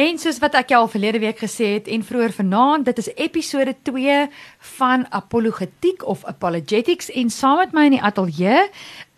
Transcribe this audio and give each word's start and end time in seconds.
En 0.00 0.16
soos 0.16 0.38
wat 0.40 0.54
ek 0.56 0.70
jou 0.72 0.78
al 0.80 0.88
verlede 0.88 1.18
week 1.20 1.40
gesê 1.42 1.74
het 1.74 1.88
en 1.92 2.04
vroeër 2.06 2.32
vanaand, 2.32 2.86
dit 2.88 3.00
is 3.02 3.10
episode 3.20 3.74
2 3.84 4.14
van 4.78 5.04
Apologetiek 5.12 6.06
of 6.08 6.22
Apologetics 6.30 7.10
en 7.20 7.28
saam 7.30 7.58
met 7.60 7.74
my 7.76 7.84
in 7.90 7.96
die 7.98 8.04
ateljee 8.08 8.62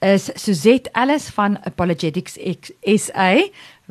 is 0.03 0.27
Suzette 0.43 0.91
Ellis 0.99 1.29
van 1.37 1.61
Apologetics 1.71 2.35
SA. 2.83 3.29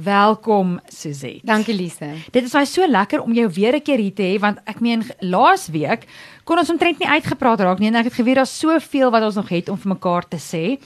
Welkom 0.04 0.80
Suzette. 0.88 1.46
Dankie 1.46 1.76
Lise. 1.76 2.08
Dit 2.32 2.44
is 2.48 2.54
my 2.54 2.64
so 2.66 2.88
lekker 2.88 3.21
om 3.21 3.34
jou 3.34 3.48
weer 3.54 3.75
'n 3.75 3.82
keer 3.82 3.98
hier 3.98 4.14
te 4.14 4.24
hê 4.24 4.39
want 4.39 4.57
ek 4.66 4.80
meen 4.80 5.04
laas 5.20 5.68
week 5.68 6.07
kon 6.43 6.57
ons 6.57 6.70
omtrent 6.70 7.00
nie 7.00 7.07
uitgepraat 7.07 7.60
raak 7.60 7.80
nie 7.80 7.88
en 7.88 7.96
ek 7.96 8.10
het 8.10 8.14
geweet 8.14 8.36
daar's 8.36 8.60
soveel 8.60 9.11
wat 9.14 9.24
ons 9.24 9.36
nog 9.36 9.50
het 9.50 9.70
om 9.70 9.78
vir 9.78 9.93
mekaar 9.93 10.28
te 10.28 10.39
sê. 10.42 10.79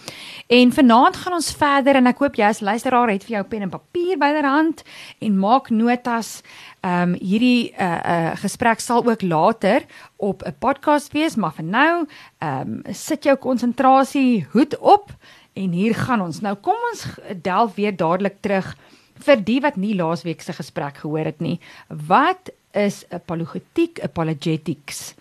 En 0.48 0.71
vanaand 0.71 1.16
gaan 1.16 1.34
ons 1.34 1.54
verder 1.54 1.96
en 1.96 2.07
ek 2.07 2.18
hoop 2.18 2.36
jy 2.36 2.50
as 2.50 2.62
luisteraar 2.62 3.10
het 3.10 3.24
vir 3.24 3.38
jou 3.38 3.43
pen 3.43 3.62
en 3.62 3.70
papier 3.70 4.18
byderhand 4.18 4.84
en 5.21 5.39
maak 5.39 5.70
notas. 5.70 6.42
Ehm 6.84 7.02
um, 7.02 7.16
hierdie 7.21 7.74
uh 7.79 8.00
uh 8.06 8.36
gesprek 8.36 8.79
sal 8.79 9.06
ook 9.06 9.21
later 9.21 9.86
op 10.18 10.43
'n 10.43 10.56
podcast 10.60 11.14
wees, 11.14 11.36
maar 11.36 11.54
vir 11.54 11.66
nou 11.66 12.06
ehm 12.39 12.61
um, 12.61 12.93
sit 12.93 13.24
jou 13.24 13.36
konsentrasie 13.36 14.46
hoed 14.52 14.78
op 14.78 15.11
en 15.54 15.71
hier 15.71 15.96
gaan 15.96 16.21
ons. 16.21 16.42
Nou 16.42 16.56
kom 16.56 16.75
ons 16.92 17.07
delf 17.42 17.75
weer 17.75 17.96
dadelik 17.96 18.42
terug 18.42 18.75
vir 19.24 19.42
die 19.47 19.60
wat 19.64 19.78
nie 19.79 19.96
laasweek 19.96 20.42
se 20.42 20.54
gesprek 20.54 20.97
gehoor 21.04 21.25
het 21.32 21.39
nie. 21.39 21.60
Wat 21.87 22.51
is 22.75 23.04
apologetiek, 23.10 24.01
apologetics? 24.04 25.14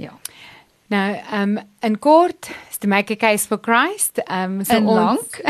Ja. 0.00 0.12
Nou, 0.92 1.08
ehm 1.14 1.56
um, 1.58 1.64
in 1.86 1.98
kort, 1.98 2.50
to 2.78 2.88
make 2.88 3.10
a 3.10 3.16
case 3.16 3.46
for 3.46 3.58
Christ, 3.58 4.20
ehm 4.26 4.60
um, 4.60 4.64
so 4.64 4.80
lank. 4.80 5.40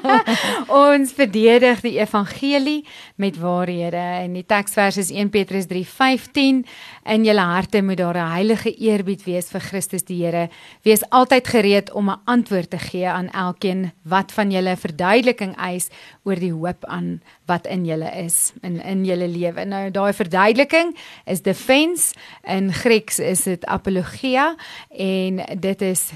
Ons 0.92 1.12
verdedig 1.16 1.80
die 1.82 1.96
evangelie 1.98 2.84
met 3.20 3.38
waarhede. 3.40 3.96
En 3.96 4.36
die 4.36 4.46
teksvers 4.46 5.00
is 5.02 5.10
1 5.10 5.30
Petrus 5.34 5.66
3:15 5.70 6.62
in 7.02 7.24
julle 7.26 7.42
harte 7.42 7.82
moet 7.82 7.98
daar 7.98 8.16
'n 8.16 8.32
heilige 8.32 8.74
eerbied 8.74 9.24
wees 9.24 9.50
vir 9.50 9.60
Christus 9.60 10.04
die 10.04 10.22
Here. 10.22 10.48
Wees 10.82 11.02
altyd 11.10 11.48
gereed 11.48 11.92
om 11.92 12.10
'n 12.10 12.20
antwoord 12.24 12.70
te 12.70 12.78
gee 12.78 13.08
aan 13.08 13.30
elkeen 13.30 13.92
wat 14.02 14.32
van 14.32 14.50
julle 14.50 14.76
verduideliking 14.76 15.56
eis 15.56 15.88
oor 16.22 16.36
die 16.36 16.52
hoop 16.52 16.84
aan 16.84 17.20
wat 17.46 17.66
in 17.66 17.84
julle 17.84 18.10
is 18.24 18.52
in 18.62 18.80
in 18.80 19.04
julle 19.04 19.28
lewe. 19.28 19.64
Nou 19.64 19.90
daai 19.90 20.12
verduideliking 20.12 20.96
is 21.26 21.42
defense. 21.42 22.14
In 22.42 22.72
Grieks 22.72 23.18
is 23.18 23.42
dit 23.42 23.66
apologia. 23.66 24.56
En 24.90 25.40
dit 25.62 25.82
is 25.82 26.10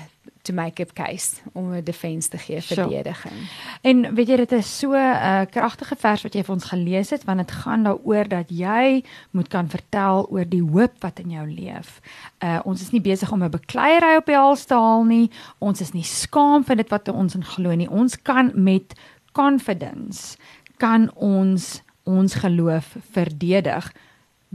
to 0.47 0.53
make 0.53 0.81
a 0.81 0.87
case 0.93 1.41
om 1.53 1.75
'n 1.75 1.85
defense 1.85 2.29
te 2.29 2.39
gee 2.39 2.63
verdediging. 2.63 3.33
Sure. 3.33 3.79
En 3.81 4.15
weet 4.15 4.29
jy 4.29 4.37
dit 4.37 4.53
is 4.53 4.79
so 4.79 4.93
'n 4.93 4.95
uh, 4.95 5.41
kragtige 5.51 5.97
vers 5.97 6.23
wat 6.23 6.35
jy 6.35 6.43
vir 6.45 6.55
ons 6.55 6.65
gelees 6.65 7.11
het 7.11 7.25
want 7.25 7.39
dit 7.39 7.51
gaan 7.51 7.83
daaroor 7.83 8.29
dat 8.29 8.49
jy 8.49 9.05
moet 9.31 9.49
kan 9.49 9.69
vertel 9.69 10.27
oor 10.31 10.49
die 10.49 10.63
hoop 10.63 10.95
wat 11.01 11.19
in 11.19 11.31
jou 11.31 11.47
leef. 11.51 12.01
Uh 12.39 12.61
ons 12.65 12.81
is 12.81 12.91
nie 12.91 13.01
besig 13.01 13.33
om 13.33 13.43
'n 13.43 13.51
bekleierery 13.51 14.17
op 14.17 14.27
die 14.27 14.37
hals 14.37 14.65
te 14.65 14.75
haal 14.75 15.05
nie. 15.05 15.31
Ons 15.59 15.81
is 15.81 15.93
nie 15.93 16.05
skaam 16.05 16.65
vir 16.65 16.77
dit 16.77 16.89
wat 16.89 17.09
ons 17.09 17.35
in 17.35 17.45
glo 17.45 17.75
nie. 17.75 17.91
Ons 17.91 18.23
kan 18.23 18.53
met 18.55 18.95
confidence 19.33 20.37
kan 20.77 21.11
ons 21.15 21.83
ons 22.05 22.35
geloof 22.35 22.97
verdedig. 23.11 23.93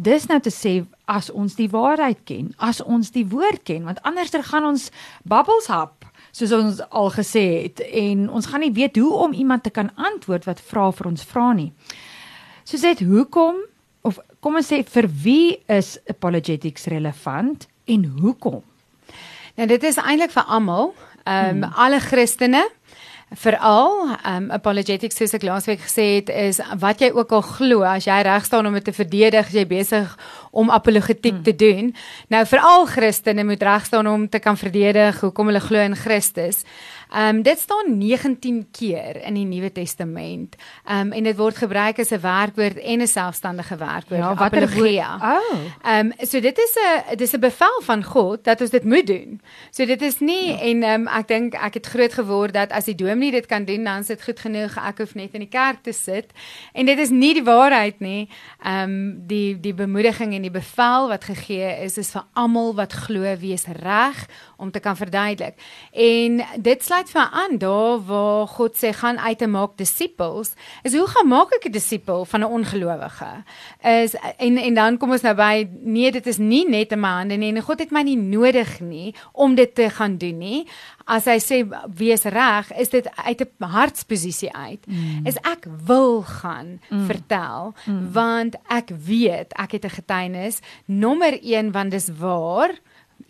Dis 0.01 0.25
nou 0.29 0.39
te 0.41 0.49
sê 0.53 0.79
as 1.05 1.29
ons 1.29 1.53
die 1.57 1.69
waarheid 1.69 2.23
ken, 2.25 2.53
as 2.57 2.79
ons 2.81 3.11
die 3.13 3.25
woord 3.29 3.61
ken, 3.67 3.83
want 3.85 3.99
anders 4.07 4.33
gaan 4.49 4.65
ons 4.65 4.87
bubbles 5.27 5.67
hap, 5.69 6.07
soos 6.33 6.53
ons 6.55 6.79
al 6.89 7.11
gesê 7.13 7.43
het 7.67 7.83
en 7.85 8.29
ons 8.31 8.47
gaan 8.49 8.63
nie 8.63 8.73
weet 8.73 8.97
hoe 8.97 9.11
om 9.27 9.35
iemand 9.35 9.65
te 9.67 9.73
kan 9.73 9.91
antwoord 9.99 10.47
wat 10.47 10.63
vra 10.71 10.87
vir 10.95 11.11
ons 11.11 11.27
vra 11.27 11.51
nie. 11.53 11.69
Soos 12.65 12.85
dit 12.87 13.03
hoekom 13.05 13.59
of 14.07 14.17
kom 14.41 14.57
ons 14.57 14.71
sê 14.71 14.81
vir 14.87 15.09
wie 15.23 15.59
is 15.69 15.97
apologetics 16.09 16.87
relevant 16.89 17.67
en 17.85 18.05
hoekom? 18.21 18.61
Nou 19.59 19.67
dit 19.67 19.83
is 19.83 19.99
eintlik 20.01 20.33
vir 20.33 20.47
almal, 20.47 20.93
ehm 21.25 21.61
um, 21.61 21.63
hmm. 21.63 21.73
alle 21.77 21.99
Christene 22.01 22.63
veral 23.31 24.17
um 24.27 24.49
apologetics 24.51 25.15
soos 25.15 25.31
ek 25.37 25.45
laasweek 25.47 25.79
gesê 25.85 26.07
het 26.17 26.29
is 26.35 26.59
wat 26.81 26.99
jy 26.99 27.13
ook 27.15 27.31
al 27.31 27.43
glo 27.47 27.85
as 27.87 28.03
jy 28.03 28.17
reg 28.27 28.43
staan 28.43 28.67
om 28.67 28.75
dit 28.75 28.83
te 28.83 28.91
verdedig 28.91 29.53
jy 29.55 29.63
besig 29.69 30.17
om 30.51 30.69
apologetiek 30.69 31.37
hmm. 31.37 31.45
te 31.47 31.55
doen 31.55 31.93
nou 32.33 32.41
veral 32.45 32.85
Christene 32.91 33.45
moet 33.47 33.63
reg 33.63 33.87
staan 33.87 34.09
om 34.11 34.27
te 34.27 34.41
kan 34.43 34.59
verdedig 34.59 35.21
hoekom 35.23 35.47
hulle 35.47 35.63
glo 35.63 35.79
in 35.79 35.95
Christus 35.95 36.65
Ehm 37.11 37.35
um, 37.35 37.41
dit 37.41 37.59
staan 37.59 37.97
19 37.97 38.67
keer 38.71 39.23
in 39.23 39.33
die 39.33 39.45
Nuwe 39.45 39.71
Testament. 39.71 40.55
Ehm 40.85 40.99
um, 40.99 41.11
en 41.11 41.23
dit 41.23 41.35
word 41.35 41.57
gebruik 41.57 41.99
as 41.99 42.11
'n 42.11 42.21
werkwoord 42.21 42.77
en 42.77 43.01
'n 43.01 43.07
selfstandige 43.07 43.75
werkwoord. 43.75 44.21
Ja, 44.21 44.35
watter 44.35 44.67
gea? 44.67 45.15
Oh. 45.15 45.57
Ehm 45.83 46.05
um, 46.05 46.27
so 46.27 46.39
dit 46.39 46.57
is 46.57 46.75
'n 46.75 47.09
dit 47.09 47.21
is 47.21 47.33
'n 47.33 47.39
bevel 47.39 47.81
van 47.81 48.03
God 48.03 48.43
dat 48.43 48.61
ons 48.61 48.69
dit 48.69 48.83
moet 48.83 49.07
doen. 49.07 49.41
So 49.71 49.85
dit 49.85 50.01
is 50.01 50.19
nie 50.19 50.47
ja. 50.47 50.59
en 50.59 50.83
ehm 50.83 51.01
um, 51.01 51.07
ek 51.07 51.27
dink 51.27 51.53
ek 51.53 51.73
het 51.73 51.85
groot 51.85 52.13
geword 52.13 52.53
dat 52.53 52.71
as 52.71 52.85
die 52.85 52.95
dominee 52.95 53.31
dit 53.31 53.45
kan 53.45 53.65
doen, 53.65 53.83
dan 53.83 53.99
is 53.99 54.07
dit 54.07 54.23
goed 54.23 54.39
genoeg. 54.39 54.77
Ek 54.77 54.97
hoef 54.97 55.13
net 55.15 55.33
in 55.33 55.39
die 55.39 55.49
kerk 55.49 55.83
te 55.83 55.91
sit. 55.91 56.31
En 56.73 56.85
dit 56.85 56.99
is 56.99 57.09
nie 57.09 57.33
die 57.33 57.43
waarheid 57.43 57.99
nie. 57.99 58.29
Ehm 58.63 58.83
um, 58.83 59.27
die 59.27 59.59
die 59.59 59.73
bemoediging 59.73 60.33
en 60.33 60.41
die 60.41 60.51
bevel 60.51 61.07
wat 61.07 61.23
gegee 61.23 61.83
is 61.83 61.97
is 61.97 62.11
vir 62.11 62.23
almal 62.33 62.75
wat 62.75 62.93
glo 62.93 63.35
wees 63.37 63.65
reg 63.65 64.27
om 64.57 64.71
te 64.71 64.79
kan 64.79 64.97
verduidelik. 64.97 65.55
En 65.91 66.41
dit 66.55 66.83
sluit 66.83 67.00
vir 67.09 67.27
aan 67.31 67.57
daar 67.57 67.99
waar 68.05 68.47
God 68.47 68.75
sê 68.77 68.91
gaan 68.93 69.19
uit 69.19 69.41
en 69.41 69.51
maak 69.51 69.77
disippels. 69.77 70.53
Is 70.83 70.93
hoe 70.93 71.07
gaan 71.07 71.27
maak 71.27 71.53
ek 71.55 71.65
'n 71.65 71.71
disipel 71.71 72.25
van 72.25 72.41
'n 72.41 72.53
ongelowige? 72.57 73.43
Is 73.83 74.15
en 74.37 74.57
en 74.57 74.73
dan 74.73 74.97
kom 74.97 75.11
ons 75.11 75.21
nou 75.21 75.35
by 75.35 75.67
nee, 75.83 76.11
dit 76.11 76.27
is 76.27 76.37
nie 76.37 76.69
net 76.69 76.91
in 76.91 76.99
my 76.99 77.07
hande 77.07 77.37
nie 77.37 77.55
en 77.55 77.61
God 77.61 77.79
het 77.79 77.91
my 77.91 78.01
nie 78.01 78.17
nodig 78.17 78.79
nie 78.79 79.15
om 79.31 79.55
dit 79.55 79.75
te 79.75 79.89
gaan 79.89 80.17
doen 80.17 80.37
nie. 80.37 80.67
As 81.05 81.25
hy 81.25 81.39
sê 81.39 81.67
wees 81.87 82.23
reg, 82.23 82.71
is 82.77 82.89
dit 82.89 83.07
uit 83.15 83.41
'n 83.41 83.63
hartsposisie 83.63 84.53
uit. 84.53 84.87
Mm. 84.87 85.25
Is 85.25 85.35
ek 85.35 85.65
wil 85.85 86.21
gaan 86.21 86.79
mm. 86.89 87.05
vertel 87.05 87.73
mm. 87.85 88.11
want 88.11 88.55
ek 88.67 88.89
weet 88.89 89.53
ek 89.53 89.71
het 89.71 89.85
'n 89.85 89.89
getuienis 89.89 90.59
nommer 90.85 91.39
1 91.41 91.71
want 91.71 91.91
dis 91.91 92.09
waar 92.19 92.71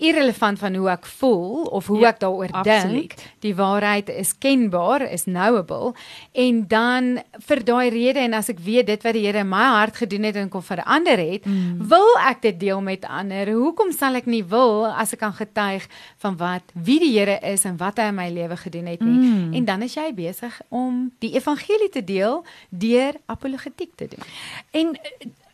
irrelevant 0.01 0.59
van 0.59 0.75
hoe 0.75 0.89
ek 0.91 1.06
voel 1.19 1.67
of 1.69 1.88
hoe 1.91 2.00
ja, 2.01 2.12
ek 2.12 2.22
daaroor 2.23 2.51
dink. 2.66 3.13
Die 3.45 3.53
waarheid 3.56 4.09
is 4.09 4.34
kenbaar, 4.41 5.06
is 5.06 5.28
knowable 5.29 5.94
en 6.31 6.63
dan 6.72 7.12
vir 7.47 7.63
daai 7.67 7.89
rede 7.94 8.23
en 8.23 8.34
as 8.38 8.50
ek 8.53 8.62
weet 8.66 8.89
dit 8.89 9.06
wat 9.06 9.17
die 9.17 9.22
Here 9.22 9.44
in 9.45 9.51
my 9.51 9.67
hart 9.78 10.00
gedoen 10.01 10.25
het 10.25 10.39
en 10.41 10.50
kom 10.50 10.63
verander 10.66 11.19
het, 11.22 11.45
mm. 11.45 11.84
wil 11.91 12.09
ek 12.25 12.41
dit 12.47 12.59
deel 12.59 12.81
met 12.81 13.06
ander. 13.06 13.51
Hoekom 13.53 13.94
sal 13.94 14.17
ek 14.17 14.29
nie 14.29 14.44
wil 14.44 14.88
as 14.89 15.13
ek 15.13 15.22
kan 15.22 15.35
getuig 15.38 15.85
van 16.23 16.38
wat 16.41 16.73
wie 16.73 16.97
die 17.03 17.13
Here 17.13 17.38
is 17.51 17.68
en 17.69 17.78
wat 17.81 18.01
hy 18.01 18.09
in 18.09 18.18
my 18.18 18.29
lewe 18.33 18.57
gedoen 18.57 18.89
het 18.89 19.06
nie? 19.06 19.18
Mm. 19.19 19.53
En 19.59 19.69
dan 19.69 19.85
is 19.85 19.95
jy 20.00 20.09
besig 20.18 20.57
om 20.69 21.12
die 21.22 21.35
evangelie 21.38 21.91
te 21.94 22.03
deel 22.03 22.41
deur 22.69 23.19
apologetiek 23.29 23.94
te 23.95 24.09
doen. 24.12 24.25
En 24.72 24.95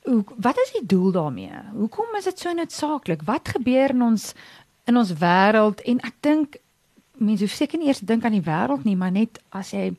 hoe 0.08 0.24
wat 0.36 0.58
is 0.64 0.72
die 0.80 0.86
doel 0.86 1.12
daarmee? 1.12 1.60
Hoekom 1.76 2.16
is 2.18 2.24
dit 2.30 2.40
so 2.40 2.54
noodsaaklik? 2.54 3.26
Wat 3.28 3.48
gebeur 3.58 3.92
in 3.94 4.02
ons 4.02 4.32
in 4.88 4.98
ons 4.98 5.12
wêreld 5.20 5.84
en 5.84 6.00
ek 6.08 6.16
dink 6.24 6.56
mense 7.20 7.44
hoef 7.44 7.56
seker 7.58 7.80
nie 7.82 7.90
eers 7.90 8.00
dink 8.00 8.24
aan 8.26 8.38
die 8.38 8.46
wêreld 8.46 8.86
nie, 8.88 8.96
maar 8.96 9.12
net 9.12 9.42
as 9.52 9.74
jy 9.76 9.92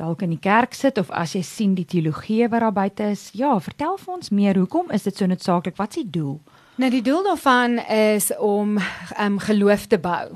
dalk 0.00 0.24
in 0.26 0.32
die 0.34 0.42
kerk 0.42 0.74
sit 0.74 0.98
of 0.98 1.12
as 1.14 1.36
jy 1.36 1.42
sien 1.46 1.76
die 1.78 1.86
teologie 1.86 2.48
wat 2.50 2.64
daar 2.64 2.74
buite 2.74 3.12
is. 3.14 3.28
Ja, 3.36 3.52
vertel 3.62 3.94
vir 4.00 4.14
ons 4.16 4.32
meer. 4.34 4.58
Hoekom 4.58 4.90
is 4.90 5.06
dit 5.06 5.16
so 5.16 5.28
noodsaaklik? 5.30 5.78
Wat 5.78 5.94
is 5.94 6.02
die 6.02 6.10
doel? 6.18 6.40
Nou 6.82 6.90
die 6.90 7.04
doel 7.06 7.22
daarvan 7.22 7.78
is 7.94 8.32
om 8.42 8.78
um, 9.22 9.38
geloof 9.38 9.86
te 9.86 10.00
bou. 10.02 10.34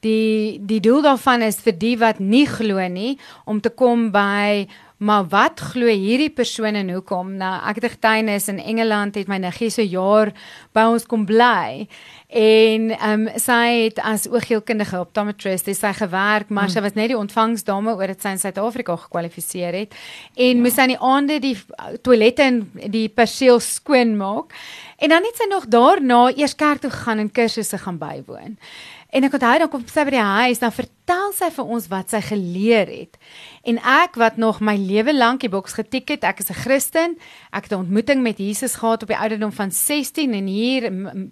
Die 0.00 0.56
die 0.64 0.80
doel 0.80 1.02
daarvan 1.04 1.44
is 1.44 1.60
vir 1.60 1.76
die 1.76 1.96
wat 2.00 2.22
nie 2.22 2.46
glo 2.48 2.80
nie 2.88 3.18
om 3.44 3.60
te 3.60 3.68
kom 3.68 4.08
by 4.14 4.64
Maar 4.98 5.28
wat 5.30 5.60
glo 5.60 5.86
hierdie 5.86 6.30
persoon 6.30 6.74
en 6.74 6.90
hoekom? 6.90 7.36
Nou, 7.38 7.54
ek 7.70 7.74
het 7.78 7.84
'n 7.84 7.96
getuienis 7.96 8.48
in 8.48 8.58
Engeland 8.58 9.14
het 9.14 9.28
my 9.28 9.36
niggie 9.38 9.70
so 9.70 9.82
jaar 9.82 10.32
by 10.72 10.80
ons 10.80 11.06
kom 11.06 11.24
bly. 11.24 11.86
En 12.28 12.90
ehm 12.90 13.26
um, 13.26 13.28
sy 13.38 13.84
het 13.84 13.98
as 13.98 14.26
oogheelkundige 14.28 14.98
optometrist 14.98 15.64
dis 15.64 15.78
sy 15.78 15.92
gewerk, 15.92 16.48
maar 16.48 16.64
hmm. 16.64 16.72
sy 16.72 16.80
was 16.80 16.94
net 16.94 17.08
die 17.08 17.16
ontvangsdame 17.16 17.94
oor 17.94 18.06
dit 18.06 18.22
sy 18.22 18.28
in 18.28 18.38
Suid-Afrika 18.38 18.96
gekwalifiseer 18.96 19.72
het 19.72 19.94
en 20.36 20.56
ja. 20.56 20.62
moes 20.62 20.76
in 20.76 20.88
die 20.88 21.00
aande 21.00 21.38
die 21.40 21.56
toilette 22.02 22.42
en 22.42 22.70
die 22.90 23.08
perseel 23.08 23.60
skoon 23.60 24.16
maak. 24.16 24.52
En 24.98 25.08
dan 25.08 25.24
het 25.24 25.36
sy 25.36 25.46
nog 25.48 25.66
daarna 25.70 26.28
eers 26.36 26.54
kerk 26.54 26.80
toe 26.80 26.90
gegaan 26.90 27.18
en 27.18 27.32
kursusse 27.32 27.78
gaan 27.78 27.98
bywoon. 27.98 28.58
En 29.08 29.24
ek 29.24 29.32
onthou 29.38 29.58
dan 29.58 29.70
kom 29.72 29.84
sy 29.88 30.04
by 30.04 30.12
die 30.12 30.20
huis, 30.20 30.58
dan 30.60 30.72
vertel 30.74 31.30
sy 31.32 31.48
vir 31.54 31.70
ons 31.76 31.86
wat 31.88 32.10
sy 32.12 32.20
geleer 32.20 32.90
het. 32.92 33.16
En 33.64 33.78
ek 33.80 34.18
wat 34.20 34.36
nog 34.36 34.60
my 34.60 34.76
lewe 34.76 35.14
lank 35.16 35.40
die 35.40 35.52
boks 35.52 35.78
getik 35.78 36.12
het, 36.12 36.24
ek 36.24 36.40
is 36.44 36.50
'n 36.50 36.60
Christen. 36.60 37.16
Ek 37.52 37.64
het 37.64 37.72
'n 37.72 37.88
ontmoeting 37.88 38.22
met 38.22 38.38
Jesus 38.38 38.76
gehad 38.76 39.02
op 39.02 39.08
die 39.08 39.16
ouderdom 39.16 39.52
van 39.52 39.70
16 39.70 40.34
en 40.34 40.46
hier 40.46 40.82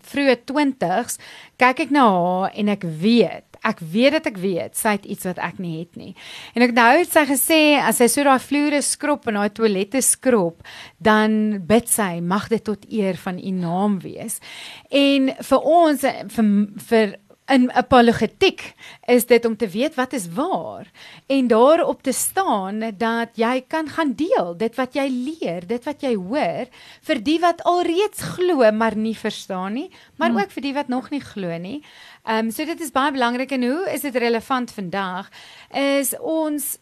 vroeë 0.01 0.37
20s 0.45 1.19
kyk 1.59 1.81
ek 1.81 1.91
na 1.91 2.09
haar 2.09 2.51
en 2.55 2.69
ek 2.69 2.83
weet 2.83 3.47
ek 3.67 3.81
weet 3.81 4.17
dat 4.19 4.29
ek 4.31 4.39
weet 4.41 4.79
sy 4.79 4.95
het 4.97 5.07
iets 5.09 5.27
wat 5.29 5.41
ek 5.43 5.59
nie 5.63 5.79
het 5.81 5.99
nie. 5.99 6.13
En 6.55 6.65
ek 6.67 6.75
nou 6.77 6.91
het 7.01 7.13
sy 7.13 7.25
gesê 7.29 7.61
as 7.81 8.01
sy 8.01 8.09
so 8.13 8.27
daai 8.27 8.43
vloere 8.43 8.81
skrob 8.85 9.27
en 9.31 9.41
daai 9.41 9.53
toilette 9.57 10.03
skrob, 10.05 10.63
dan 11.03 11.59
bid 11.67 11.91
sy 11.91 12.21
mag 12.23 12.49
dit 12.53 12.65
tot 12.65 12.87
eer 12.91 13.19
van 13.25 13.41
u 13.41 13.55
naam 13.57 13.99
wees. 14.05 14.39
En 14.91 15.33
vir 15.51 15.71
ons 15.81 16.07
vir 16.37 16.51
vir 16.91 17.17
in 17.47 17.69
apologetiek 17.73 18.63
is 19.07 19.27
dit 19.27 19.45
om 19.47 19.55
te 19.57 19.69
weet 19.71 19.95
wat 19.95 20.13
is 20.19 20.27
waar 20.35 20.89
en 21.31 21.47
daarop 21.47 22.03
te 22.03 22.13
staan 22.13 22.83
dat 22.99 23.39
jy 23.39 23.61
kan 23.69 23.89
gaan 23.89 24.15
deel 24.19 24.57
dit 24.59 24.75
wat 24.75 24.97
jy 24.99 25.07
leer, 25.11 25.67
dit 25.67 25.85
wat 25.87 26.03
jy 26.03 26.15
hoor 26.17 26.67
vir 27.07 27.23
die 27.23 27.39
wat 27.43 27.63
alreeds 27.63 28.25
glo 28.35 28.67
maar 28.75 28.97
nie 28.99 29.15
verstaan 29.15 29.79
nie, 29.79 29.91
maar 30.17 30.35
hmm. 30.35 30.43
ook 30.43 30.57
vir 30.57 30.67
die 30.67 30.75
wat 30.75 30.91
nog 30.91 31.11
nie 31.15 31.23
glo 31.23 31.59
nie. 31.59 31.79
Ehm 32.27 32.49
um, 32.49 32.51
so 32.51 32.67
dit 32.67 32.81
is 32.83 32.91
baie 32.91 33.15
belangrik 33.15 33.55
en 33.55 33.63
hoe 33.63 33.87
is 33.95 34.03
dit 34.03 34.17
relevant 34.17 34.73
vandag? 34.75 35.31
Is 35.71 36.17
ons 36.19 36.77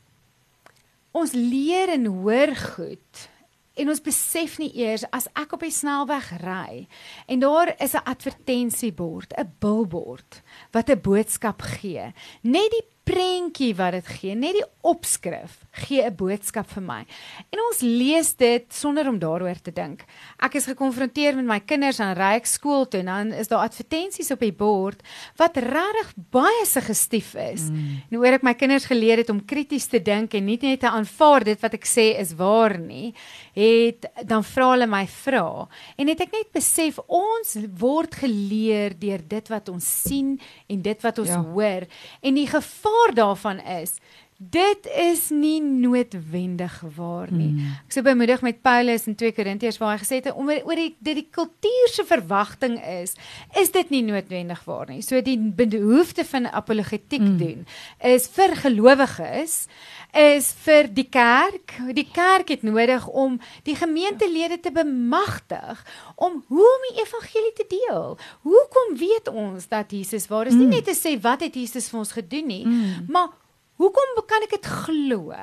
ons 1.12 1.32
leer 1.36 1.92
en 1.92 2.08
hoor 2.08 2.56
goed 2.56 3.28
En 3.74 3.90
ons 3.90 4.02
besef 4.06 4.58
nie 4.62 4.70
eers 4.78 5.02
as 5.10 5.26
ek 5.34 5.56
op 5.56 5.64
die 5.66 5.74
snelweg 5.74 6.28
ry 6.44 6.84
en 7.26 7.40
daar 7.42 7.74
is 7.82 7.94
'n 7.94 8.06
advertensiebord, 8.06 9.34
'n 9.34 9.50
billboard 9.58 10.42
wat 10.72 10.90
'n 10.90 11.00
boodskap 11.00 11.62
gee. 11.62 12.12
Net 12.42 12.70
die 12.70 12.84
prentjie 13.04 13.74
wat 13.76 13.98
dit 13.98 14.08
gee, 14.16 14.34
net 14.36 14.56
die 14.56 14.64
opskrif 14.84 15.58
gee 15.84 16.02
'n 16.04 16.16
boodskap 16.16 16.68
vir 16.70 16.82
my. 16.82 17.04
En 17.52 17.58
ons 17.68 17.80
lees 17.80 18.34
dit 18.36 18.64
sonder 18.72 19.08
om 19.08 19.18
daaroor 19.18 19.60
te 19.60 19.72
dink. 19.72 20.04
Ek 20.40 20.54
is 20.54 20.66
gekonfronteer 20.66 21.36
met 21.36 21.44
my 21.44 21.60
kinders 21.60 22.00
aan 22.00 22.16
ry 22.16 22.36
ek 22.36 22.46
skool 22.46 22.86
toe 22.88 23.00
en 23.00 23.06
dan 23.06 23.32
is 23.32 23.48
daar 23.48 23.68
advertensies 23.68 24.30
op 24.30 24.40
die 24.40 24.52
bord 24.52 25.02
wat 25.36 25.56
regtig 25.56 26.14
baie 26.30 26.64
suggestief 26.66 27.34
is. 27.34 27.68
Mm. 27.68 28.02
Nou 28.10 28.22
oor 28.22 28.32
ek 28.32 28.42
my 28.42 28.54
kinders 28.54 28.86
geleer 28.86 29.18
het 29.18 29.30
om 29.30 29.44
krities 29.44 29.86
te 29.86 29.98
dink 29.98 30.34
en 30.34 30.44
nie 30.44 30.58
net 30.62 30.80
te 30.80 30.88
aanvaar 30.88 31.44
dit 31.44 31.60
wat 31.60 31.74
ek 31.74 31.84
sê 31.84 32.18
is 32.18 32.34
waar 32.34 32.78
nie, 32.78 33.14
het 33.54 34.06
dan 34.24 34.44
vra 34.44 34.70
hulle 34.70 34.86
my 34.86 35.06
vra 35.06 35.68
en 35.98 36.08
het 36.08 36.20
ek 36.20 36.32
net 36.32 36.52
besef 36.52 36.98
ons 37.06 37.56
word 37.78 38.14
geleer 38.14 38.98
deur 38.98 39.20
dit 39.28 39.48
wat 39.48 39.68
ons 39.68 39.84
sien 39.84 40.40
en 40.66 40.82
dit 40.82 41.02
wat 41.02 41.18
ons 41.18 41.28
ja. 41.28 41.42
hoor 41.44 41.86
en 42.20 42.34
die 42.34 42.48
gevaar 42.48 43.04
gevaar 43.04 43.14
daarvan 43.14 43.60
is 43.60 43.98
dit 44.36 44.86
is 44.98 45.28
nie 45.30 45.60
noodwendig 45.62 46.74
waar 46.96 47.30
nie. 47.32 47.52
Mm. 47.54 47.74
Ek 47.86 47.94
sou 47.94 48.02
bemoedig 48.04 48.42
met 48.42 48.60
Paulus 48.66 49.06
in 49.06 49.14
2 49.18 49.34
Korintiërs 49.36 49.78
waar 49.78 49.94
hy 49.94 50.00
gesê 50.02 50.18
het 50.18 50.32
om 50.34 50.50
oor 50.50 50.80
die 50.80 50.90
dit 50.98 51.20
die 51.20 51.28
kultuur 51.30 51.92
se 51.92 52.04
verwagting 52.08 52.74
is, 52.82 53.14
is 53.60 53.70
dit 53.74 53.92
nie 53.94 54.02
noodwendig 54.02 54.64
waar 54.66 54.90
nie. 54.90 55.04
So 55.06 55.22
die 55.22 55.38
behoefte 55.38 56.26
van 56.26 56.48
apologetiek 56.50 57.22
mm. 57.22 57.36
doen 57.38 57.62
is 58.02 58.26
vir 58.34 58.56
gelowiges 58.64 59.68
is 60.14 60.50
vir 60.64 60.90
die 60.94 61.06
kerk. 61.10 61.76
Die 61.94 62.06
kerk 62.06 62.50
het 62.54 62.66
nodig 62.66 63.06
om 63.10 63.38
die 63.66 63.76
gemeentelede 63.78 64.60
te 64.62 64.74
bemagtig 64.74 65.80
om 66.14 66.42
hoe 66.50 66.66
om 66.66 66.88
die 66.90 67.02
evangelie 67.02 67.54
te 67.54 67.68
deel. 67.70 68.18
Hoekom 68.42 68.98
weet 68.98 69.30
ons 69.30 69.70
dat 69.70 69.94
Jesus 69.94 70.26
waar 70.30 70.50
is? 70.50 70.58
Mm. 70.58 70.66
Nie 70.66 70.80
net 70.80 70.90
te 70.90 70.98
sê 70.98 71.14
wat 71.22 71.46
het 71.46 71.54
Jesus 71.54 71.88
vir 71.90 72.02
ons 72.02 72.14
gedoen 72.18 72.46
nie, 72.50 72.62
mm. 72.66 73.08
maar 73.14 73.32
Hoekom 73.80 74.18
kan 74.30 74.44
ek 74.46 74.54
dit 74.54 74.66
glo? 74.70 75.34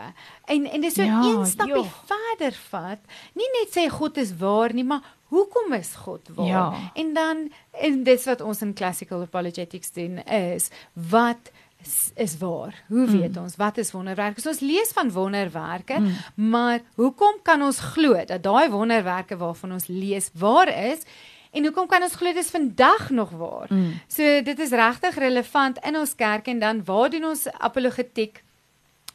En 0.48 0.68
en 0.68 0.84
dis 0.84 0.96
so 0.96 1.04
ja, 1.04 1.22
een 1.24 1.46
stapie 1.46 1.76
jo. 1.76 1.88
verder 2.10 2.56
vat. 2.70 3.02
Nie 3.36 3.50
net 3.60 3.74
sê 3.76 3.88
God 3.92 4.20
is 4.22 4.32
waar 4.40 4.74
nie, 4.74 4.86
maar 4.88 5.04
hoekom 5.32 5.74
is 5.76 5.96
God 5.96 6.32
waar? 6.36 6.48
Ja. 6.48 6.92
En 6.96 7.14
dan 7.14 7.50
en 7.72 8.04
dis 8.08 8.28
wat 8.30 8.42
ons 8.42 8.62
in 8.62 8.74
classical 8.74 9.22
apologetics 9.28 9.92
doen 9.92 10.24
is 10.24 10.70
wat 10.94 11.52
is, 11.84 12.12
is 12.16 12.38
waar. 12.38 12.76
Hoe 12.88 13.06
mm. 13.06 13.20
weet 13.20 13.38
ons 13.38 13.56
wat 13.60 13.78
is 13.78 13.92
wonderwerke? 13.92 14.42
So 14.42 14.54
ons 14.54 14.64
lees 14.64 14.92
van 14.96 15.12
wonderwerke, 15.12 16.00
mm. 16.00 16.48
maar 16.52 16.80
hoekom 16.96 17.42
kan 17.44 17.62
ons 17.62 17.80
glo 17.96 18.16
dat 18.26 18.44
daai 18.44 18.70
wonderwerke 18.70 19.38
waarvan 19.38 19.76
ons 19.80 19.88
lees 19.92 20.30
waar 20.40 20.72
is? 20.72 21.04
En 21.52 21.68
hoekom 21.68 21.88
kan 21.92 22.04
ons 22.04 22.16
glo 22.16 22.32
dis 22.34 22.52
vandag 22.54 23.10
nog 23.10 23.34
waar? 23.36 23.68
Mm. 23.70 23.98
So 24.08 24.42
dit 24.44 24.60
is 24.60 24.72
regtig 24.72 25.18
relevant 25.20 25.82
in 25.88 25.98
ons 26.00 26.16
kerk 26.16 26.48
en 26.48 26.60
dan 26.60 26.84
waar 26.88 27.10
doen 27.12 27.32
ons 27.34 27.48
apologetiek? 27.60 28.44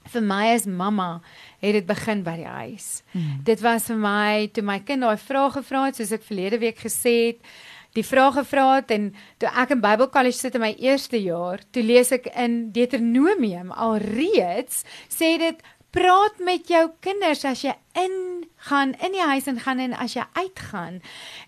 Vir 0.07 0.23
my 0.23 0.53
as 0.55 0.69
mamma 0.71 1.21
het 1.59 1.73
dit 1.75 1.87
begin 1.87 2.21
by 2.23 2.37
die 2.39 2.51
huis. 2.51 3.01
Mm. 3.13 3.41
Dit 3.49 3.65
was 3.65 3.89
vir 3.91 3.99
my 3.99 4.51
toe 4.53 4.63
my 4.63 4.79
kind 4.87 5.03
daai 5.03 5.17
vrae 5.19 5.49
gevra 5.57 5.87
het 5.89 5.99
soos 5.99 6.13
ek 6.15 6.29
verlede 6.29 6.61
week 6.63 6.79
gesê 6.85 7.17
het 7.31 7.41
die 7.97 8.05
vrae 8.05 8.33
gevra 8.37 8.67
het 8.75 8.93
en 8.93 9.09
toe 9.41 9.49
ek 9.49 9.73
in 9.73 9.81
Bybelkollege 9.85 10.37
sit 10.37 10.59
in 10.59 10.65
my 10.65 10.75
eerste 10.85 11.19
jaar, 11.23 11.63
toe 11.73 11.85
lees 11.85 12.13
ek 12.13 12.29
in 12.37 12.67
Deuteronomium 12.77 13.73
alreeds 13.73 14.85
sê 15.09 15.37
dit 15.41 15.65
praat 15.97 16.43
met 16.45 16.69
jou 16.69 16.85
kinders 17.05 17.45
as 17.49 17.65
jy 17.65 17.73
in 17.97 18.37
gaan 18.67 18.95
in 18.99 19.15
die 19.15 19.23
huis 19.23 19.47
en 19.47 19.59
gaan 19.61 19.79
en 19.79 19.95
as 19.95 20.17
jy 20.17 20.25
uitgaan. 20.35 20.99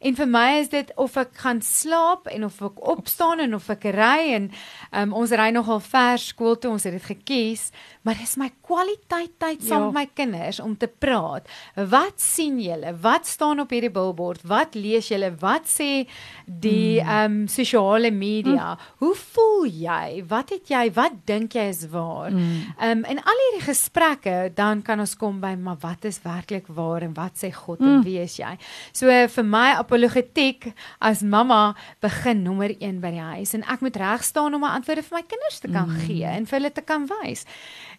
En 0.04 0.16
vir 0.18 0.28
my 0.30 0.46
is 0.60 0.70
dit 0.72 0.90
of 1.00 1.16
ek 1.18 1.34
gaan 1.42 1.60
slaap 1.64 2.28
en 2.30 2.44
of 2.46 2.60
ek 2.62 2.82
opstaan 2.92 3.42
en 3.42 3.56
of 3.56 3.68
ek 3.72 3.88
ry 3.96 4.34
en 4.36 4.50
um, 4.92 5.14
ons 5.16 5.32
ry 5.32 5.48
nogal 5.54 5.80
ver 5.82 6.20
skool 6.22 6.58
toe, 6.60 6.74
ons 6.76 6.86
het 6.86 6.94
dit 6.94 7.08
gekies, 7.08 7.68
maar 8.06 8.18
dis 8.20 8.36
my 8.40 8.50
kwaliteit 8.64 9.34
tyd 9.40 9.64
saam 9.64 9.88
ja. 9.88 9.90
met 9.90 9.96
my 9.98 10.06
kinders 10.20 10.60
om 10.62 10.76
te 10.78 10.88
praat. 10.88 11.48
Wat 11.74 12.20
sien 12.22 12.60
julle? 12.62 12.94
Wat 13.02 13.26
staan 13.26 13.64
op 13.64 13.72
hierdie 13.74 13.92
billboard? 13.92 14.44
Wat 14.48 14.76
lees 14.78 15.10
julle? 15.10 15.32
Wat 15.40 15.66
sê 15.68 16.06
die 16.46 17.00
mm. 17.02 17.10
um 17.18 17.40
sosiale 17.50 18.12
media? 18.14 18.74
Mm. 18.74 18.94
Hoe 19.02 19.14
voel 19.18 19.66
jy? 19.66 20.22
Wat 20.28 20.54
het 20.54 20.70
jy? 20.70 20.84
Wat 20.94 21.18
dink 21.28 21.58
jy 21.58 21.66
is 21.72 21.84
waar? 21.92 22.30
Mm. 22.30 22.78
Um 22.84 23.04
en 23.08 23.22
al 23.24 23.44
hierdie 23.46 23.66
gesprekke, 23.66 24.38
dan 24.54 24.84
kan 24.86 25.02
ons 25.02 25.16
kom 25.18 25.42
by 25.42 25.54
maar 25.58 25.80
wat 25.82 26.06
is 26.08 26.20
werklik 26.38 26.66
waar? 26.66 27.02
en 27.02 27.14
wat 27.14 27.36
sê 27.38 27.50
God 27.54 27.80
mm. 27.80 27.88
en 27.88 28.02
wie 28.06 28.18
is 28.22 28.36
jy? 28.38 28.54
So 28.96 29.12
vir 29.34 29.46
my 29.46 29.72
apologetiek 29.78 30.70
as 31.00 31.22
mamma 31.22 31.74
begin 32.04 32.42
nommer 32.46 32.74
1 32.78 33.00
by 33.02 33.12
die 33.14 33.26
huis 33.34 33.54
en 33.56 33.64
ek 33.68 33.84
moet 33.84 33.98
reg 34.00 34.24
staan 34.26 34.54
om 34.54 34.64
my 34.64 34.74
antwoorde 34.78 35.04
vir 35.06 35.18
my 35.18 35.24
kinders 35.26 35.60
te 35.62 35.70
kan 35.70 35.90
mm. 35.90 36.04
gee 36.06 36.28
en 36.28 36.46
vir 36.48 36.58
hulle 36.58 36.72
te 36.74 36.84
kan 36.84 37.08
wys. 37.10 37.44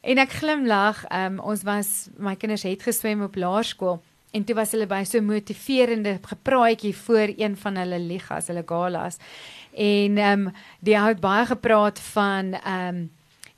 En 0.01 0.21
ek 0.21 0.37
glimlag, 0.39 1.03
um, 1.11 1.39
ons 1.43 1.65
was 1.67 2.09
my 2.17 2.35
kinders 2.39 2.63
het 2.67 2.85
geswem 2.87 3.25
op 3.25 3.35
laerskool 3.39 3.99
en 4.35 4.45
toe 4.45 4.55
was 4.57 4.73
hulle 4.75 4.87
by 4.89 5.01
so 5.09 5.21
motiverende 5.25 6.19
gepraatjie 6.21 6.93
voor 6.95 7.33
een 7.33 7.55
van 7.57 7.79
hulle 7.81 7.99
ligas, 8.03 8.49
hulle 8.51 8.65
galas. 8.67 9.17
En 9.73 10.17
ehm 10.17 10.49
um, 10.49 10.51
die 10.85 10.97
het 10.97 11.21
baie 11.23 11.47
gepraat 11.49 11.99
van 12.13 12.53
ehm 12.59 12.95
um, 12.95 13.07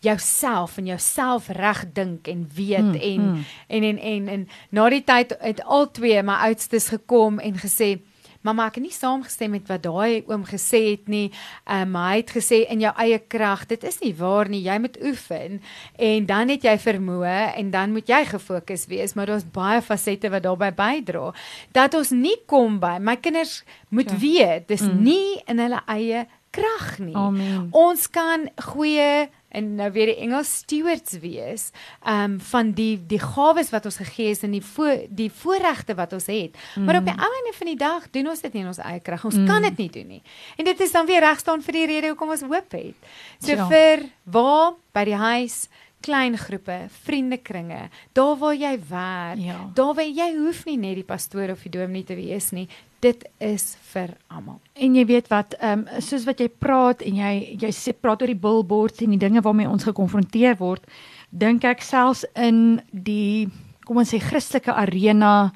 jouself 0.01 0.77
en 0.77 0.86
jouself 0.89 1.48
reg 1.48 1.83
dink 1.94 2.27
en 2.27 2.48
weet 2.53 2.80
hmm, 2.80 2.95
en, 2.95 3.21
hmm. 3.21 3.44
en 3.68 3.83
en 3.83 3.98
en 3.98 4.27
en 4.27 4.48
na 4.69 4.89
die 4.89 5.03
tyd 5.03 5.36
het 5.39 5.63
al 5.63 5.92
twee 5.92 6.24
my 6.24 6.39
oudstes 6.50 6.89
gekom 6.94 7.39
en 7.39 7.59
gesê 7.62 8.00
Mamma 8.41 8.65
ek 8.72 8.79
het 8.79 8.86
nie 8.88 8.93
saamgestem 8.93 9.51
met 9.53 9.67
wat 9.70 9.84
daai 9.86 10.24
oom 10.25 10.41
gesê 10.50 10.79
het 10.96 11.10
nie. 11.12 11.27
Um, 11.70 11.93
hy 11.93 12.24
het 12.24 12.31
gesê 12.34 12.63
in 12.74 12.81
jou 12.81 12.93
eie 13.03 13.20
krag, 13.29 13.67
dit 13.70 13.84
is 13.86 14.00
nie 14.01 14.13
waar 14.17 14.50
nie. 14.50 14.63
Jy 14.65 14.79
moet 14.81 14.98
oefen 15.05 15.60
en 16.01 16.25
dan 16.25 16.50
het 16.50 16.65
jy 16.65 16.74
vermoë 16.81 17.38
en 17.62 17.70
dan 17.74 17.93
moet 17.93 18.10
jy 18.10 18.24
gefokus 18.31 18.88
wees, 18.89 19.13
maar 19.13 19.29
daar's 19.29 19.46
baie 19.46 19.84
fasette 19.86 20.34
wat 20.34 20.48
daarbey 20.48 20.74
bydra. 20.74 21.29
Dat 21.77 21.93
ons 22.00 22.15
nie 22.17 22.39
kom 22.50 22.79
by 22.81 22.96
my 22.98 23.20
kinders 23.22 23.62
moet 23.93 24.10
ja. 24.10 24.17
weet, 24.25 24.67
dis 24.74 24.88
mm. 24.89 25.03
nie 25.05 25.38
in 25.46 25.62
hulle 25.62 25.86
eie 25.86 26.25
krag 26.51 27.00
nie. 27.00 27.15
Amen. 27.15 27.67
Ons 27.72 28.10
kan 28.12 28.50
goeie 28.72 29.29
en 29.51 29.75
nou 29.75 29.89
weer 29.91 30.13
die 30.13 30.20
Engels 30.24 30.51
stewards 30.62 31.17
wees 31.20 31.70
um 32.08 32.38
van 32.51 32.72
die 32.75 32.96
die 33.08 33.20
gawes 33.20 33.72
wat 33.74 33.88
ons 33.89 34.00
gegee 34.00 34.31
is 34.31 34.43
en 34.48 34.55
die 34.55 34.63
vo, 34.63 34.93
die 35.10 35.29
voorregte 35.41 35.96
wat 36.00 36.15
ons 36.15 36.29
het. 36.31 36.55
Mm. 36.75 36.88
Maar 36.88 37.01
op 37.01 37.10
die 37.10 37.15
mm. 37.15 37.27
einde 37.27 37.53
van 37.58 37.72
die 37.72 37.79
dag 37.79 38.08
doen 38.15 38.31
ons 38.31 38.43
dit 38.46 38.55
nie 38.55 38.63
in 38.63 38.72
ons 38.72 38.79
eie 38.84 39.03
krag. 39.03 39.25
Ons 39.27 39.39
mm. 39.41 39.50
kan 39.50 39.67
dit 39.67 39.84
nie 39.84 39.89
doen 40.00 40.08
nie. 40.17 40.22
En 40.58 40.67
dit 40.72 40.88
is 40.88 40.96
dan 40.96 41.08
weer 41.10 41.24
reg 41.24 41.39
staan 41.43 41.63
vir 41.65 41.79
die 41.81 41.86
rede 41.96 42.13
hoekom 42.13 42.36
ons 42.36 42.48
hoop 42.48 42.77
het. 42.77 43.12
So 43.43 43.55
ja. 43.55 43.67
vir 43.72 44.08
waar 44.24 44.75
by 44.96 45.08
die 45.12 45.20
huis 45.20 45.65
klein 46.01 46.38
groepe, 46.38 46.77
vriendekringe, 47.05 47.89
daar 48.17 48.38
waar 48.41 48.55
jy 48.58 48.75
werk, 48.89 49.41
ja. 49.41 49.58
daar 49.77 49.96
waar 49.98 50.10
jy 50.10 50.31
hoef 50.38 50.65
nie 50.65 50.77
net 50.81 51.00
die 51.00 51.08
pastoor 51.08 51.53
of 51.53 51.67
die 51.67 51.74
dominee 51.77 52.08
te 52.08 52.17
wees 52.20 52.51
nie 52.55 52.67
dit 53.01 53.24
is 53.41 53.75
vir 53.91 54.13
almal. 54.29 54.60
En 54.77 54.96
jy 54.96 55.03
weet 55.10 55.29
wat, 55.31 55.55
ehm 55.60 55.84
um, 55.88 56.01
soos 56.03 56.25
wat 56.27 56.41
jy 56.41 56.48
praat 56.62 57.01
en 57.05 57.17
jy 57.17 57.34
jy 57.63 57.72
sê 57.74 57.93
praat 57.98 58.22
oor 58.22 58.31
die 58.31 58.43
billboards 58.46 59.01
en 59.01 59.15
die 59.15 59.22
dinge 59.22 59.41
waarmee 59.41 59.70
ons 59.70 59.88
gekonfronteer 59.89 60.58
word, 60.62 60.86
dink 61.29 61.65
ek 61.65 61.81
selfs 61.86 62.24
in 62.36 62.81
die 62.91 63.50
kom 63.88 64.01
ons 64.03 64.13
sê 64.13 64.22
Christelike 64.22 64.74
arena 64.74 65.51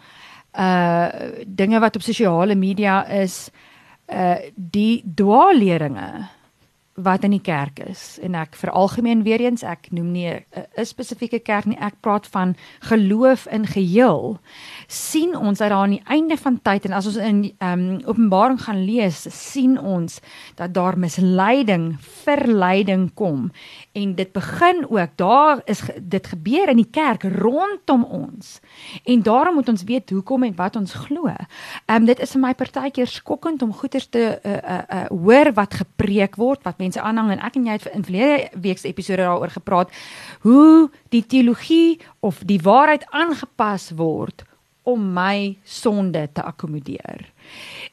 uh 0.56 1.08
dinge 1.46 1.82
wat 1.84 1.98
op 2.00 2.06
sosiale 2.06 2.56
media 2.56 3.04
is 3.22 3.50
uh 4.10 4.40
die 4.56 5.04
dwaalleringe 5.04 6.10
wat 6.96 7.24
in 7.24 7.34
die 7.36 7.44
kerk 7.44 7.80
is. 7.84 8.16
En 8.24 8.38
ek 8.40 8.56
veralgemeen 8.56 9.24
weer 9.24 9.42
eens 9.44 9.64
ek 9.68 9.90
noem 9.92 10.12
nie 10.12 10.30
'n 10.32 10.86
spesifieke 10.86 11.40
kerk 11.40 11.66
nie 11.66 11.78
ek 11.80 12.00
praat 12.00 12.28
van 12.28 12.56
geloof 12.80 13.48
in 13.52 13.68
geheel. 13.68 14.40
Sien 14.88 15.36
ons 15.36 15.58
dat 15.60 15.70
daar 15.70 15.84
aan 15.84 16.00
die 16.00 16.08
einde 16.08 16.38
van 16.38 16.62
tyd 16.62 16.86
en 16.86 16.94
as 16.94 17.06
ons 17.06 17.16
in 17.16 17.54
ehm 17.60 17.80
um, 17.80 18.02
Openbaring 18.06 18.62
gaan 18.62 18.86
lees 18.86 19.26
sien 19.52 19.80
ons 19.80 20.22
dat 20.56 20.74
daar 20.74 20.98
misleiding 20.98 21.98
verleiding 22.00 23.14
kom. 23.14 23.52
En 23.92 24.16
dit 24.16 24.32
begin 24.32 24.86
ook 24.90 25.10
daar 25.16 25.62
is 25.66 25.82
dit 26.02 26.28
gebeur 26.28 26.70
in 26.70 26.78
die 26.78 26.92
kerk 26.92 27.24
rondom 27.24 28.04
ons. 28.04 28.60
En 29.04 29.22
daarom 29.22 29.54
moet 29.54 29.70
ons 29.70 29.84
weet 29.84 30.10
hoekom 30.10 30.44
en 30.44 30.56
wat 30.56 30.76
ons 30.76 30.94
glo. 30.94 31.28
Ehm 31.28 31.96
um, 31.96 32.06
dit 32.06 32.20
is 32.20 32.32
vir 32.32 32.42
my 32.42 32.54
partykeer 32.54 33.08
skokkend 33.08 33.62
om 33.62 33.74
goeters 33.74 34.08
te 34.08 34.40
uh, 34.44 34.52
uh, 34.52 34.82
uh, 34.90 35.06
hoor 35.10 35.54
wat 35.54 35.74
gepreek 35.74 36.36
word 36.36 36.64
wat 36.64 36.78
mense 36.86 37.02
aanhang 37.02 37.36
en 37.36 37.44
ek 37.50 37.60
en 37.60 37.70
jy 37.70 37.78
het 37.80 37.92
in 37.92 38.08
verlede 38.08 38.64
week 38.64 38.82
se 38.82 38.90
episode 38.92 39.26
daaroor 39.26 39.54
gepraat 39.58 39.94
hoe 40.46 40.90
die 41.14 41.26
teologie 41.26 42.00
of 42.26 42.44
die 42.46 42.62
waarheid 42.62 43.08
aangepas 43.12 43.92
word 43.98 44.46
om 44.86 45.02
my 45.14 45.58
sonde 45.66 46.28
te 46.34 46.44
akkommodeer. 46.46 47.26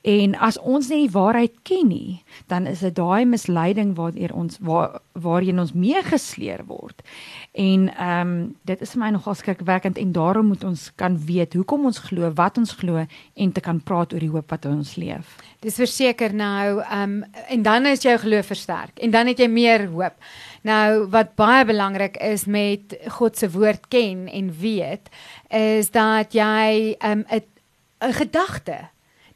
En 0.02 0.34
as 0.42 0.58
ons 0.58 0.88
nie 0.90 1.04
die 1.04 1.14
waarheid 1.14 1.52
ken 1.62 1.86
nie, 1.92 2.22
dan 2.50 2.66
is 2.66 2.80
dit 2.82 2.94
daai 2.96 3.22
misleiding 3.24 3.94
waardeur 3.94 4.32
ons 4.34 4.58
waar 4.66 4.98
waarheen 5.12 5.60
ons 5.62 5.74
meegesleer 5.76 6.64
word. 6.66 7.04
En 7.52 7.86
ehm 7.92 8.32
um, 8.32 8.32
dit 8.66 8.80
is 8.82 8.94
vir 8.94 9.00
my 9.02 9.10
nogal 9.14 9.36
skrikwekkend 9.38 9.98
en 10.00 10.12
daarom 10.12 10.48
moet 10.50 10.64
ons 10.64 10.88
kan 10.96 11.18
weet 11.26 11.54
hoekom 11.54 11.86
ons 11.86 12.00
glo, 12.08 12.30
wat 12.34 12.58
ons 12.58 12.72
glo 12.80 13.04
en 13.34 13.52
te 13.52 13.60
kan 13.60 13.78
praat 13.80 14.12
oor 14.12 14.24
die 14.24 14.32
hoop 14.32 14.50
wat 14.50 14.66
ons 14.66 14.96
leef. 14.96 15.36
Dis 15.60 15.78
verseker 15.78 16.34
nou 16.34 16.80
ehm 16.80 17.02
um, 17.02 17.24
en 17.48 17.62
dan 17.62 17.86
is 17.86 18.02
jou 18.02 18.16
geloof 18.18 18.50
versterk 18.50 18.98
en 18.98 19.10
dan 19.10 19.30
het 19.30 19.38
jy 19.38 19.48
meer 19.48 19.86
hoop. 19.92 20.18
Nou 20.66 21.06
wat 21.14 21.36
baie 21.38 21.64
belangrik 21.64 22.16
is 22.16 22.46
met 22.46 22.96
God 23.18 23.38
se 23.38 23.50
woord 23.50 23.86
ken 23.88 24.26
en 24.26 24.50
weet 24.58 25.10
is 25.50 25.90
dat 25.90 26.34
jy 26.34 26.96
'n 26.98 27.10
um, 27.10 27.24
'n 27.30 28.12
gedagte 28.12 28.91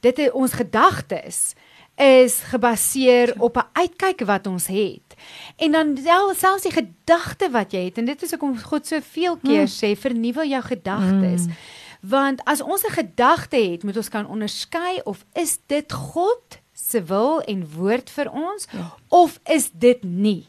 dit 0.06 0.26
is 0.26 0.34
ons 0.36 0.52
gedagtes 0.52 1.54
is 1.96 2.40
gebaseer 2.52 3.34
op 3.40 3.56
'n 3.56 3.68
uitkyk 3.72 4.20
wat 4.28 4.46
ons 4.46 4.66
het. 4.66 5.14
En 5.56 5.72
dan 5.72 5.96
selfs 6.36 6.62
die 6.62 6.72
gedagte 6.82 7.50
wat 7.50 7.72
jy 7.72 7.84
het 7.84 7.98
en 7.98 8.04
dit 8.04 8.22
is 8.22 8.30
hoekom 8.30 8.58
God 8.58 8.86
soveel 8.86 9.36
keer 9.36 9.66
mm. 9.66 9.72
sê 9.80 9.96
vernuwe 9.96 10.48
jou 10.48 10.62
gedagtes. 10.62 11.46
Mm. 11.46 11.54
Want 12.00 12.44
as 12.44 12.60
ons 12.60 12.84
'n 12.84 12.92
gedagte 12.92 13.56
het, 13.56 13.82
moet 13.82 13.96
ons 13.96 14.08
kan 14.08 14.26
onderskei 14.26 15.00
of 15.04 15.25
is 15.32 15.58
dit 15.66 15.92
God 15.92 16.60
se 16.72 17.02
wil 17.02 17.40
en 17.40 17.68
woord 17.70 18.10
vir 18.10 18.30
ons 18.30 18.66
ja. 18.70 18.94
of 19.08 19.40
is 19.44 19.70
dit 19.72 20.02
nie. 20.02 20.46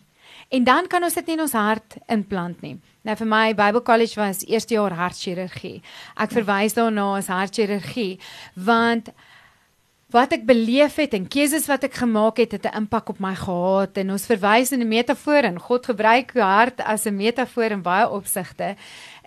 En 0.49 0.63
dan 0.63 0.87
kan 0.87 1.03
ons 1.03 1.13
dit 1.13 1.25
nie 1.25 1.35
in 1.35 1.41
ons 1.41 1.51
hart 1.51 1.97
implant 2.07 2.61
nie. 2.61 2.77
Nou 3.01 3.15
vir 3.15 3.27
my 3.27 3.55
Bible 3.55 3.81
College 3.81 4.19
was 4.19 4.45
eerste 4.45 4.73
jaar 4.73 4.93
hartchirurgie. 4.95 5.81
Ek 6.15 6.31
verwys 6.31 6.73
daarna 6.73 7.17
as 7.17 7.27
hartchirurgie 7.27 8.19
want 8.53 9.11
wat 10.15 10.31
ek 10.31 10.45
beleef 10.47 10.95
het 11.01 11.15
en 11.17 11.25
keuses 11.27 11.65
wat 11.67 11.83
ek 11.83 11.97
gemaak 11.99 12.37
het 12.39 12.53
het 12.55 12.65
'n 12.65 12.77
impak 12.83 13.09
op 13.09 13.19
my 13.19 13.35
gehad 13.35 13.97
en 13.97 14.11
ons 14.11 14.25
verwys 14.25 14.71
in 14.71 14.79
'n 14.81 14.87
metafoor 14.87 15.43
en 15.43 15.59
God 15.59 15.85
gebruik 15.85 16.31
hart 16.33 16.79
as 16.79 17.05
'n 17.05 17.15
metafoor 17.15 17.71
in 17.71 17.81
baie 17.81 18.09
opsigte 18.09 18.75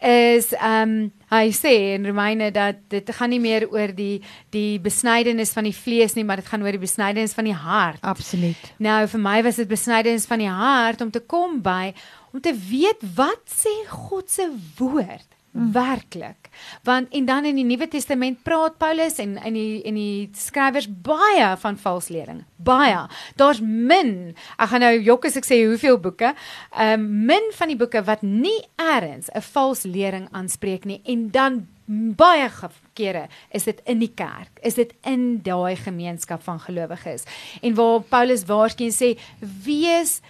is 0.01 0.53
ehm 0.53 0.89
um, 0.89 1.13
hy 1.31 1.51
sê 1.53 1.95
in 1.95 2.07
Romeine 2.07 2.51
dat 2.51 2.77
dit 2.89 3.11
gaan 3.13 3.29
nie 3.29 3.41
meer 3.41 3.69
oor 3.69 3.95
die 3.95 4.23
die 4.51 4.81
besnydenis 4.81 5.53
van 5.53 5.65
die 5.65 5.77
vlees 5.77 6.15
nie 6.15 6.25
maar 6.25 6.37
dit 6.37 6.49
gaan 6.49 6.63
oor 6.63 6.73
die 6.73 6.87
besnydenis 6.87 7.33
van 7.33 7.45
die 7.45 7.55
hart. 7.55 8.01
Absoluut. 8.01 8.73
Nou 8.79 9.07
vir 9.07 9.21
my 9.21 9.43
was 9.43 9.57
dit 9.57 9.69
besnydenis 9.69 10.27
van 10.27 10.39
die 10.39 10.49
hart 10.49 11.01
om 11.01 11.11
te 11.11 11.21
kom 11.21 11.61
by 11.63 11.93
om 12.33 12.41
te 12.41 12.55
weet 12.55 13.05
wat 13.15 13.45
sê 13.47 13.75
God 13.89 14.31
se 14.31 14.49
woord 14.79 15.29
mm. 15.53 15.73
werklik. 15.73 16.51
Want 16.83 17.09
en 17.15 17.25
dan 17.25 17.45
in 17.45 17.59
die 17.61 17.65
Nuwe 17.65 17.89
Testament 17.89 18.43
praat 18.43 18.79
Paulus 18.79 19.19
en 19.19 19.37
in 19.45 19.55
die 19.55 19.83
en 19.87 19.99
die 19.99 20.31
skrywers 20.37 20.89
baie 20.89 21.57
van 21.63 21.79
valslering. 21.79 22.45
Baie. 22.57 23.07
Daar's 23.41 23.61
min. 23.61 24.35
Ek 24.59 24.73
gaan 24.73 24.85
nou 24.85 24.95
jok 24.99 25.27
as 25.31 25.39
ek 25.41 25.49
sê 25.49 25.63
hoeveel 25.67 26.01
boeke. 26.03 26.35
Um, 26.75 27.07
min 27.27 27.51
van 27.57 27.73
die 27.73 27.79
boeke 27.81 28.05
wat 28.07 28.23
nie 28.23 28.59
eers 28.81 29.31
'n 29.35 29.45
valslering 29.53 30.29
aanspreek 30.33 30.85
nie 30.85 31.01
en 31.05 31.31
dan 31.31 31.67
baie 31.91 32.51
kere 32.95 33.29
is 33.51 33.65
dit 33.65 33.81
in 33.85 33.99
die 33.99 34.13
kerk, 34.15 34.61
is 34.63 34.75
dit 34.75 34.93
in 35.03 35.41
daai 35.43 35.77
gemeenskap 35.77 36.43
van 36.43 36.61
gelowiges. 36.61 37.27
En 37.63 37.75
waar 37.75 38.01
Paulus 38.01 38.45
waarskynlik 38.45 38.95
sê 38.95 39.19
wees 39.65 40.21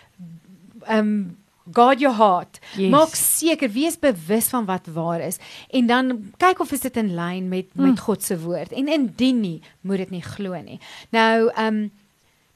ehm 0.87 0.99
um, 0.99 1.40
guard 1.73 2.01
your 2.01 2.15
heart. 2.15 2.59
Yes. 2.77 2.91
Maak 2.91 3.15
seker 3.15 3.71
wees 3.71 3.99
bewus 3.99 4.49
van 4.49 4.65
wat 4.65 4.87
waar 4.93 5.21
is 5.21 5.39
en 5.71 5.87
dan 5.87 6.33
kyk 6.37 6.61
of 6.61 6.73
is 6.73 6.81
dit 6.81 6.97
in 6.97 7.15
lyn 7.15 7.49
met 7.49 7.75
met 7.75 7.97
mm. 7.97 7.99
God 7.99 8.23
se 8.23 8.39
woord. 8.41 8.73
En 8.73 8.89
indien 8.89 9.41
nie, 9.41 9.63
moet 9.81 9.97
dit 10.05 10.11
nie 10.11 10.23
glo 10.23 10.61
nie. 10.63 10.81
Nou, 11.11 11.51
ehm 11.55 11.67
um, 11.67 11.91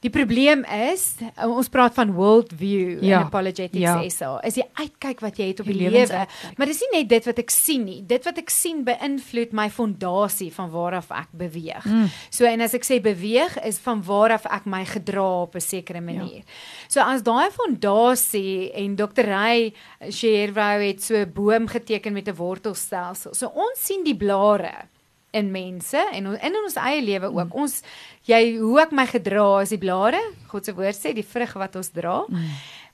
Die 0.05 0.11
probleem 0.13 0.61
is 0.69 1.15
ons 1.41 1.69
praat 1.73 1.95
van 1.97 2.11
world 2.13 2.51
view 2.53 2.99
ja, 3.01 3.23
en 3.23 3.25
apologetics 3.25 3.81
ja. 3.81 3.95
so. 4.13 4.35
Is 4.45 4.59
die 4.59 4.65
uitkyk 4.77 5.23
wat 5.23 5.39
jy 5.41 5.47
het 5.49 5.63
op 5.63 5.69
die, 5.71 5.77
die 5.79 5.89
lewe, 5.89 6.19
maar 6.59 6.69
dis 6.69 6.83
nie 6.83 6.91
net 6.99 7.09
dit 7.09 7.29
wat 7.31 7.41
ek 7.41 7.53
sien 7.53 7.87
nie. 7.87 7.97
Dit 8.05 8.27
wat 8.27 8.37
ek 8.41 8.53
sien 8.53 8.83
beïnvloed 8.85 9.55
my 9.57 9.65
fondasie 9.73 10.51
van 10.53 10.69
waar 10.73 10.99
af 10.99 11.09
ek 11.15 11.33
beweeg. 11.33 11.87
Mm. 11.89 12.11
So 12.29 12.45
en 12.45 12.65
as 12.65 12.77
ek 12.77 12.85
sê 12.85 12.99
beweeg 13.01 13.57
is 13.65 13.81
van 13.81 14.03
waar 14.05 14.35
af 14.37 14.45
ek 14.45 14.69
my 14.69 14.83
gedra 14.93 15.25
op 15.47 15.57
'n 15.57 15.65
sekere 15.65 16.03
ja. 16.03 16.05
manier. 16.05 16.45
Ja. 16.45 16.87
So 16.87 17.01
as 17.01 17.25
daai 17.25 17.49
fondasie 17.49 18.71
en 18.77 18.95
Dr. 18.95 19.25
Ray 19.25 19.73
Sherwow 20.09 20.85
het 20.85 21.01
so 21.01 21.17
'n 21.17 21.33
boom 21.33 21.65
geteken 21.67 22.13
met 22.13 22.29
'n 22.29 22.37
wortelstelsel. 22.37 23.33
So 23.33 23.47
ons 23.47 23.81
sien 23.81 24.03
die 24.03 24.17
blare 24.17 24.85
in 25.35 25.51
mense 25.51 25.99
en 25.99 26.31
in, 26.35 26.57
ons 26.63 26.77
eie 26.79 27.03
lewe 27.03 27.29
ook. 27.33 27.51
Mm. 27.51 27.59
Ons 27.65 27.81
jy 28.29 28.41
hoe 28.57 28.79
ek 28.85 28.95
my 28.95 29.05
gedra 29.09 29.45
as 29.61 29.73
die 29.75 29.81
blare, 29.81 30.21
God 30.51 30.67
se 30.67 30.75
woord 30.75 30.97
sê 30.97 31.13
die 31.15 31.25
vrug 31.27 31.55
wat 31.59 31.75
ons 31.79 31.91
dra. 31.95 32.21
Mm. 32.29 32.47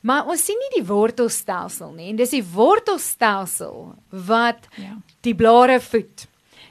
Maar 0.10 0.32
ons 0.34 0.42
sien 0.42 0.58
nie 0.58 0.74
die 0.80 0.88
wortelstelsel 0.88 1.94
nie 1.94 2.10
en 2.10 2.20
dis 2.20 2.34
die 2.34 2.46
wortelstelsel 2.56 3.92
wat 4.28 4.66
ja. 4.82 4.96
die 5.26 5.38
blare 5.38 5.78
voed. 5.84 6.26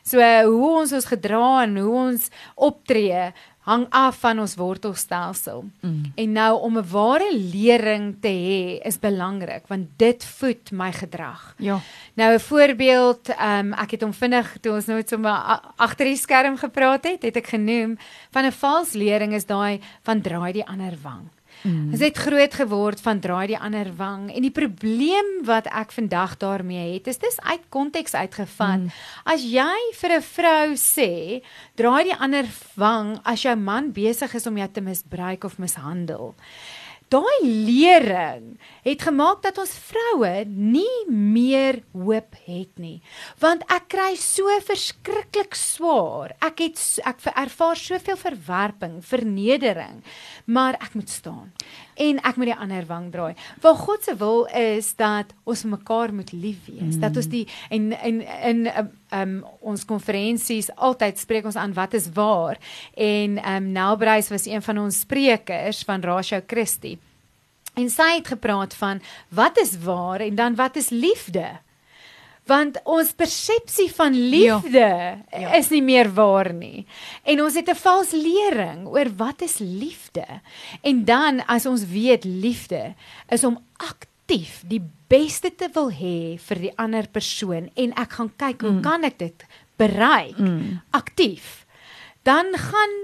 So 0.06 0.18
hoe 0.18 0.70
ons 0.80 0.94
ons 0.96 1.06
gedra 1.06 1.62
en 1.62 1.76
hoe 1.78 1.94
ons 2.08 2.26
optree 2.56 3.30
hang 3.60 3.86
af 3.90 4.20
van 4.20 4.40
ons 4.40 4.54
wortelstelsel. 4.56 5.64
Mm. 5.80 6.12
En 6.14 6.32
nou 6.32 6.60
om 6.60 6.78
'n 6.78 6.88
ware 6.90 7.30
lering 7.36 8.16
te 8.20 8.28
hê 8.28 8.86
is 8.86 8.98
belangrik 8.98 9.66
want 9.66 9.88
dit 9.96 10.24
voed 10.24 10.70
my 10.70 10.92
gedrag. 10.92 11.54
Ja. 11.58 11.80
Nou 12.14 12.34
'n 12.34 12.40
voorbeeld, 12.40 13.28
um, 13.28 13.72
ek 13.72 13.90
het 13.90 14.02
hom 14.02 14.12
vinnig 14.12 14.56
toe 14.60 14.72
ons 14.72 14.86
nou 14.86 15.02
sommer 15.06 15.60
agter 15.76 16.06
die 16.06 16.16
skerm 16.16 16.56
gepraat 16.56 17.04
het, 17.04 17.22
het 17.22 17.36
ek 17.36 17.46
genoem 17.46 17.98
van 18.30 18.44
'n 18.44 18.52
vals 18.52 18.92
lering 18.92 19.34
is 19.34 19.46
daai 19.46 19.80
van 20.02 20.20
draai 20.20 20.52
die 20.52 20.66
ander 20.66 20.96
wang. 21.02 21.28
Mm. 21.62 21.90
Dit 21.90 22.00
het 22.00 22.16
groot 22.16 22.54
geword 22.54 23.00
van 23.00 23.20
draai 23.20 23.46
die 23.52 23.58
ander 23.58 23.90
wang 23.96 24.30
en 24.34 24.42
die 24.42 24.54
probleem 24.54 25.44
wat 25.44 25.66
ek 25.66 25.92
vandag 25.92 26.36
daarmee 26.40 26.94
het 26.94 27.06
is 27.06 27.18
dis 27.18 27.40
uit 27.40 27.66
konteks 27.68 28.14
uitgevat. 28.14 28.86
Mm. 28.86 28.90
As 29.24 29.44
jy 29.44 29.76
vir 30.00 30.16
'n 30.16 30.22
vrou 30.22 30.68
sê 30.74 31.42
draai 31.74 32.04
die 32.04 32.16
ander 32.16 32.46
wang 32.74 33.18
as 33.24 33.42
jou 33.42 33.56
man 33.56 33.92
besig 33.92 34.34
is 34.34 34.46
om 34.46 34.56
jou 34.56 34.68
te 34.68 34.80
misbruik 34.80 35.44
of 35.44 35.58
mishandel 35.58 36.34
daai 37.10 37.42
lering 37.42 38.54
het 38.86 39.02
gemaak 39.02 39.42
dat 39.42 39.58
ons 39.58 39.72
vroue 39.90 40.44
nie 40.46 41.04
meer 41.10 41.82
hoop 41.92 42.36
het 42.46 42.78
nie. 42.78 43.00
Want 43.42 43.64
ek 43.68 43.90
kry 43.92 44.14
so 44.20 44.46
verskriklik 44.66 45.56
swaar. 45.58 46.36
Ek 46.40 46.62
het 46.64 46.78
ek 47.06 47.26
ervaar 47.34 47.76
soveel 47.76 48.18
verwerping 48.20 49.00
vernedering 49.04 50.00
maar 50.46 50.78
ek 50.80 50.94
moet 50.94 51.10
staan 51.10 51.52
en 52.00 52.22
ek 52.24 52.40
moet 52.40 52.52
die 52.52 52.56
ander 52.66 52.86
wang 52.88 53.10
draai 53.12 53.34
waar 53.64 53.76
God 53.80 54.06
se 54.06 54.16
wil 54.20 54.46
is 54.56 54.92
dat 55.00 55.34
ons 55.44 55.66
mekaar 55.68 56.14
moet 56.14 56.32
lief 56.32 56.64
wees 56.68 56.96
mm. 56.96 57.02
dat 57.04 57.20
ons 57.20 57.30
die 57.32 57.44
en 57.68 57.92
en 57.92 58.22
in 58.52 58.64
um, 59.16 59.36
ons 59.72 59.84
konferensies 59.84 60.72
altyd 60.76 61.20
spreek 61.20 61.46
ons 61.50 61.60
aan 61.60 61.76
wat 61.76 61.94
is 61.98 62.10
waar 62.16 62.58
en 62.96 63.38
um, 63.44 63.70
Nelbreis 63.72 64.32
was 64.32 64.48
een 64.48 64.62
van 64.62 64.82
ons 64.86 65.04
sprekers 65.04 65.84
van 65.86 66.02
Ratio 66.04 66.42
Christi 66.46 66.98
En 67.78 67.90
sy 67.90 68.16
het 68.18 68.28
gepraat 68.28 68.74
van 68.74 69.00
wat 69.28 69.58
is 69.58 69.78
waar 69.84 70.20
en 70.20 70.34
dan 70.34 70.54
wat 70.54 70.76
is 70.76 70.88
liefde? 70.88 71.46
Want 72.50 72.80
ons 72.88 73.12
persepsie 73.14 73.88
van 73.94 74.14
liefde 74.14 74.78
ja, 74.82 75.18
ja. 75.30 75.52
is 75.58 75.70
nie 75.70 75.82
meer 75.84 76.10
waar 76.16 76.50
nie. 76.54 76.86
En 77.22 77.42
ons 77.44 77.54
het 77.54 77.70
'n 77.70 77.78
vals 77.78 78.10
lering 78.10 78.86
oor 78.86 79.10
wat 79.16 79.42
is 79.42 79.58
liefde. 79.58 80.26
En 80.82 81.04
dan 81.04 81.44
as 81.46 81.66
ons 81.66 81.86
weet 81.86 82.24
liefde 82.24 82.94
is 83.28 83.44
om 83.44 83.58
aktief 83.76 84.62
die 84.66 84.82
beste 85.08 85.54
te 85.54 85.68
wil 85.74 85.90
hê 85.90 86.38
vir 86.38 86.58
die 86.58 86.74
ander 86.78 87.06
persoon 87.08 87.70
en 87.74 87.92
ek 87.98 88.10
gaan 88.18 88.32
kyk 88.36 88.60
hoe 88.60 88.76
mm. 88.78 88.82
kan 88.82 89.04
ek 89.04 89.18
dit 89.18 89.46
bereik? 89.76 90.38
Mm. 90.38 90.80
Aktief. 90.90 91.66
Dan 92.22 92.54
gaan 92.54 92.94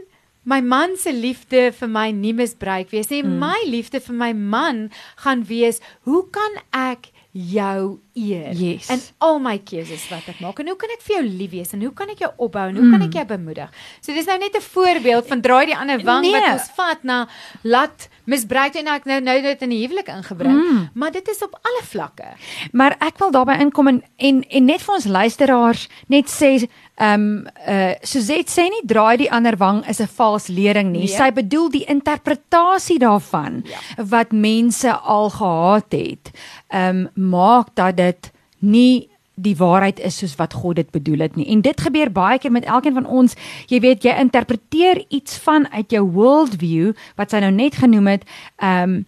my 0.46 0.60
man 0.62 0.94
se 0.96 1.10
liefde 1.12 1.72
vir 1.74 1.90
my 1.90 2.10
nie 2.14 2.32
misbruik 2.36 2.92
wees 2.94 3.10
nie. 3.10 3.24
Mm. 3.26 3.38
My 3.42 3.58
liefde 3.66 4.00
vir 4.00 4.14
my 4.14 4.32
man 4.32 4.86
gaan 5.24 5.42
wees, 5.48 5.80
hoe 6.06 6.22
kan 6.30 6.60
ek 6.70 7.10
jou 7.36 7.98
eer 8.16 8.54
yes. 8.56 8.88
in 8.88 9.02
al 9.20 9.38
my 9.44 9.58
keuses 9.60 10.06
wat 10.08 10.24
ek 10.32 10.38
maak 10.40 10.60
en 10.62 10.70
hoe 10.72 10.76
kan 10.80 10.92
ek 10.94 11.02
vir 11.04 11.18
jou 11.18 11.24
lief 11.26 11.52
wees 11.52 11.74
en 11.76 11.82
hoe 11.84 11.92
kan 11.96 12.08
ek 12.08 12.22
jou 12.24 12.30
opbou 12.46 12.64
en 12.70 12.78
hoe 12.78 12.86
mm. 12.86 12.94
kan 12.94 13.04
ek 13.04 13.18
jou 13.18 13.24
bemoedig. 13.34 13.74
So 14.00 14.16
dis 14.16 14.28
nou 14.30 14.38
net 14.40 14.56
'n 14.56 14.64
voorbeeld 14.64 15.28
van 15.28 15.40
draai 15.44 15.66
die 15.66 15.76
ander 15.76 16.00
wang 16.00 16.24
nee. 16.24 16.32
wat 16.32 16.48
ons 16.52 16.70
vat 16.76 17.04
na 17.04 17.18
laat 17.62 18.08
misbruik 18.24 18.74
en 18.80 18.88
ek 18.88 19.04
nou 19.04 19.20
nou 19.20 19.36
dit 19.42 19.62
in 19.62 19.70
die 19.70 19.82
huwelik 19.84 20.08
ingebring. 20.08 20.56
Mm. 20.56 20.88
Maar 20.94 21.12
dit 21.12 21.28
is 21.28 21.42
op 21.44 21.58
alle 21.60 21.84
vlakke. 21.84 22.32
Maar 22.72 22.96
ek 23.00 23.18
wil 23.18 23.30
daarbey 23.30 23.60
inkom 23.60 23.88
en 23.88 24.02
en, 24.16 24.42
en 24.48 24.64
net 24.64 24.82
vir 24.82 24.94
ons 24.94 25.04
luisteraars 25.04 25.88
net 26.08 26.32
sê 26.32 26.66
Ehm 26.96 27.20
um, 27.20 27.46
uh 27.68 27.92
Suzette 28.00 28.48
sê 28.48 28.70
nie 28.72 28.80
draai 28.88 29.18
die 29.20 29.28
ander 29.30 29.56
wang 29.60 29.82
is 29.88 30.00
'n 30.00 30.08
vals 30.16 30.46
lering 30.48 30.92
nie. 30.92 31.04
Nee. 31.04 31.16
Sy 31.16 31.28
bedoel 31.30 31.68
die 31.70 31.84
interpretasie 31.84 32.98
daarvan 32.98 33.64
ja. 33.64 33.78
wat 34.00 34.32
mense 34.32 34.92
al 34.92 35.30
gehad 35.30 35.92
het. 35.92 36.30
Ehm 36.76 37.06
um, 37.16 37.30
maak 37.30 37.72
dat 37.74 37.96
dit 37.96 38.32
nie 38.58 39.08
die 39.36 39.56
waarheid 39.56 40.00
is 40.00 40.16
soos 40.18 40.34
wat 40.40 40.52
God 40.56 40.76
dit 40.76 40.90
bedoel 40.90 41.18
het 41.26 41.36
nie. 41.36 41.46
En 41.52 41.60
dit 41.60 41.80
gebeur 41.80 42.12
baie 42.12 42.38
keer 42.38 42.52
met 42.52 42.64
elkeen 42.64 42.96
van 42.96 43.06
ons. 43.06 43.34
Jy 43.68 43.80
weet 43.80 44.04
jy 44.04 44.14
interpreteer 44.16 45.04
iets 45.08 45.36
van 45.44 45.68
uit 45.72 45.90
jou 45.92 46.04
worldview 46.16 46.94
wat 47.20 47.30
sy 47.30 47.42
nou 47.44 47.52
net 47.52 47.76
genoem 47.82 48.16
het. 48.16 48.24
Ehm 48.56 48.96
um, 48.96 49.04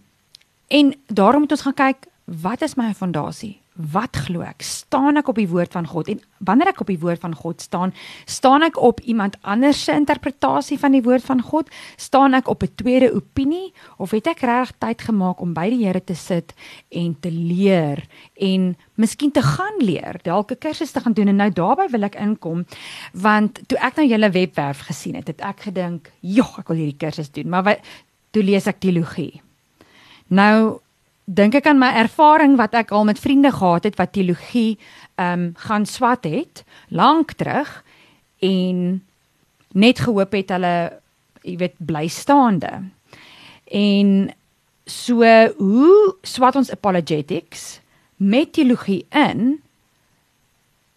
en 0.69 0.93
daarom 1.07 1.41
moet 1.41 1.51
ons 1.51 1.61
gaan 1.65 1.73
kyk 1.73 2.05
wat 2.25 2.61
is 2.61 2.75
my 2.77 2.93
fondasie? 2.93 3.58
Wat 3.79 4.17
glo 4.25 4.43
ek? 4.43 4.63
Staan 4.65 5.17
ek 5.19 5.29
op 5.31 5.37
die 5.39 5.47
woord 5.47 5.71
van 5.71 5.87
God? 5.87 6.09
En 6.11 6.19
wanneer 6.43 6.73
ek 6.73 6.81
op 6.83 6.89
die 6.91 6.99
woord 6.99 7.21
van 7.23 7.35
God 7.35 7.61
staan, 7.63 7.93
staan 8.27 8.65
ek 8.67 8.79
op 8.81 8.99
iemand 9.07 9.37
anders 9.41 9.83
se 9.83 9.95
interpretasie 9.95 10.79
van 10.79 10.95
die 10.95 11.03
woord 11.05 11.23
van 11.23 11.39
God? 11.41 11.71
Staan 11.95 12.35
ek 12.35 12.51
op 12.51 12.63
'n 12.63 12.75
tweede 12.75 13.13
opinie 13.15 13.71
of 13.97 14.11
het 14.11 14.27
ek 14.27 14.43
regtig 14.43 14.75
tyd 14.77 15.01
gemaak 15.01 15.39
om 15.41 15.53
by 15.53 15.69
die 15.69 15.85
Here 15.85 16.03
te 16.03 16.15
sit 16.15 16.53
en 16.91 17.15
te 17.19 17.31
leer 17.31 18.03
en 18.35 18.75
miskien 18.95 19.31
te 19.31 19.41
gaan 19.41 19.79
leer, 19.79 20.19
dalk 20.23 20.51
'n 20.51 20.59
kursus 20.59 20.91
te 20.91 20.99
gaan 20.99 21.13
doen 21.13 21.27
en 21.27 21.35
nou 21.35 21.49
daarbey 21.49 21.87
wil 21.87 22.03
ek 22.03 22.15
inkom 22.15 22.65
want 23.13 23.59
toe 23.67 23.77
ek 23.77 23.95
nou 23.95 24.07
julle 24.07 24.29
webwerf 24.29 24.79
gesien 24.79 25.15
het, 25.15 25.27
het 25.27 25.41
ek 25.41 25.59
gedink, 25.59 26.11
"Jogg, 26.19 26.59
ek 26.59 26.67
wil 26.67 26.77
hierdie 26.77 27.07
kursus 27.07 27.31
doen." 27.31 27.49
Maar 27.49 27.63
wat 27.63 27.79
toe 28.31 28.43
lees 28.43 28.67
ek 28.67 28.79
teologie. 28.79 29.41
Nou 30.27 30.79
dink 31.29 31.53
ek 31.59 31.67
aan 31.69 31.77
my 31.77 31.91
ervaring 32.01 32.55
wat 32.57 32.73
ek 32.73 32.91
al 32.95 33.05
met 33.05 33.19
vriende 33.21 33.51
gehad 33.53 33.85
het 33.85 33.99
wat 34.01 34.15
teologie 34.17 34.77
ehm 35.19 35.33
um, 35.33 35.51
gaan 35.55 35.85
swat 35.85 36.23
het 36.25 36.63
lank 36.89 37.35
terug 37.37 37.83
en 38.41 39.03
net 39.73 39.99
gehoop 39.99 40.33
het 40.33 40.49
hulle 40.49 40.75
jy 41.43 41.55
weet 41.57 41.75
bly 41.77 42.07
staande. 42.07 42.71
En 43.71 44.31
so 44.85 45.23
hoe 45.57 46.15
swat 46.25 46.55
ons 46.55 46.71
apologetics 46.71 47.79
met 48.17 48.53
teologie 48.53 49.05
in 49.13 49.59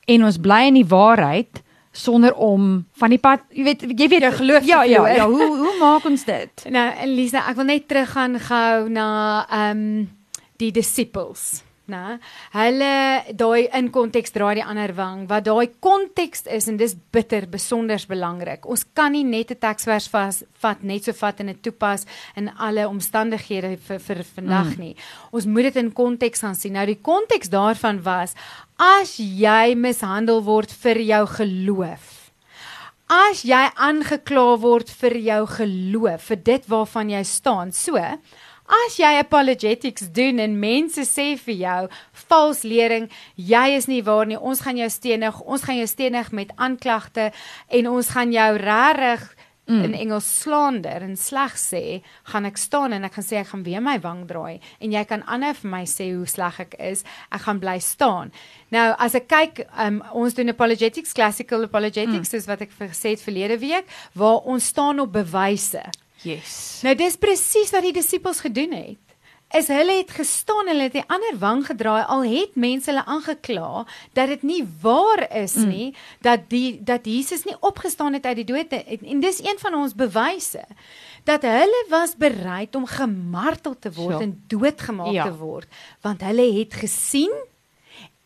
en 0.09 0.25
ons 0.25 0.41
bly 0.41 0.65
in 0.71 0.81
die 0.81 0.89
waarheid 0.89 1.61
sonder 1.93 2.33
om 2.35 2.87
van 2.97 3.13
die 3.13 3.21
pad, 3.21 3.45
jy 3.53 3.67
weet 3.69 3.85
jy 3.85 4.09
weet 4.09 4.27
geloof 4.41 4.65
ja 4.65 4.81
ja 4.89 5.05
ja 5.13 5.29
hoe 5.29 5.51
hoe 5.57 5.77
maak 5.81 6.09
ons 6.09 6.25
dit? 6.25 6.65
Nou 6.77 6.89
Elisa, 7.05 7.45
ek 7.51 7.61
wil 7.61 7.69
net 7.69 7.89
teruggaan 7.89 8.41
gou 8.41 8.89
na 8.89 9.07
ehm 9.51 9.87
um, 9.87 10.11
die 10.63 10.73
disippels 10.75 11.63
nê 11.91 12.19
hulle 12.55 13.35
daai 13.35 13.67
in 13.79 13.89
konteks 13.95 14.35
draai 14.35 14.55
die 14.61 14.65
ander 14.65 14.93
wang 14.95 15.25
wat 15.31 15.49
daai 15.49 15.67
konteks 15.83 16.47
is 16.57 16.69
en 16.71 16.79
dis 16.79 16.95
bitter 17.15 17.49
besonders 17.51 18.07
belangrik. 18.07 18.67
Ons 18.67 18.85
kan 18.95 19.13
nie 19.13 19.25
net 19.25 19.51
'n 19.51 19.59
teksvers 19.59 20.09
vas 20.09 20.45
vat 20.63 20.83
net 20.83 21.05
so 21.05 21.13
vat 21.13 21.41
en 21.41 21.47
dit 21.47 21.63
toepas 21.63 22.07
in 22.37 22.49
alle 22.59 22.87
omstandighede 22.87 23.77
vir 23.77 23.99
vir 23.99 24.23
vandag 24.23 24.77
mm. 24.77 24.79
nie. 24.79 24.97
Ons 25.33 25.47
moet 25.47 25.65
dit 25.65 25.77
in 25.77 25.93
konteks 25.93 26.41
gaan 26.41 26.55
sien. 26.55 26.73
Nou 26.73 26.87
die 26.87 27.03
konteks 27.03 27.49
daarvan 27.49 28.03
was 28.03 28.35
as 28.79 29.17
jy 29.19 29.75
mishandel 29.75 30.43
word 30.43 30.71
vir 30.71 30.99
jou 30.99 31.27
geloof 31.27 32.23
as 33.13 33.43
jy 33.45 33.69
aangekla 33.77 34.57
word 34.61 34.89
vir 34.89 35.17
jou 35.21 35.47
geloof 35.47 36.23
vir 36.31 36.37
dit 36.37 36.69
waarvan 36.69 37.11
jy 37.11 37.23
staan 37.25 37.73
so 37.73 37.99
As 38.73 38.97
jy 38.97 39.11
apologetics 39.21 40.07
doen 40.17 40.41
en 40.41 40.57
mense 40.57 41.05
sê 41.05 41.33
vir 41.37 41.57
jou 41.61 41.81
vals 42.31 42.63
lering, 42.65 43.11
jy 43.37 43.67
is 43.77 43.89
nie 43.91 44.01
waar 44.07 44.25
nie. 44.29 44.39
Ons 44.41 44.63
gaan 44.65 44.79
jou 44.81 44.89
stenig. 44.89 45.41
Ons 45.45 45.67
gaan 45.67 45.77
jou 45.77 45.89
stenig 45.91 46.33
met 46.33 46.53
aanklagte 46.57 47.31
en 47.69 47.91
ons 47.91 48.13
gaan 48.15 48.33
jou 48.33 48.51
regtig 48.63 49.27
mm. 49.67 49.83
in 49.85 49.95
Engels 49.95 50.29
slander 50.41 51.05
en 51.05 51.17
sleg 51.21 51.57
sê, 51.61 51.83
gaan 52.33 52.49
ek 52.49 52.61
staan 52.61 52.97
en 52.97 53.05
ek 53.05 53.19
gaan 53.19 53.27
sê 53.27 53.41
ek 53.43 53.51
gaan 53.53 53.65
weer 53.67 53.85
my 53.85 53.99
wang 54.03 54.25
draai 54.31 54.61
en 54.81 54.95
jy 54.95 55.03
kan 55.09 55.25
ander 55.31 55.57
vir 55.59 55.73
my 55.75 55.83
sê 55.89 56.09
hoe 56.15 56.29
sleg 56.31 56.63
ek 56.65 56.79
is. 56.93 57.05
Ek 57.29 57.45
gaan 57.45 57.61
bly 57.63 57.79
staan. 57.85 58.33
Nou 58.73 58.89
as 58.97 59.17
ek 59.19 59.29
kyk, 59.31 59.67
um, 59.85 60.01
ons 60.17 60.39
doen 60.39 60.53
apologetics, 60.55 61.13
classical 61.17 61.69
apologetics, 61.69 62.25
mm. 62.25 62.31
soos 62.33 62.49
wat 62.49 62.65
ek 62.65 62.73
gesê 62.81 63.17
het 63.17 63.25
verlede 63.25 63.61
week, 63.61 63.91
waar 64.17 64.41
ons 64.49 64.73
staan 64.73 65.03
op 65.05 65.13
bewyse. 65.13 65.85
Yes. 66.23 66.81
Nou 66.87 66.95
dis 66.99 67.17
presies 67.21 67.73
wat 67.75 67.87
die 67.87 67.95
disippels 67.97 68.43
gedoen 68.45 68.75
het. 68.77 69.01
Is 69.53 69.69
hulle 69.69 69.99
het 69.99 70.11
gestaan, 70.17 70.69
hulle 70.71 70.87
het 70.87 70.95
die 70.97 71.05
ander 71.13 71.37
wang 71.41 71.61
gedraai 71.67 72.07
al 72.09 72.23
het 72.25 72.55
mense 72.57 72.89
hulle 72.89 73.05
aangekla 73.05 73.85
dat 74.17 74.31
dit 74.33 74.47
nie 74.49 74.63
waar 74.81 75.27
is 75.29 75.59
mm. 75.61 75.69
nie 75.69 75.89
dat 76.25 76.49
die 76.49 76.81
dat 76.81 77.05
Jesus 77.05 77.45
nie 77.45 77.57
opgestaan 77.61 78.17
het 78.17 78.25
uit 78.25 78.41
die 78.41 78.49
dood 78.49 78.73
en, 78.73 79.05
en 79.05 79.21
dis 79.21 79.43
een 79.45 79.61
van 79.61 79.77
ons 79.77 79.93
bewyse 79.95 80.65
dat 81.29 81.45
hulle 81.45 81.85
was 81.93 82.17
bereid 82.17 82.75
om 82.81 82.89
gemartel 82.89 83.77
te 83.79 83.93
word 83.93 84.17
so. 84.17 84.25
en 84.25 84.33
doodgemaak 84.49 85.13
ja. 85.13 85.29
te 85.29 85.37
word 85.37 85.69
want 86.01 86.25
hulle 86.25 86.49
het 86.57 86.81
gesien 86.81 87.35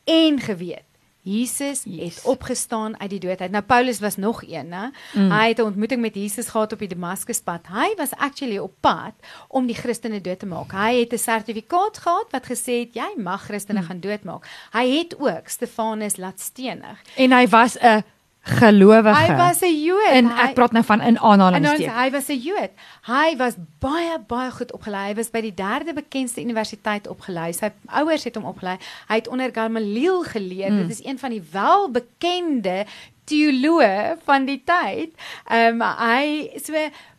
en 0.06 0.38
geweet 0.40 0.87
Jesus 1.26 1.82
yes. 1.84 2.14
het 2.14 2.24
opgestaan 2.24 3.00
uit 3.00 3.10
die 3.10 3.18
dood 3.18 3.40
uit. 3.40 3.50
Nou 3.50 3.64
Paulus 3.64 3.98
was 4.00 4.16
nog 4.16 4.42
een, 4.46 4.68
né? 4.68 4.90
Mm. 5.12 5.30
Hy 5.30 5.48
het 5.48 5.58
'n 5.58 5.62
ontmoeting 5.62 6.00
met 6.00 6.14
Jesus 6.14 6.48
gehad 6.48 6.72
op 6.72 6.78
die 6.78 6.88
Damaskuspad. 6.88 7.66
Hy 7.66 7.94
was 7.96 8.10
actually 8.10 8.58
op 8.58 8.74
pad 8.80 9.14
om 9.48 9.66
die 9.66 9.74
Christene 9.74 10.20
dood 10.20 10.38
te 10.38 10.46
maak. 10.46 10.72
Hy 10.72 11.00
het 11.00 11.12
'n 11.12 11.18
sertifikaat 11.18 11.98
gehad 11.98 12.26
wat 12.30 12.46
gesê 12.46 12.72
het 12.86 12.94
jy 12.94 13.10
mag 13.16 13.44
Christene 13.44 13.80
mm. 13.80 13.86
gaan 13.86 14.00
doodmaak. 14.00 14.46
Hy 14.72 14.96
het 14.98 15.18
ook 15.18 15.48
Stefanus 15.48 16.16
laat 16.16 16.40
stenig. 16.40 17.02
En 17.16 17.32
hy 17.32 17.48
was 17.48 17.78
'n 17.78 18.04
gelowige. 18.46 19.14
Hy 19.14 19.37
was 19.37 19.61
'n 19.61 19.82
Jood. 19.82 20.12
En 20.12 20.30
ek 20.30 20.54
praat 20.54 20.72
nou 20.72 20.85
van 20.85 21.00
in 21.00 21.18
aanhalingstekens. 21.18 21.94
Hy 21.94 22.11
was 22.11 22.28
'n 22.28 22.38
Jood. 22.38 22.70
Hy 23.02 23.37
was 23.37 23.54
baie 23.78 24.18
baie 24.26 24.50
goed 24.50 24.72
opgelei. 24.72 25.09
Hy 25.09 25.14
was 25.14 25.30
by 25.30 25.40
die 25.40 25.54
derde 25.54 25.92
bekendste 25.92 26.40
universiteit 26.40 27.09
opgelei. 27.09 27.52
Sy 27.52 27.72
ouers 27.87 28.24
het 28.24 28.35
hom 28.35 28.44
opgelei. 28.44 28.76
Hy 29.09 29.14
het 29.14 29.28
onder 29.28 29.50
Gamaliel 29.52 30.22
geleer. 30.22 30.68
Hmm. 30.68 30.87
Dit 30.87 30.90
is 30.90 31.04
een 31.04 31.18
van 31.18 31.30
die 31.30 31.42
welbekende 31.50 32.87
teoloë 33.24 34.16
van 34.24 34.44
die 34.44 34.62
tyd. 34.64 35.11
Ehm 35.48 35.82
um, 35.82 35.88
hy 35.98 36.50
so 36.62 36.72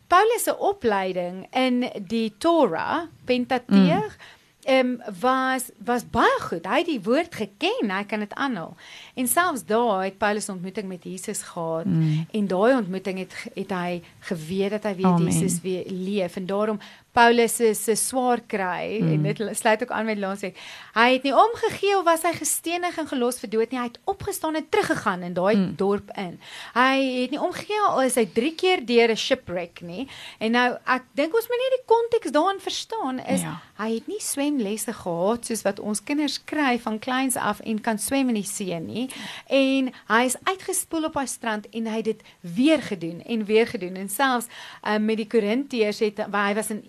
Paulus 0.06 0.42
se 0.42 0.58
opleiding 0.58 1.46
in 1.52 1.90
die 2.06 2.34
Torah, 2.38 3.02
Pentateeg 3.24 4.16
hmm 4.16 4.36
ehm 4.68 4.86
um, 4.86 5.00
was 5.20 5.70
was 5.84 6.02
baie 6.10 6.40
goed. 6.40 6.66
Hy 6.68 6.82
het 6.82 6.86
die 6.90 7.00
woord 7.02 7.34
geken, 7.34 7.88
hy 7.88 8.02
kan 8.04 8.20
dit 8.20 8.34
aanhaal. 8.34 8.74
En 9.14 9.28
selfs 9.28 9.64
daar 9.64 10.02
het 10.04 10.18
Paulus 10.20 10.48
ontmoeting 10.48 10.88
met 10.88 11.04
Jesus 11.08 11.42
gehad 11.42 11.84
mm. 11.84 12.26
en 12.30 12.46
daai 12.46 12.74
ontmoeting 12.76 13.18
het 13.18 13.34
het 13.54 13.72
hy 13.72 14.02
geweet 14.28 14.76
dat 14.76 14.84
hy 14.90 14.94
weet 15.00 15.24
Jesus 15.24 15.60
weer 15.64 15.88
leef 15.88 16.36
en 16.36 16.46
daarom 16.46 16.80
Paulus 17.18 17.56
se 17.58 17.72
se 17.74 17.96
swaar 17.98 18.40
kry 18.46 19.00
mm. 19.02 19.08
en 19.12 19.22
dit 19.26 19.56
sluit 19.58 19.82
ook 19.82 19.90
aan 19.90 20.06
met 20.06 20.18
laasweek. 20.18 20.58
Hy 20.94 21.06
het 21.16 21.24
nie 21.26 21.34
omgegee 21.34 21.96
of 21.98 22.04
was 22.06 22.22
hy 22.26 22.30
gestenig 22.36 22.98
en 23.00 23.08
gelos 23.10 23.40
vir 23.42 23.50
dood 23.50 23.72
nie. 23.72 23.80
Hy 23.80 23.88
het 23.88 23.98
opgestaan 24.06 24.58
en 24.58 24.66
teruggegaan 24.70 25.24
in 25.26 25.34
daai 25.34 25.56
mm. 25.56 25.72
dorp 25.80 26.12
in. 26.14 26.36
Hy 26.76 26.94
het 27.22 27.34
nie 27.34 27.40
omgegee 27.42 27.80
al 27.88 28.04
is 28.06 28.18
hy 28.20 28.26
3 28.36 28.52
keer 28.60 28.84
deur 28.86 29.10
'n 29.10 29.18
shipwreck 29.18 29.82
nie. 29.82 30.06
En 30.38 30.54
nou 30.54 30.68
ek 30.86 31.08
dink 31.18 31.34
ons 31.34 31.48
moet 31.50 31.62
net 31.64 31.74
die 31.78 31.86
konteks 31.94 32.34
daarin 32.36 32.62
verstaan 32.62 33.18
is 33.26 33.42
ja. 33.42 33.56
hy 33.82 33.90
het 33.94 34.06
nie 34.06 34.20
swemlesse 34.22 34.92
gehad 34.92 35.46
soos 35.46 35.64
wat 35.66 35.80
ons 35.80 36.02
kinders 36.02 36.38
kry 36.44 36.78
van 36.78 36.98
kleins 36.98 37.36
af 37.36 37.60
en 37.60 37.80
kan 37.80 37.98
swem 37.98 38.30
in 38.30 38.38
die 38.38 38.46
see 38.46 38.78
nie. 38.78 39.08
En 39.46 39.90
hy 40.12 40.22
is 40.30 40.38
uitgespoel 40.44 41.10
op 41.10 41.18
hy 41.18 41.26
strand 41.26 41.66
en 41.72 41.90
hy 41.90 41.96
het 41.96 42.12
dit 42.12 42.22
weer 42.40 42.82
gedoen 42.82 43.22
en 43.26 43.44
weer 43.44 43.66
gedoen 43.66 43.96
en 43.96 44.08
selfs 44.08 44.46
um, 44.86 45.04
met 45.04 45.18
die 45.18 45.26
Korintiërs 45.26 45.98
het 46.06 46.22
hy 46.30 46.54
was 46.54 46.70
in 46.70 46.84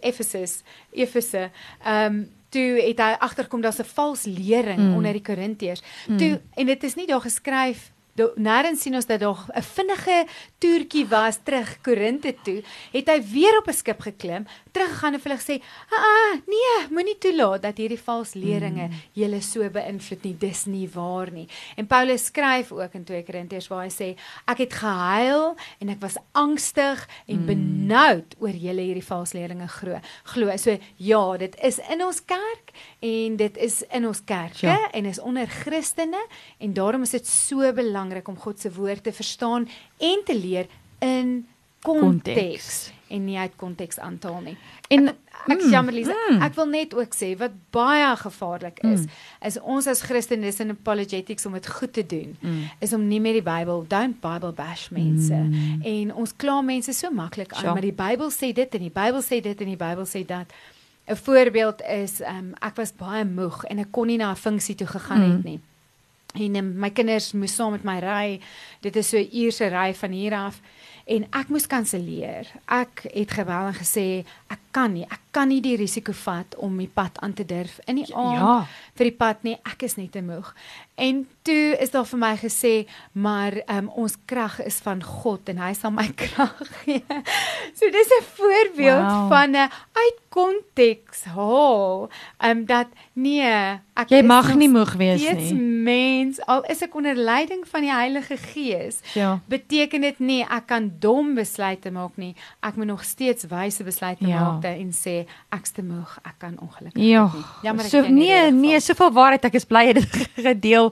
Efesus, 0.00 0.62
Efese, 0.92 1.50
ehm 1.82 2.14
um, 2.14 2.24
toe 2.54 2.78
het 2.78 3.00
hy 3.02 3.14
agterkom 3.18 3.60
daar's 3.60 3.80
'n 3.82 3.92
vals 3.94 4.24
lering 4.24 4.78
mm. 4.78 4.94
onder 4.94 5.12
die 5.12 5.22
Korintiërs. 5.22 5.82
Mm. 6.06 6.16
Toe 6.16 6.40
en 6.54 6.66
dit 6.66 6.82
is 6.82 6.94
nie 6.94 7.06
daar 7.06 7.20
geskryf 7.20 7.90
nêrens 8.14 8.82
sien 8.82 8.94
ons 8.94 9.06
dat 9.06 9.20
daar 9.20 9.44
'n 9.54 9.62
vinnige 9.62 10.26
toertjie 10.58 11.06
was 11.08 11.38
terug 11.42 11.80
Korinte 11.82 12.34
toe, 12.42 12.62
het 12.92 13.08
hy 13.08 13.20
weer 13.22 13.58
op 13.58 13.68
'n 13.68 13.72
skip 13.72 14.00
geklim, 14.00 14.46
teruggegaan 14.72 15.14
en 15.14 15.20
vir 15.20 15.30
hulle 15.30 15.42
gesê, 15.42 15.62
"Ah, 15.90 15.98
ah 15.98 16.40
nee, 16.46 16.88
moenie 16.90 17.18
toelaat 17.18 17.62
dat 17.62 17.76
hierdie 17.76 17.98
vals 17.98 18.34
leringe 18.34 18.88
mm. 18.88 18.94
julle 19.12 19.40
so 19.40 19.68
beïnvloed 19.70 20.22
nie. 20.24 20.36
Dis 20.38 20.64
nie 20.64 20.88
waar 20.88 21.30
nie." 21.30 21.48
En 21.76 21.86
Paulus 21.86 22.24
skryf 22.24 22.72
ook 22.72 22.94
in 22.94 23.04
2 23.04 23.22
Korintiërs 23.22 23.68
waar 23.68 23.82
hy 23.82 23.90
sê, 23.90 24.16
"Ek 24.46 24.58
het 24.58 24.72
gehuil 24.72 25.56
en 25.80 25.88
ek 25.88 26.00
was 26.00 26.16
angstig 26.32 27.08
en 27.26 27.38
mm. 27.40 27.46
benoud 27.46 28.34
oor 28.38 28.54
julle 28.54 28.80
hierdie 28.80 29.04
vals 29.04 29.32
leringe 29.32 29.68
glo." 29.68 30.00
Glo. 30.24 30.56
So 30.56 30.78
ja, 30.96 31.36
dit 31.36 31.56
is 31.62 31.78
in 31.90 32.04
ons 32.04 32.24
kerk 32.24 32.72
en 33.00 33.36
dit 33.36 33.56
is 33.56 33.82
in 33.82 34.06
ons 34.06 34.24
kerke 34.24 34.66
ja. 34.66 34.90
en 34.90 35.04
is 35.04 35.20
onder 35.20 35.46
Christene 35.46 36.26
en 36.58 36.72
daarom 36.72 37.02
is 37.02 37.10
dit 37.10 37.26
so 37.26 37.72
belangrik 37.72 38.03
om 38.26 38.36
God 38.36 38.60
se 38.60 38.72
woord 38.72 39.02
te 39.02 39.12
verstaan 39.12 39.68
en 39.98 40.22
te 40.24 40.38
leer 40.38 40.66
in 40.98 41.46
konteks 41.84 42.92
en 43.08 43.24
nie 43.24 43.36
uit 43.38 43.52
konteks 43.56 43.98
aantaal 43.98 44.40
nie. 44.40 44.54
En 44.88 45.10
ek 45.12 45.60
mm, 45.60 45.70
jammer 45.70 45.94
Lisa, 45.94 46.14
mm. 46.16 46.40
ek 46.46 46.54
wil 46.56 46.68
net 46.72 46.94
ook 46.96 47.14
sê 47.14 47.30
wat 47.38 47.52
baie 47.74 48.08
gevaarlik 48.16 48.80
is, 48.82 49.04
mm. 49.04 49.18
is 49.50 49.58
ons 49.60 49.88
as 49.90 50.02
Christene 50.06 50.50
in 50.64 50.72
apologetics 50.72 51.46
om 51.46 51.54
dit 51.58 51.68
goed 51.76 51.92
te 51.92 52.06
doen, 52.06 52.32
mm. 52.40 52.62
is 52.84 52.94
om 52.96 53.04
nie 53.08 53.20
met 53.22 53.36
die 53.38 53.44
Bybel, 53.44 53.84
don't 53.88 54.20
Bible 54.24 54.54
bash 54.56 54.88
mense. 54.94 55.34
Mm. 55.34 55.82
En 55.92 56.14
ons 56.24 56.36
kla 56.36 56.60
mense 56.64 56.96
so 56.96 57.12
maklik 57.12 57.52
aan, 57.52 57.66
sure. 57.66 57.76
maar 57.76 57.86
die 57.86 57.96
Bybel 57.96 58.32
sê 58.34 58.54
dit 58.56 58.78
en 58.80 58.88
die 58.88 58.94
Bybel 58.94 59.22
sê 59.22 59.42
dit 59.44 59.66
en 59.66 59.74
die 59.74 59.80
Bybel 59.80 60.08
sê 60.08 60.24
dat. 60.26 60.56
'n 61.04 61.16
Voorbeeld 61.20 61.82
is 61.84 62.22
um, 62.24 62.54
ek 62.64 62.78
was 62.80 62.94
baie 62.96 63.26
moeg 63.28 63.64
en 63.68 63.82
ek 63.82 63.90
kon 63.92 64.08
nie 64.08 64.16
na 64.16 64.30
'n 64.32 64.40
funksie 64.40 64.74
toe 64.74 64.86
gegaan 64.88 65.20
mm. 65.20 65.32
het 65.32 65.44
nie. 65.44 65.60
En 66.34 66.56
um, 66.56 66.72
my 66.78 66.90
kinders 66.90 67.32
moes 67.32 67.54
saam 67.54 67.76
met 67.76 67.84
my 67.86 67.98
ry. 68.02 68.40
Dit 68.82 68.96
is 68.96 69.08
so 69.08 69.18
'n 69.18 69.30
uur 69.32 69.52
se 69.52 69.66
ry 69.70 69.94
van 69.94 70.10
hier 70.10 70.34
af 70.34 70.60
en 71.06 71.26
ek 71.30 71.48
moes 71.48 71.66
kanselleer. 71.66 72.48
Ek 72.66 73.06
het 73.12 73.30
gebel 73.36 73.70
en 73.70 73.76
gesê 73.76 74.24
ek 74.52 74.60
kan 74.74 74.92
nie, 74.92 75.04
ek 75.06 75.22
kan 75.34 75.50
nie 75.50 75.60
die 75.62 75.76
risiko 75.78 76.14
vat 76.24 76.54
om 76.62 76.76
die 76.78 76.90
pad 76.90 77.18
aan 77.24 77.34
te 77.34 77.46
durf 77.46 77.80
in 77.90 77.98
die 78.02 78.10
aand 78.14 78.40
ja. 78.40 78.56
vir 78.98 79.10
die 79.10 79.16
pad 79.18 79.46
nie. 79.46 79.54
Ek 79.66 79.86
is 79.86 79.96
net 79.98 80.12
te 80.14 80.22
moeg. 80.22 80.50
En 80.94 81.24
toe 81.42 81.74
is 81.82 81.90
daar 81.90 82.06
vir 82.06 82.20
my 82.22 82.32
gesê, 82.38 82.72
maar 83.18 83.56
um, 83.66 83.88
ons 84.04 84.14
krag 84.30 84.60
is 84.62 84.78
van 84.84 85.02
God 85.02 85.50
en 85.50 85.58
hy 85.64 85.72
sal 85.74 85.90
my 85.94 86.06
krag 86.22 86.60
gee. 86.84 87.02
so 87.74 87.90
dis 87.90 88.12
'n 88.20 88.26
voorbeeld 88.38 89.10
wow. 89.10 89.28
van 89.32 89.56
'n 89.56 89.70
uit 89.92 90.20
konteks 90.34 91.24
haal. 91.34 92.10
Ehm 92.38 92.50
um, 92.50 92.64
dat 92.66 92.88
nee, 93.12 93.78
ek 93.94 94.10
jy 94.10 94.22
mag 94.22 94.54
nie 94.54 94.70
moeg 94.70 94.94
wees 94.98 95.22
nie. 95.22 95.34
Dis 95.34 95.52
mens, 95.58 96.40
al 96.46 96.62
is 96.70 96.82
ek 96.82 96.94
onder 96.94 97.14
leiding 97.14 97.66
van 97.68 97.80
die 97.80 97.92
Heilige 97.92 98.36
Gees. 98.36 98.98
Ja. 99.14 99.40
Beteken 99.46 100.00
dit 100.00 100.18
nie 100.18 100.42
ek 100.42 100.66
kan 100.66 100.92
dom 100.98 101.34
besluite 101.34 101.90
maak 101.90 102.16
nie. 102.16 102.34
Ek 102.60 102.76
moet 102.76 102.86
nog 102.86 103.04
steeds 103.04 103.46
wyse 103.50 103.84
besluite 103.84 104.26
ja. 104.26 104.40
maak 104.40 104.62
en 104.68 104.92
sê 104.92 105.26
ek's 105.54 105.74
te 105.76 105.82
moeg, 105.82 106.18
ek 106.24 106.38
kan 106.38 106.56
ongelukkig 106.58 107.02
ja. 107.02 107.26
nie. 107.32 107.44
Jammer 107.66 107.84
ek 107.84 107.90
so, 107.90 108.06
nee, 108.08 108.40
nee, 108.54 108.80
soveel 108.80 109.12
waarheid 109.16 109.44
ek 109.44 109.60
is 109.60 109.68
bly 109.68 109.92
dit 109.92 110.16
gedeel 110.48 110.60
deel. 110.64 110.90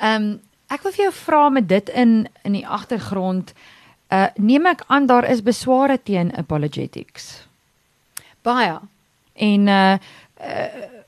Ehm 0.00 0.22
um, 0.22 0.30
ek 0.70 0.84
wil 0.86 0.92
vir 0.94 1.04
jou 1.08 1.14
vra 1.24 1.48
met 1.50 1.66
dit 1.68 1.88
in 1.98 2.28
in 2.46 2.54
die 2.54 2.66
agtergrond. 2.66 3.54
Uh 4.14 4.28
neem 4.36 4.66
ek 4.70 4.84
aan 4.86 5.06
daar 5.10 5.26
is 5.26 5.42
besware 5.42 5.98
teen 6.02 6.30
apologetics. 6.36 7.48
Baie. 8.46 8.78
En 9.34 9.66
uh, 9.66 9.98
uh 10.38 10.99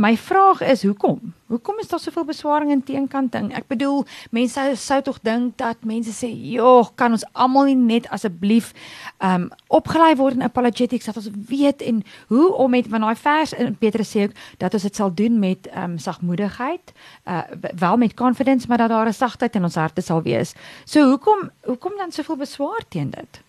my 0.00 0.16
vraag 0.16 0.60
is 0.64 0.82
hoekom? 0.82 1.34
Hoekom 1.46 1.78
is 1.78 1.88
daar 1.88 2.00
soveel 2.00 2.24
beswaring 2.24 2.70
en 2.72 2.82
teenkanting? 2.82 3.50
Ek 3.56 3.66
bedoel, 3.68 4.04
mense 4.32 4.62
sou, 4.80 5.00
tog 5.04 5.18
dink 5.26 5.58
dat 5.60 5.82
mense 5.84 6.12
sê, 6.14 6.30
"Joh, 6.32 6.88
kan 6.94 7.12
ons 7.12 7.24
almal 7.32 7.64
nie 7.64 7.74
net 7.76 8.08
asseblief 8.08 8.72
um 9.18 9.50
opgelei 9.68 10.14
word 10.16 10.34
in 10.34 10.42
apologetics 10.42 11.04
dat 11.04 11.16
ons 11.16 11.28
weet 11.48 11.82
en 11.82 12.02
hoe 12.28 12.54
om 12.54 12.70
met 12.70 12.86
van 12.88 13.00
daai 13.00 13.16
vers 13.16 13.52
in 13.52 13.76
Petrus 13.76 14.16
sê 14.16 14.22
ook 14.22 14.34
dat 14.58 14.74
ons 14.74 14.82
dit 14.82 14.96
sal 14.96 15.14
doen 15.14 15.38
met 15.38 15.68
um 15.76 15.98
sagmoedigheid, 15.98 16.92
uh 17.26 17.42
wel 17.76 17.96
met 17.96 18.14
confidence, 18.14 18.68
maar 18.68 18.78
dat 18.78 18.88
daar 18.88 19.06
'n 19.06 19.12
sagtheid 19.12 19.54
in 19.54 19.64
ons 19.64 19.74
harte 19.74 20.00
sal 20.00 20.22
wees." 20.22 20.54
So 20.84 21.08
hoekom 21.08 21.50
hoekom 21.64 21.92
dan 21.96 22.12
soveel 22.12 22.36
beswaar 22.36 22.82
teen 22.88 23.10
dit? 23.10 23.40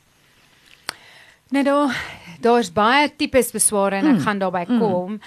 Nou 1.49 1.63
daar 1.63 1.95
daar's 2.41 2.73
baie 2.73 3.15
tipes 3.15 3.51
besware 3.51 3.95
en 3.95 4.05
ek 4.05 4.17
mm. 4.17 4.19
gaan 4.19 4.39
daarby 4.39 4.65
hmm. 4.65 4.79
kom. 4.79 5.11
Mm 5.11 5.19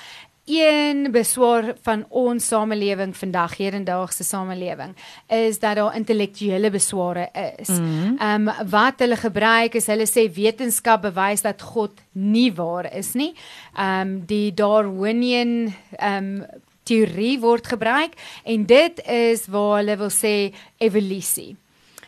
een 0.45 1.09
beswaar 1.13 1.75
van 1.83 2.05
ons 2.09 2.47
samelewing 2.47 3.17
vandag 3.17 3.57
hedendaagse 3.57 4.25
samelewing 4.25 4.95
is 5.27 5.59
dat 5.59 5.77
daar 5.77 5.97
intellektuele 5.97 6.71
besware 6.71 7.29
is. 7.57 7.69
Mhm. 7.69 8.17
Ehm 8.19 8.43
mm 8.43 8.49
um, 8.49 8.69
wat 8.69 8.95
hulle 8.97 9.17
gebruik 9.17 9.75
is 9.75 9.87
hulle 9.87 10.07
sê 10.07 10.29
wetenskap 10.35 11.03
bewys 11.03 11.43
dat 11.43 11.63
God 11.63 12.01
nie 12.13 12.53
waar 12.53 12.93
is 12.95 13.13
nie. 13.13 13.35
Ehm 13.77 14.01
um, 14.01 14.23
die 14.27 14.55
Darwinian 14.55 15.75
ehm 15.97 16.25
um, 16.25 16.47
teorie 16.83 17.41
word 17.41 17.67
gebruik 17.67 18.13
en 18.45 18.67
dit 18.67 19.07
is 19.07 19.47
waar 19.47 19.77
hulle 19.77 19.97
wil 19.97 20.11
sê 20.13 20.53
evolusie. 20.79 21.57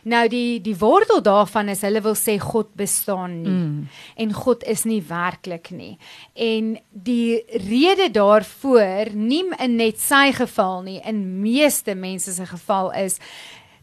Nou 0.07 0.23
die 0.31 0.61
die 0.63 0.75
wortel 0.79 1.19
daarvan 1.25 1.71
is 1.73 1.83
hulle 1.83 2.01
wil 2.05 2.15
sê 2.15 2.37
God 2.39 2.69
bestaan 2.79 3.41
nie 3.41 3.53
mm. 3.53 3.87
en 4.23 4.33
God 4.33 4.63
is 4.63 4.85
nie 4.87 5.01
werklik 5.03 5.71
nie. 5.75 5.97
En 6.33 6.77
die 6.91 7.41
rede 7.67 8.07
daarvoor 8.15 9.11
nie 9.13 9.43
in 9.59 9.75
net 9.81 9.99
sy 9.99 10.31
geval 10.37 10.85
nie, 10.85 10.99
in 11.03 11.41
meeste 11.43 11.95
mense 11.95 12.31
se 12.37 12.47
geval 12.47 12.93
is 12.95 13.19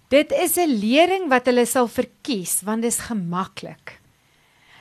dit 0.08 0.32
is 0.32 0.56
'n 0.56 0.78
lering 0.80 1.28
wat 1.28 1.46
hulle 1.46 1.66
sal 1.66 1.88
verkies 1.88 2.62
want 2.62 2.82
dit 2.82 2.92
is 2.92 3.04
gemaklik. 3.10 4.00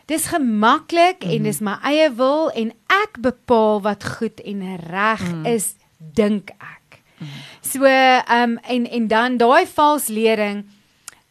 Dis 0.06 0.28
gemaklik 0.28 1.24
mm. 1.24 1.32
en 1.32 1.44
dis 1.44 1.60
my 1.60 1.76
eie 1.84 2.10
wil 2.16 2.52
en 2.52 2.72
ek 2.92 3.20
bepaal 3.20 3.82
wat 3.82 4.04
goed 4.04 4.40
en 4.44 4.64
reg 4.78 5.24
mm. 5.24 5.46
is, 5.46 5.76
dink 5.98 6.52
ek. 6.60 7.04
Mm. 7.20 7.28
So 7.62 7.84
ehm 7.86 8.56
um, 8.56 8.58
en 8.64 8.88
en 8.88 9.08
dan 9.08 9.38
daai 9.38 9.66
vals 9.68 10.08
lering 10.08 10.64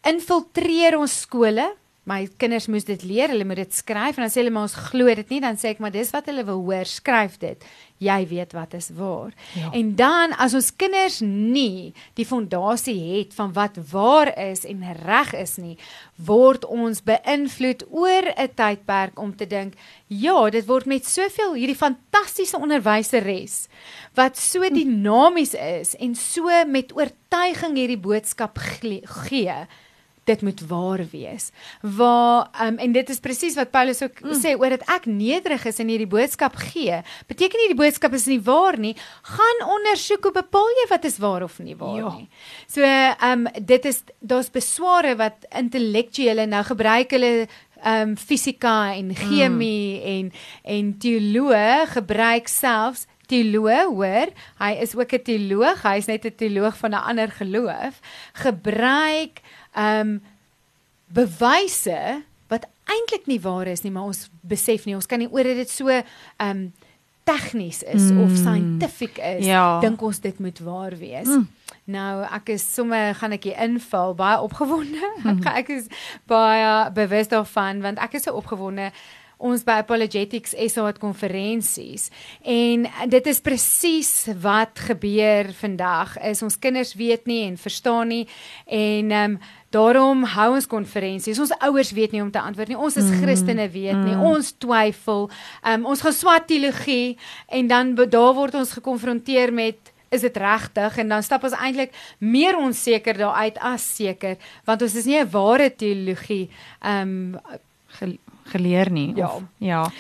infiltreer 0.03 0.99
ons 0.99 1.23
skole. 1.25 1.69
My 2.03 2.25
kinders 2.35 2.65
moes 2.67 2.83
dit 2.83 2.99
leer, 3.07 3.31
hulle 3.31 3.45
moet 3.47 3.61
dit 3.61 3.75
skryf 3.77 4.17
en 4.19 4.25
dan 4.25 4.31
sê 4.33 4.41
hulle 4.41 4.51
maar 4.51 4.65
ons 4.67 4.75
glo 4.89 5.13
dit 5.15 5.29
nie, 5.31 5.39
dan 5.39 5.55
sê 5.55 5.71
ek 5.71 5.79
maar 5.79 5.93
dis 5.95 6.09
wat 6.11 6.27
hulle 6.27 6.43
wil 6.49 6.59
hoor, 6.67 6.89
skryf 6.91 7.37
dit. 7.39 7.63
Jy 8.03 8.17
weet 8.27 8.57
wat 8.57 8.73
is 8.75 8.89
waar. 8.97 9.31
Ja. 9.55 9.69
En 9.79 9.93
dan 9.95 10.35
as 10.43 10.57
ons 10.59 10.73
kinders 10.75 11.21
nie 11.23 11.93
die 12.19 12.27
fondasie 12.27 12.97
het 13.21 13.37
van 13.37 13.53
wat 13.55 13.79
waar 13.93 14.33
is 14.35 14.65
en 14.67 14.83
reg 15.05 15.31
is 15.39 15.55
nie, 15.63 15.77
word 16.19 16.67
ons 16.67 17.05
beïnvloed 17.07 17.87
oor 17.95 18.27
'n 18.35 18.51
tydperk 18.51 19.23
om 19.23 19.31
te 19.37 19.47
dink, 19.47 19.79
ja, 20.09 20.51
dit 20.51 20.67
word 20.67 20.87
met 20.91 21.07
soveel 21.07 21.55
hierdie 21.55 21.79
fantastiese 21.79 22.59
onderwyseres 22.59 23.69
wat 24.19 24.37
so 24.37 24.59
hm. 24.59 24.75
dinamies 24.75 25.55
is 25.55 25.95
en 25.95 26.17
so 26.19 26.51
met 26.67 26.91
oortuiging 26.91 27.79
hierdie 27.79 28.03
boodskap 28.03 28.59
gee 28.59 29.69
dit 30.25 30.43
moet 30.43 30.61
waar 30.69 31.03
wees. 31.11 31.51
Waar 31.81 32.51
um, 32.63 32.79
en 32.79 32.93
dit 32.93 33.09
is 33.09 33.21
presies 33.21 33.57
wat 33.59 33.71
Paulus 33.71 34.03
ook 34.03 34.21
mm. 34.23 34.39
sê 34.39 34.55
oor 34.59 34.77
dat 34.77 34.85
ek 34.91 35.09
nederig 35.11 35.65
is 35.67 35.81
en 35.83 35.91
hierdie 35.91 36.11
boodskap 36.11 36.57
gee. 36.71 37.01
Beteken 37.31 37.59
nie 37.59 37.73
die 37.73 37.81
boodskap 37.81 38.15
is 38.15 38.29
nie 38.31 38.41
waar 38.43 38.79
nie. 38.79 38.95
Gaan 39.35 39.65
ondersoek 39.67 40.31
hoe 40.31 40.35
bepaal 40.39 40.71
jy 40.83 40.87
wat 40.93 41.09
is 41.11 41.19
waar 41.23 41.47
of 41.47 41.59
nie 41.59 41.77
waar 41.79 41.99
ja. 41.99 42.15
nie. 42.17 42.29
So 42.71 42.87
ehm 42.87 43.47
um, 43.47 43.49
dit 43.59 43.85
is 43.91 44.03
daar's 44.21 44.51
besware 44.55 45.17
wat 45.19 45.47
intellektuele 45.51 46.47
nou 46.47 46.63
gebruik 46.71 47.15
hulle 47.17 47.33
ehm 47.83 48.13
um, 48.13 48.17
fisika 48.17 48.95
en 48.95 49.15
chemie 49.15 49.99
mm. 49.99 50.13
en 50.15 50.33
en 50.63 50.93
teoloë 51.03 51.89
gebruik 51.97 52.49
selfs 52.49 53.09
teoloog 53.33 53.91
hoor 53.97 54.31
hy 54.61 54.73
is 54.85 54.95
ook 54.95 55.13
'n 55.13 55.27
teoloog 55.29 55.83
hy 55.83 55.97
is 55.99 56.07
net 56.07 56.25
'n 56.27 56.37
teoloog 56.37 56.77
van 56.77 56.95
'n 56.95 57.07
ander 57.11 57.31
geloof 57.31 58.01
gebruik 58.45 59.43
ehm 59.75 60.01
um, 60.01 60.21
bewyse 61.13 62.23
wat 62.49 62.65
eintlik 62.89 63.27
nie 63.29 63.41
waar 63.41 63.69
is 63.69 63.83
nie, 63.85 63.93
maar 63.93 64.09
ons 64.09 64.31
besef 64.41 64.87
nie, 64.87 64.95
ons 64.97 65.07
kan 65.07 65.21
nie 65.21 65.29
oor 65.29 65.45
dit 65.45 65.71
so 65.71 65.89
ehm 65.89 66.05
um, 66.39 66.73
tegnies 67.23 67.85
is 67.87 68.11
mm. 68.11 68.19
of 68.25 68.33
scientific 68.35 69.19
is, 69.19 69.45
ja. 69.47 69.79
dink 69.81 70.01
ons 70.03 70.19
dit 70.19 70.39
moet 70.43 70.59
waar 70.59 70.97
wees. 70.99 71.29
Mm. 71.31 71.47
Nou 71.95 72.25
ek 72.27 72.51
is 72.57 72.65
sommer 72.67 73.15
gaan 73.15 73.37
ek 73.37 73.47
hier 73.47 73.61
inval 73.63 74.17
baie 74.19 74.41
opgewonde. 74.43 75.11
Mm. 75.23 75.43
ek 75.61 75.71
is 75.71 75.87
baie 76.31 76.91
bewus 76.95 77.31
daarvan 77.31 77.83
want 77.85 78.03
ek 78.03 78.19
is 78.19 78.27
so 78.27 78.35
opgewonde 78.39 78.91
ons 79.43 79.65
by 79.67 79.81
Apologetics 79.83 80.55
SA 80.71 80.87
het 80.87 81.01
konferensies 81.03 82.09
en 82.47 82.87
dit 83.11 83.31
is 83.31 83.43
presies 83.43 84.13
wat 84.43 84.85
gebeur 84.91 85.51
vandag 85.59 86.15
is 86.31 86.45
ons 86.47 86.59
kinders 86.63 86.95
weet 86.99 87.27
nie 87.31 87.43
en 87.49 87.59
verstaan 87.59 88.15
nie 88.15 88.25
en 88.67 89.11
ehm 89.11 89.35
um, 89.35 89.43
Daarom 89.73 90.25
hou 90.35 90.49
ons 90.55 90.69
konferensies. 90.69 91.39
Ons 91.41 91.55
ouers 91.65 91.93
weet 91.97 92.13
nie 92.13 92.23
om 92.23 92.31
te 92.31 92.41
antwoord 92.41 92.73
nie. 92.73 92.79
Ons 92.79 92.99
as 93.01 93.09
mm. 93.09 93.23
Christene 93.23 93.69
weet 93.73 93.97
nie. 93.97 94.17
Mm. 94.17 94.27
Ons 94.29 94.53
twyfel. 94.61 95.31
Um, 95.65 95.87
ons 95.93 96.05
gaan 96.05 96.17
swat 96.17 96.47
teologie 96.51 97.17
en 97.49 97.71
dan 97.71 97.95
daar 97.97 98.35
word 98.37 98.59
ons 98.61 98.77
gekonfronteer 98.79 99.55
met 99.55 99.93
is 100.13 100.21
dit 100.21 100.37
regtig 100.37 100.99
en 101.01 101.09
dan 101.15 101.25
stap 101.25 101.45
ons 101.49 101.57
eintlik 101.57 101.95
meer 102.21 102.59
onseker 102.61 103.17
daaruit 103.17 103.57
as 103.65 103.85
seker 103.97 104.37
want 104.69 104.85
ons 104.85 104.97
is 105.01 105.09
nie 105.09 105.19
'n 105.21 105.31
ware 105.33 105.71
teologie 105.71 106.51
ehm 106.81 107.37
um, 107.37 108.19
geleer 108.53 108.91
nie 108.91 109.13
ja. 109.17 109.27
of 109.27 109.43
ja 109.59 109.91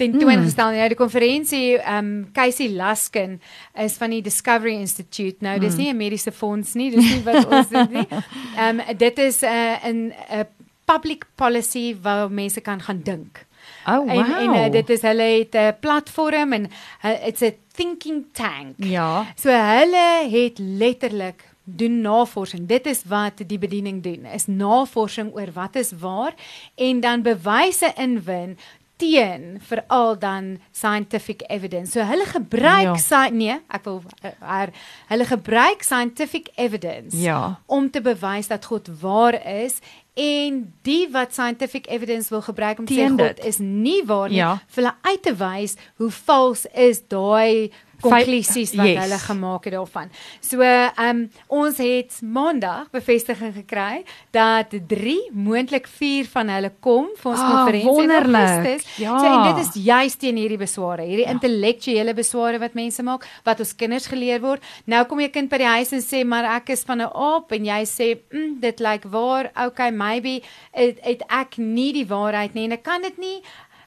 tentoongestel. 0.00 0.72
Mm. 0.72 0.80
Nou 0.80 0.88
die 0.94 0.98
konferensie 0.98 1.66
ehm 1.78 1.98
um, 1.98 2.30
Casey 2.36 2.70
Laskin 2.76 3.38
is 3.78 3.98
van 4.00 4.14
die 4.14 4.22
Discovery 4.24 4.78
Institute. 4.80 5.36
Nou 5.44 5.58
dis 5.58 5.76
mm. 5.76 5.82
nie 5.82 5.92
'n 5.92 5.96
mediese 5.96 6.32
fonds 6.32 6.74
nie, 6.74 6.90
dis 6.94 7.04
nie 7.04 7.22
wat 7.26 7.46
ons 7.46 7.68
doen 7.68 7.92
nie. 8.00 8.08
Ehm 8.60 8.80
um, 8.80 8.96
dit 8.96 9.18
is 9.18 9.42
'n 9.42 9.46
uh, 9.46 9.92
'n 9.92 10.12
'n 10.40 10.46
public 10.84 11.26
policy 11.34 11.96
waar 12.02 12.30
mense 12.30 12.60
kan 12.60 12.82
gaan 12.82 13.00
dink. 13.02 13.46
Oh 13.86 13.96
wow. 13.96 14.10
En 14.10 14.34
en 14.36 14.54
uh, 14.54 14.70
dit 14.72 14.90
is 14.90 15.02
hulle 15.02 15.22
het 15.22 15.54
'n 15.54 15.76
platform 15.80 16.52
en 16.52 16.70
uh, 17.04 17.26
it's 17.26 17.42
a 17.42 17.50
thinking 17.72 18.24
tank. 18.32 18.74
Ja. 18.76 19.26
So 19.36 19.48
hulle 19.50 20.28
het 20.30 20.58
letterlik 20.58 21.44
doen 21.64 22.00
navorsing. 22.00 22.66
Dit 22.66 22.86
is 22.86 23.02
wat 23.06 23.42
die 23.46 23.58
bediening 23.58 24.02
doen. 24.02 24.24
Is 24.24 24.46
navorsing 24.46 25.34
oor 25.34 25.52
wat 25.52 25.76
is 25.76 25.92
waar 25.98 26.34
en 26.74 27.00
dan 27.00 27.22
bewyse 27.22 27.92
inwin 27.96 28.58
teen 29.00 29.56
veral 29.64 30.18
dan 30.20 30.58
scientific 30.76 31.42
evidence. 31.48 31.92
So 31.96 32.04
hulle 32.04 32.26
gebruik 32.28 33.00
ja. 33.00 33.28
nee, 33.32 33.56
ek 33.72 33.86
wil 33.88 34.02
haar 34.38 34.72
hulle 35.08 35.26
gebruik 35.28 35.82
scientific 35.86 36.50
evidence 36.60 37.16
ja. 37.16 37.60
om 37.66 37.90
te 37.90 38.00
bewys 38.04 38.50
dat 38.52 38.68
God 38.68 38.90
waar 39.00 39.38
is 39.46 39.80
en 40.20 40.62
die 40.82 41.08
wat 41.12 41.32
scientific 41.32 41.86
evidence 41.88 42.28
wil 42.28 42.42
gebruik 42.42 42.78
om 42.78 42.88
te 42.88 42.98
sê 42.98 43.08
God 43.08 43.44
is 43.46 43.58
nie 43.58 44.02
waar 44.06 44.28
nie, 44.28 44.42
ja. 44.42 44.56
vir 44.68 44.82
hulle 44.82 44.96
uit 45.08 45.22
te 45.22 45.34
wys 45.40 45.76
hoe 46.02 46.10
vals 46.10 46.66
is 46.74 47.00
daai 47.08 47.70
konklusies 48.00 48.74
wat 48.78 48.90
yes. 48.90 49.00
hulle 49.04 49.18
gemaak 49.18 49.68
het 49.68 49.76
daarvan. 49.76 50.10
So, 50.40 50.60
ehm 50.62 51.08
um, 51.08 51.22
ons 51.46 51.78
het 51.82 52.20
maandag 52.22 52.90
bevestiging 52.94 53.54
gekry 53.54 54.04
dat 54.30 54.74
3 54.88 55.16
moontlik 55.32 55.86
4 55.86 56.28
van 56.32 56.48
hulle 56.48 56.72
kom 56.80 57.08
vir 57.16 57.30
ons 57.30 57.40
oh, 57.40 57.50
konferensie 57.50 57.90
wonderlik. 57.90 58.84
Ja. 58.96 59.18
So, 59.18 59.26
en 59.26 59.54
dit 59.54 59.64
is 59.64 59.82
juist 59.84 60.20
teen 60.20 60.36
hierdie 60.40 60.60
besware, 60.60 61.06
hierdie 61.06 61.26
ja. 61.26 61.34
intellektuele 61.36 62.14
besware 62.14 62.60
wat 62.62 62.74
mense 62.78 63.02
maak 63.02 63.26
wat 63.44 63.60
ons 63.60 63.74
kinders 63.76 64.08
geleer 64.10 64.40
word. 64.44 64.64
Nou 64.90 65.04
kom 65.08 65.20
jy 65.22 65.30
kind 65.34 65.50
by 65.50 65.62
die 65.62 65.72
huis 65.78 65.94
en 65.96 66.04
sê 66.04 66.24
maar 66.24 66.48
ek 66.56 66.74
is 66.76 66.84
van 66.88 67.02
'n 67.02 67.10
aap 67.10 67.52
en 67.52 67.64
jy 67.64 67.82
sê 67.88 68.08
mm, 68.16 68.60
dit 68.60 68.80
lyk 68.80 69.04
like 69.04 69.08
waar. 69.08 69.50
Okay, 69.66 69.90
maybe 69.90 70.40
het, 70.72 70.98
het 71.02 71.22
ek 71.28 71.58
nie 71.58 71.92
die 71.92 72.06
waarheid 72.06 72.54
nie 72.54 72.64
en 72.64 72.72
ek 72.78 72.82
kan 72.82 73.02
dit 73.02 73.18
nie 73.18 73.38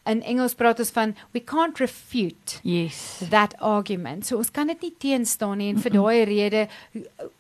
in 0.10 0.22
Engels 0.28 0.56
praat 0.60 0.82
ons 0.84 0.92
van 0.96 1.14
we 1.32 1.40
can't 1.40 1.80
refute 1.80 2.60
yes 2.68 3.24
that 3.32 3.56
argument. 3.60 4.26
So 4.28 4.38
ons 4.42 4.52
kan 4.52 4.68
dit 4.68 4.82
nie 4.84 4.94
teenstaan 5.00 5.58
nie 5.62 5.70
en 5.72 5.80
vir 5.84 5.96
daai 5.96 6.24
rede 6.28 6.66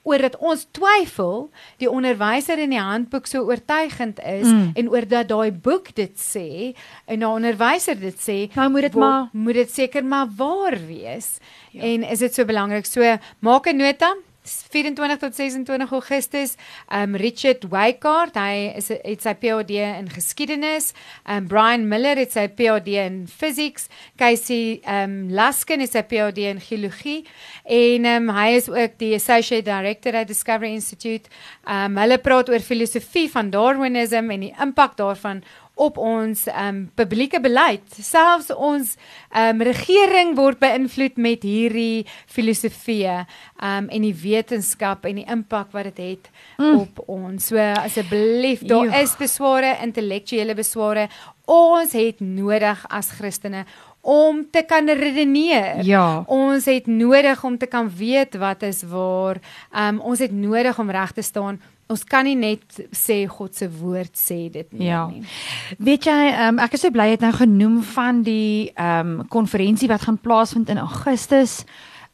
oor 0.07 0.23
dat 0.23 0.37
ons 0.39 0.65
twyfel 0.75 1.49
die 1.83 1.91
onderwyser 1.91 2.61
in 2.63 2.75
die 2.75 2.81
handboek 2.81 3.27
so 3.27 3.43
oortuigend 3.49 4.21
is 4.23 4.47
mm. 4.47 4.73
en 4.79 4.91
oor 4.93 5.07
dat 5.09 5.31
daai 5.31 5.51
boek 5.51 5.93
dit 5.95 6.15
sê 6.19 6.73
en 7.05 7.19
'n 7.19 7.29
onderwyser 7.29 7.99
dit 7.99 8.17
sê, 8.17 8.37
nou 8.55 8.69
moet 8.69 8.87
dit 8.89 8.95
maar 8.95 9.29
moet 9.31 9.59
dit 9.63 9.71
seker 9.71 10.03
maar 10.03 10.27
waar 10.37 10.77
wees. 10.87 11.39
Ja. 11.71 11.81
En 11.81 12.03
is 12.03 12.19
dit 12.19 12.33
so 12.33 12.45
belangrik? 12.45 12.85
So 12.85 13.01
maak 13.39 13.67
'n 13.67 13.77
nota 13.77 14.15
24 14.43 15.17
tot 15.17 15.35
26 15.35 15.91
Augustus. 15.91 16.55
Um 16.91 17.15
Richard 17.15 17.63
Wycard, 17.71 18.35
hy 18.35 18.73
is 18.77 18.89
het 18.91 19.23
sy 19.23 19.33
PhD 19.39 19.79
in 19.85 20.09
geskiedenis. 20.11 20.91
Um 21.29 21.47
Brian 21.51 21.87
Miller 21.87 22.19
het 22.19 22.35
sy 22.35 22.47
PhD 22.51 22.97
in 23.03 23.23
physics. 23.31 23.87
Casey 24.19 24.81
um 24.89 25.31
Laskin 25.33 25.83
het 25.83 25.95
sy 25.95 26.03
PhD 26.07 26.49
in 26.51 26.61
geologie 26.63 27.23
en 27.63 28.07
um 28.11 28.31
hy 28.35 28.49
is 28.57 28.69
ook 28.71 28.99
die 29.01 29.13
associate 29.15 29.65
director 29.67 30.19
at 30.19 30.27
Discovery 30.31 30.73
Institute. 30.75 31.31
Um 31.63 31.99
hulle 32.01 32.19
praat 32.23 32.51
oor 32.51 32.63
filosofie 32.63 33.29
van 33.31 33.51
Darwinism 33.53 34.31
en 34.33 34.47
die 34.49 34.53
impak 34.63 34.97
daarvan 34.99 35.43
op 35.75 35.97
ons 35.97 36.45
um 36.53 36.83
publieke 36.95 37.39
beleid. 37.41 37.85
Selfs 37.97 38.51
ons 38.53 38.93
um 39.37 39.63
regering 39.65 40.35
word 40.37 40.59
beïnvloed 40.61 41.17
met 41.17 41.45
hierdie 41.45 42.05
filosofieë 42.29 43.23
um 43.57 43.89
en 43.89 44.05
die 44.05 44.13
wetenskap 44.23 45.07
en 45.09 45.21
die 45.21 45.27
impak 45.29 45.71
wat 45.73 45.89
dit 45.89 46.03
het, 46.03 46.29
het 46.57 46.61
mm. 46.61 46.83
op 46.83 47.01
ons. 47.09 47.49
So 47.49 47.57
asseblief, 47.57 48.61
daar 48.69 48.91
Joe. 48.91 49.01
is 49.01 49.17
besware, 49.17 49.77
intellektuele 49.85 50.55
besware. 50.57 51.07
Ons 51.49 51.97
het 51.97 52.21
nodig 52.23 52.85
as 52.93 53.09
Christene 53.17 53.65
om 54.03 54.43
te 54.51 54.61
kan 54.67 54.87
redeneer. 54.87 55.81
Ja. 55.87 56.23
Ons 56.27 56.67
het 56.67 56.87
nodig 56.91 57.43
om 57.43 57.57
te 57.57 57.67
kan 57.71 57.89
weet 57.89 58.35
wat 58.35 58.63
is 58.67 58.83
waar. 58.87 59.39
Um 59.73 60.01
ons 60.03 60.21
het 60.21 60.31
nodig 60.31 60.79
om 60.79 60.91
reg 60.91 61.17
te 61.17 61.25
staan 61.25 61.61
ons 61.91 62.03
kan 62.03 62.25
nie 62.25 62.35
net 62.35 62.63
sê 62.95 63.23
God 63.29 63.55
se 63.55 63.67
woord 63.69 64.15
sê 64.17 64.49
dit 64.51 64.69
nie. 64.73 64.87
Ja. 64.87 65.07
Nie. 65.11 65.23
Weet 65.83 66.07
jy, 66.09 66.19
um, 66.47 66.61
ek 66.63 66.77
is 66.77 66.85
so 66.85 66.93
bly 66.93 67.09
jy 67.09 67.17
het 67.17 67.25
nou 67.25 67.33
genoem 67.35 67.81
van 67.93 68.23
die 68.25 68.71
ehm 68.73 69.19
um, 69.19 69.27
konferensie 69.33 69.89
wat 69.91 70.07
gaan 70.07 70.21
plaasvind 70.21 70.71
in 70.73 70.81
Augustus. 70.83 71.63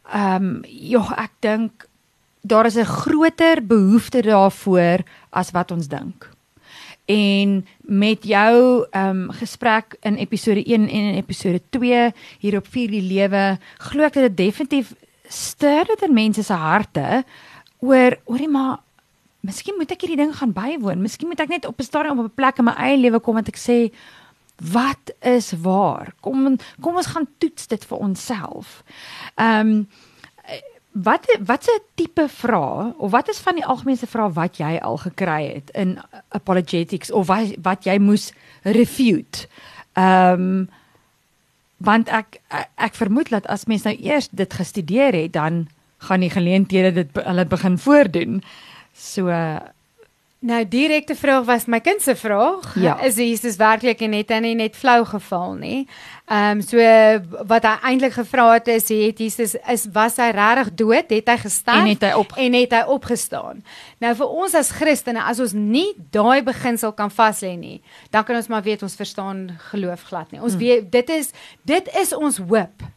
Ehm 0.10 0.50
um, 0.50 0.66
ja, 0.66 1.04
ek 1.26 1.38
dink 1.46 1.88
daar 2.42 2.66
is 2.66 2.78
'n 2.78 2.86
groter 2.86 3.66
behoefte 3.66 4.22
daarvoor 4.22 5.04
as 5.30 5.52
wat 5.52 5.72
ons 5.72 5.88
dink. 5.88 6.30
En 7.06 7.66
met 7.82 8.24
jou 8.24 8.86
ehm 8.92 9.10
um, 9.10 9.32
gesprek 9.32 9.98
in 10.02 10.16
episode 10.16 10.64
1 10.64 10.74
en 10.74 10.90
in 10.90 11.16
episode 11.16 11.62
2 11.70 12.12
hier 12.40 12.58
op 12.58 12.68
vir 12.68 12.88
die 12.88 13.02
lewe, 13.02 13.58
glo 13.78 14.04
ek 14.04 14.14
dat 14.14 14.24
dit 14.24 14.38
definitief 14.38 14.94
stuur 15.28 15.86
dit 15.86 16.02
in 16.02 16.14
mense 16.14 16.44
se 16.44 16.54
harte 16.54 17.24
oor 17.80 18.18
oor 18.26 18.38
die 18.38 18.50
maar 18.50 18.80
miskien 19.46 19.78
moet 19.78 19.92
ek 19.92 20.02
hierdie 20.04 20.20
ding 20.20 20.34
gaan 20.36 20.54
bywoon. 20.54 21.02
Miskien 21.02 21.30
moet 21.32 21.40
ek 21.40 21.50
net 21.50 21.66
op 21.66 21.80
'n 21.80 21.84
stadium 21.84 22.20
op 22.20 22.26
'n 22.26 22.36
plek 22.36 22.60
in 22.60 22.66
my 22.66 22.76
eie 22.78 22.98
lewe 22.98 23.20
kom 23.20 23.36
wat 23.36 23.48
ek 23.48 23.58
sê 23.58 23.92
wat 24.60 25.12
is 25.22 25.54
waar? 25.62 26.14
Kom 26.22 26.58
kom 26.82 26.96
ons 26.96 27.14
gaan 27.16 27.28
toets 27.38 27.68
dit 27.68 27.86
vir 27.86 27.98
onsself. 27.98 28.84
Ehm 29.36 29.68
um, 29.68 29.88
wat 30.92 31.26
wat 31.46 31.64
'n 31.68 31.82
tipe 31.96 32.28
vrae 32.28 32.94
of 32.98 33.12
wat 33.12 33.30
is 33.30 33.40
van 33.40 33.56
die 33.56 33.66
algemene 33.66 34.08
vrae 34.08 34.34
wat 34.34 34.58
jy 34.58 34.78
al 34.78 34.98
gekry 34.98 35.54
het 35.54 35.70
in 35.70 36.00
apologetics 36.30 37.12
of 37.12 37.28
wat 37.28 37.56
wat 37.62 37.84
jy 37.84 37.98
moes 38.00 38.34
refute? 38.64 39.48
Ehm 39.94 40.34
um, 40.34 40.70
want 41.78 42.10
ek 42.10 42.42
ek 42.76 42.96
vermoed 42.96 43.30
dat 43.30 43.48
as 43.48 43.66
mens 43.66 43.84
nou 43.84 43.96
eers 43.96 44.28
dit 44.32 44.54
gestudeer 44.54 45.14
het 45.14 45.34
dan 45.34 45.68
gaan 45.98 46.20
die 46.20 46.30
geleenthede 46.30 46.92
dit 46.92 47.24
hulle 47.24 47.46
begin 47.46 47.78
voordoen. 47.78 48.44
So 49.00 49.32
nou 50.40 50.60
direkte 50.72 51.16
vraag 51.20 51.44
was 51.44 51.66
my 51.68 51.82
kind 51.84 52.02
se 52.02 52.16
vraag. 52.16 52.76
Ja. 52.80 52.94
Is 53.04 53.16
Jesus 53.16 53.58
werklik 53.60 54.00
en 54.06 54.14
hy 54.16 54.38
nie 54.40 54.54
net 54.56 54.76
flou 54.76 55.04
geval 55.08 55.58
nie? 55.60 55.80
Ehm 56.32 56.60
um, 56.60 56.62
so 56.64 56.80
wat 57.48 57.66
hy 57.68 57.74
eintlik 57.92 58.14
gevra 58.16 58.46
het 58.54 58.68
is 58.72 58.88
het 58.88 59.20
Jesus 59.20 59.56
is 59.60 59.88
was 59.92 60.16
hy 60.20 60.30
regtig 60.36 60.72
dood? 60.80 61.12
Het 61.12 61.28
hy 61.28 61.38
gestaan 61.44 61.84
en 61.84 61.92
het 61.92 62.06
hy 62.08 62.12
op 62.20 62.36
en 62.38 62.56
het 62.56 62.76
hy 62.76 62.84
opgestaan? 62.88 63.64
Nou 64.00 64.14
vir 64.16 64.38
ons 64.44 64.56
as 64.56 64.72
Christene 64.76 65.24
as 65.24 65.42
ons 65.44 65.56
nie 65.56 65.92
daai 66.12 66.44
beginsel 66.44 66.96
kan 66.96 67.12
vas 67.12 67.44
lê 67.44 67.56
nie, 67.60 67.82
dan 68.12 68.24
kan 68.24 68.40
ons 68.40 68.48
maar 68.48 68.64
weet 68.64 68.84
ons 68.84 68.96
verstaan 68.96 69.50
geloof 69.72 70.08
glad 70.08 70.32
nie. 70.32 70.40
Ons 70.40 70.56
hmm. 70.56 70.64
weet 70.64 70.92
dit 70.92 71.12
is 71.20 71.34
dit 71.68 71.92
is 72.00 72.16
ons 72.16 72.40
hoop. 72.40 72.88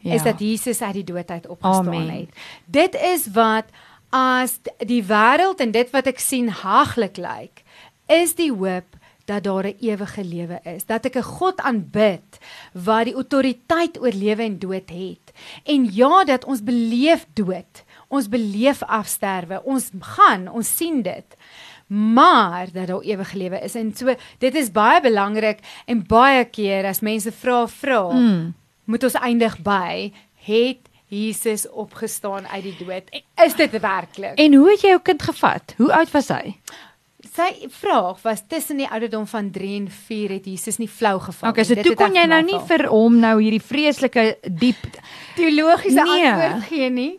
Ja. 0.00 0.14
Is 0.14 0.22
dat 0.22 0.40
Jesus 0.40 0.80
uit 0.80 0.94
die 0.94 1.04
dood 1.04 1.28
uit 1.30 1.46
opgestaan 1.46 1.92
Amen. 1.92 2.08
het. 2.08 2.28
Dit 2.64 2.94
is 2.94 3.26
wat 3.34 3.68
as 4.10 4.60
die 4.86 5.02
wêreld 5.04 5.60
en 5.60 5.72
dit 5.72 5.90
wat 5.92 6.06
ek 6.06 6.20
sien 6.22 6.48
haglik 6.48 7.18
lyk, 7.20 7.64
is 8.08 8.34
die 8.38 8.52
hoop 8.52 8.96
dat 9.28 9.44
daar 9.44 9.66
'n 9.66 9.76
ewige 9.80 10.24
lewe 10.24 10.60
is, 10.64 10.84
dat 10.86 11.04
ek 11.04 11.16
'n 11.16 11.22
God 11.22 11.60
aanbid 11.60 12.38
wat 12.72 13.04
die 13.04 13.14
autoriteit 13.14 14.00
oor 14.00 14.12
lewe 14.12 14.42
en 14.42 14.58
dood 14.58 14.88
het. 14.90 15.32
En 15.64 15.88
ja, 15.92 16.24
dat 16.24 16.44
ons 16.44 16.62
beleef 16.62 17.26
dood, 17.32 17.84
ons 18.08 18.28
beleef 18.28 18.82
afsterwe, 18.82 19.62
ons 19.64 19.90
gaan, 20.00 20.48
ons 20.48 20.76
sien 20.76 21.02
dit. 21.02 21.36
Maar 21.86 22.72
dat 22.72 22.86
daar 22.86 23.00
ewige 23.00 23.36
lewe 23.36 23.60
is 23.60 23.74
en 23.74 23.96
so 23.96 24.14
dit 24.38 24.54
is 24.54 24.72
baie 24.72 25.00
belangrik 25.00 25.58
en 25.86 26.06
baie 26.06 26.44
keer 26.44 26.84
as 26.84 27.00
mense 27.00 27.32
vra 27.32 27.66
vra, 27.66 28.12
mm. 28.12 28.54
moet 28.84 29.02
ons 29.02 29.14
eindig 29.14 29.62
by 29.62 30.12
het 30.34 30.87
Jesus 31.08 31.68
opgestaan 31.68 32.46
uit 32.46 32.62
die 32.62 32.76
dood. 32.84 33.08
Is 33.44 33.54
dit 33.56 33.80
werklik? 33.80 34.36
En 34.36 34.54
hoe 34.54 34.70
het 34.70 34.84
jy 34.84 34.92
jou 34.96 35.00
kind 35.02 35.22
gevat? 35.22 35.74
Hoe 35.76 35.92
oud 35.92 36.10
was 36.12 36.28
hy? 36.28 36.58
Sy 37.38 37.68
vraag 37.70 38.20
was 38.22 38.42
tussen 38.50 38.80
die 38.82 38.86
ouderdom 38.86 39.26
van 39.26 39.50
3 39.54 39.70
en 39.80 39.86
4 39.90 40.32
het 40.36 40.46
Jesus 40.46 40.78
nie 40.78 40.88
flou 40.90 41.16
geval 41.22 41.48
nie. 41.48 41.54
Okay, 41.54 41.64
so 41.66 41.86
toe 41.86 41.94
kon 41.98 42.14
jy 42.14 42.24
nou 42.30 42.40
nie 42.46 42.58
vir 42.68 42.84
hom 42.90 43.18
nou 43.22 43.34
hierdie 43.40 43.62
vreeslike 43.62 44.24
diep 44.42 44.86
teologiese 45.38 46.02
nee. 46.02 46.26
antwoord 46.26 46.66
gee 46.68 46.90
nie. 46.94 47.12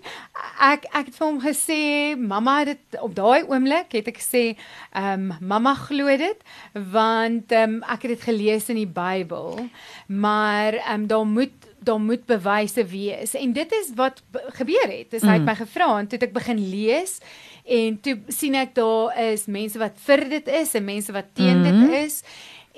Ek 0.64 0.86
ek 0.92 1.10
het 1.10 1.16
vir 1.16 1.26
hom 1.26 1.40
gesê, 1.44 1.80
mamma 2.20 2.58
het 2.62 2.74
dit 2.74 3.00
op 3.04 3.16
daai 3.16 3.48
oomblik 3.48 3.96
het 3.96 4.12
ek 4.12 4.20
gesê, 4.22 4.44
ehm 4.92 5.30
um, 5.30 5.48
mamma 5.54 5.76
glo 5.88 6.16
dit 6.20 6.46
want 6.74 7.56
ehm 7.56 7.80
um, 7.80 7.82
ek 7.88 8.08
het 8.08 8.18
dit 8.18 8.28
gelees 8.32 8.70
in 8.72 8.80
die 8.82 8.90
Bybel. 8.90 9.66
Maar 10.08 10.80
ehm 10.80 11.04
um, 11.04 11.10
daar 11.12 11.28
moet 11.28 11.69
daar 11.80 12.00
moet 12.00 12.26
bewyse 12.26 12.86
wees 12.86 13.34
en 13.34 13.54
dit 13.54 13.72
is 13.72 13.92
wat 13.96 14.22
gebeur 14.58 14.88
het. 14.88 15.12
Dis 15.12 15.24
mm. 15.24 15.28
hy 15.28 15.34
het 15.34 15.42
mm. 15.42 15.50
my 15.52 15.56
gevra 15.56 15.90
en 16.00 16.08
toe 16.08 16.20
ek 16.20 16.34
begin 16.34 16.62
lees 16.70 17.20
en 17.66 18.00
toe 18.02 18.20
sien 18.28 18.56
ek 18.56 18.76
daar 18.76 19.18
is 19.32 19.46
mense 19.46 19.80
wat 19.80 19.98
vir 20.06 20.30
dit 20.30 20.48
is 20.62 20.76
en 20.76 20.86
mense 20.86 21.12
wat 21.12 21.34
teen 21.34 21.60
mm 21.60 21.66
-hmm. 21.66 21.90
dit 21.90 22.06
is 22.06 22.24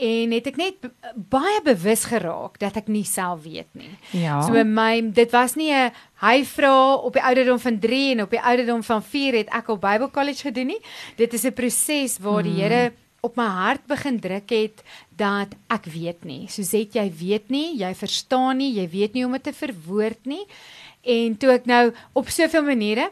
en 0.01 0.31
het 0.33 0.47
ek 0.47 0.57
net 0.57 0.87
baie 1.29 1.59
bewus 1.65 2.07
geraak 2.09 2.57
dat 2.61 2.77
ek 2.79 2.87
nie 2.89 3.03
self 3.05 3.43
weet 3.43 3.69
nie. 3.77 3.91
Ja. 4.17 4.39
So 4.47 4.63
my 4.65 5.01
dit 5.13 5.31
was 5.31 5.55
nie 5.55 5.71
'n 5.71 5.91
hy 6.21 6.43
vra 6.45 6.95
op 6.95 7.13
die 7.13 7.23
ouderdom 7.23 7.59
van 7.59 7.79
3 7.79 8.11
en 8.11 8.21
op 8.21 8.29
die 8.29 8.41
ouderdom 8.41 8.83
van 8.83 9.03
4 9.03 9.33
het 9.33 9.49
ek 9.49 9.69
op 9.69 9.81
Bible 9.81 10.11
College 10.11 10.41
gedoen 10.41 10.67
nie. 10.67 10.81
Dit 11.17 11.33
is 11.33 11.43
'n 11.43 11.53
proses 11.53 12.17
waar 12.17 12.43
die 12.43 12.51
mm. 12.51 12.59
Here 12.59 12.93
op 13.21 13.35
my 13.37 13.45
hart 13.45 13.85
begin 13.89 14.19
druk 14.19 14.49
het 14.49 14.83
dat 15.17 15.53
ek 15.69 15.85
weet 15.93 16.25
nie. 16.25 16.47
Het 16.49 16.97
jy 16.97 17.07
weet 17.19 17.49
nie, 17.53 17.77
jy 17.77 17.93
verstaan 17.95 18.57
nie, 18.57 18.73
jy 18.79 18.87
weet 18.89 19.13
nie 19.13 19.23
hoe 19.23 19.29
om 19.31 19.37
dit 19.37 19.49
te 19.49 19.53
verwoord 19.53 20.25
nie. 20.25 20.43
En 21.01 21.37
toe 21.37 21.53
ek 21.53 21.69
nou 21.69 21.83
op 22.13 22.29
soveel 22.29 22.65
maniere 22.65 23.11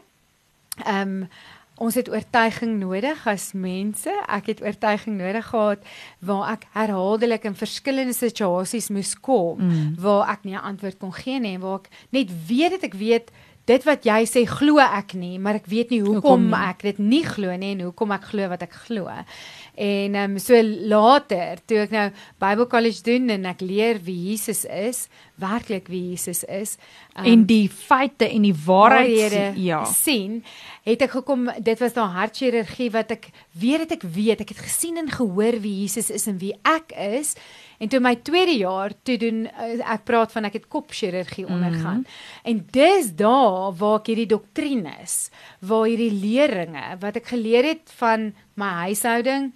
ehm 0.85 1.23
um, 1.23 1.31
ons 1.79 1.95
het 1.95 2.09
oortuiging 2.11 2.73
nodig 2.75 3.21
as 3.31 3.53
mense. 3.55 4.11
Ek 4.27 4.49
het 4.51 4.59
oortuiging 4.59 5.15
nodig 5.15 5.45
gehad 5.47 5.85
waar 6.19 6.49
ek 6.57 6.65
herhaaldelik 6.75 7.45
in 7.47 7.55
verskillende 7.55 8.15
situasies 8.17 8.89
moes 8.91 9.13
kom 9.15 9.61
mm. 9.63 9.93
waar 10.03 10.27
ek 10.35 10.43
nie 10.43 10.57
'n 10.57 10.67
antwoord 10.73 10.99
kon 10.99 11.13
gee 11.15 11.39
nie 11.39 11.55
en 11.55 11.63
waar 11.63 11.79
ek 11.79 11.87
net 12.11 12.29
weet 12.47 12.75
dat 12.75 12.83
ek 12.83 12.99
weet 12.99 13.31
dit 13.69 13.85
wat 13.85 14.05
jy 14.07 14.19
sê 14.29 14.43
glo 14.49 14.81
ek 14.81 15.13
nie, 15.19 15.37
maar 15.41 15.59
ek 15.59 15.69
weet 15.69 15.93
nie 15.93 16.01
hoekom, 16.01 16.49
hoekom 16.49 16.57
ek 16.57 16.85
dit 16.87 17.01
nie 17.03 17.23
glo 17.27 17.53
nie 17.59 17.75
en 17.75 17.85
hoekom 17.87 18.13
ek 18.15 18.29
glo 18.31 18.49
wat 18.51 18.65
ek 18.65 18.75
glo. 18.87 19.07
En 19.79 20.17
ehm 20.17 20.35
um, 20.35 20.39
so 20.41 20.57
later, 20.63 21.61
toe 21.69 21.83
ek 21.85 21.93
nou 21.95 22.07
Bible 22.41 22.67
College 22.71 23.05
doen 23.05 23.29
en 23.37 23.45
ek 23.49 23.61
leer 23.63 24.01
wie 24.03 24.17
Jesus 24.31 24.65
is, 24.65 25.05
werklik 25.39 25.87
wie 25.91 26.09
Jesus 26.11 26.43
is, 26.43 26.77
um, 27.15 27.25
en 27.25 27.45
die 27.49 27.69
feite 27.69 28.27
en 28.29 28.45
die 28.47 28.55
waarhede 28.65 29.53
ja. 29.59 29.83
sien, 29.85 30.43
het 30.87 31.01
ek 31.05 31.15
gekom 31.19 31.47
dit 31.59 31.79
was 31.81 31.95
daai 31.95 32.15
hartchirurgie 32.17 32.89
wat 32.95 33.11
ek 33.17 33.29
weet 33.59 33.85
dat 33.85 33.97
ek 33.99 34.05
weet, 34.05 34.43
ek 34.45 34.53
het 34.55 34.63
gesien 34.65 34.99
en 35.01 35.09
gehoor 35.11 35.59
wie 35.63 35.75
Jesus 35.81 36.09
is 36.13 36.27
en 36.31 36.39
wie 36.41 36.55
ek 36.67 36.93
is. 36.95 37.35
En 37.79 37.87
toe 37.87 38.01
my 38.03 38.15
tweede 38.27 38.57
jaar 38.59 38.91
toe 39.07 39.15
doen 39.19 39.45
eh, 39.47 39.79
ek 39.79 40.03
praat 40.07 40.33
van 40.35 40.49
ek 40.49 40.57
het 40.59 40.67
kopchirurgie 40.71 41.45
mhm. 41.45 41.53
ondergaan. 41.53 42.03
Mm 42.03 42.05
-hmm. 42.05 42.51
En 42.51 42.65
dis 42.71 43.15
daar 43.15 43.73
waar 43.79 43.99
ek 43.99 44.11
hierdie 44.11 44.31
doktrines, 44.35 45.29
waar 45.59 45.87
hierdie 45.87 46.13
leringe 46.13 46.97
wat 46.99 47.15
ek 47.15 47.31
geleer 47.35 47.63
het 47.63 47.91
van 47.95 48.33
my 48.53 48.71
huishouding, 48.89 49.51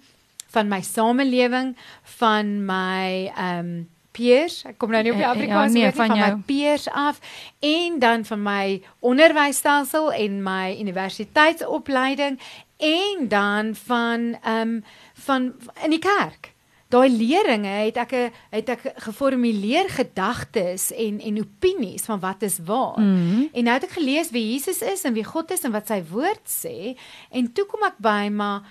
van 0.54 0.68
my 0.68 0.80
samelewing, 0.80 1.76
van 2.02 2.64
my 2.64 3.32
ehm 3.34 3.58
um, 3.58 3.92
peers. 4.14 4.62
Ek 4.68 4.78
kom 4.78 4.94
nou 4.94 5.02
nie 5.04 5.12
op 5.14 5.20
die 5.20 5.28
Afrikaans 5.28 5.74
uh, 5.74 5.80
ja, 5.80 5.90
nee, 5.90 5.96
van, 5.98 6.14
van 6.14 6.22
my 6.22 6.42
peers 6.46 6.88
af 6.90 7.20
en 7.64 7.98
dan 8.02 8.24
van 8.24 8.42
my 8.42 8.64
onderwysstelsel 9.04 10.12
en 10.12 10.40
my 10.46 10.76
universiteitsopleiding 10.80 12.40
en 12.78 13.28
dan 13.28 13.74
van 13.84 14.34
ehm 14.42 14.60
um, 14.60 14.82
van 15.14 15.52
in 15.82 15.90
die 15.94 16.02
kerk. 16.02 16.52
Daai 16.92 17.08
leringe 17.10 17.68
het 17.68 17.96
ek 17.96 18.12
het 18.52 18.68
ek 18.68 18.82
geformuleer 19.06 19.88
gedagtes 19.90 20.90
en 20.92 21.20
en 21.20 21.40
opinies 21.42 22.04
van 22.06 22.20
wat 22.20 22.42
is 22.42 22.58
waar. 22.64 23.00
Mm 23.00 23.14
-hmm. 23.16 23.48
En 23.52 23.64
nou 23.64 23.74
het 23.74 23.88
ek 23.88 23.98
gelees 23.98 24.30
wie 24.30 24.52
Jesus 24.52 24.82
is 24.82 25.04
en 25.04 25.12
wie 25.12 25.24
God 25.24 25.50
is 25.50 25.64
en 25.64 25.72
wat 25.72 25.86
sy 25.86 26.02
woord 26.10 26.46
sê 26.46 26.98
en 27.30 27.52
toe 27.52 27.66
kom 27.66 27.82
ek 27.82 27.98
by 27.98 28.28
maar 28.30 28.62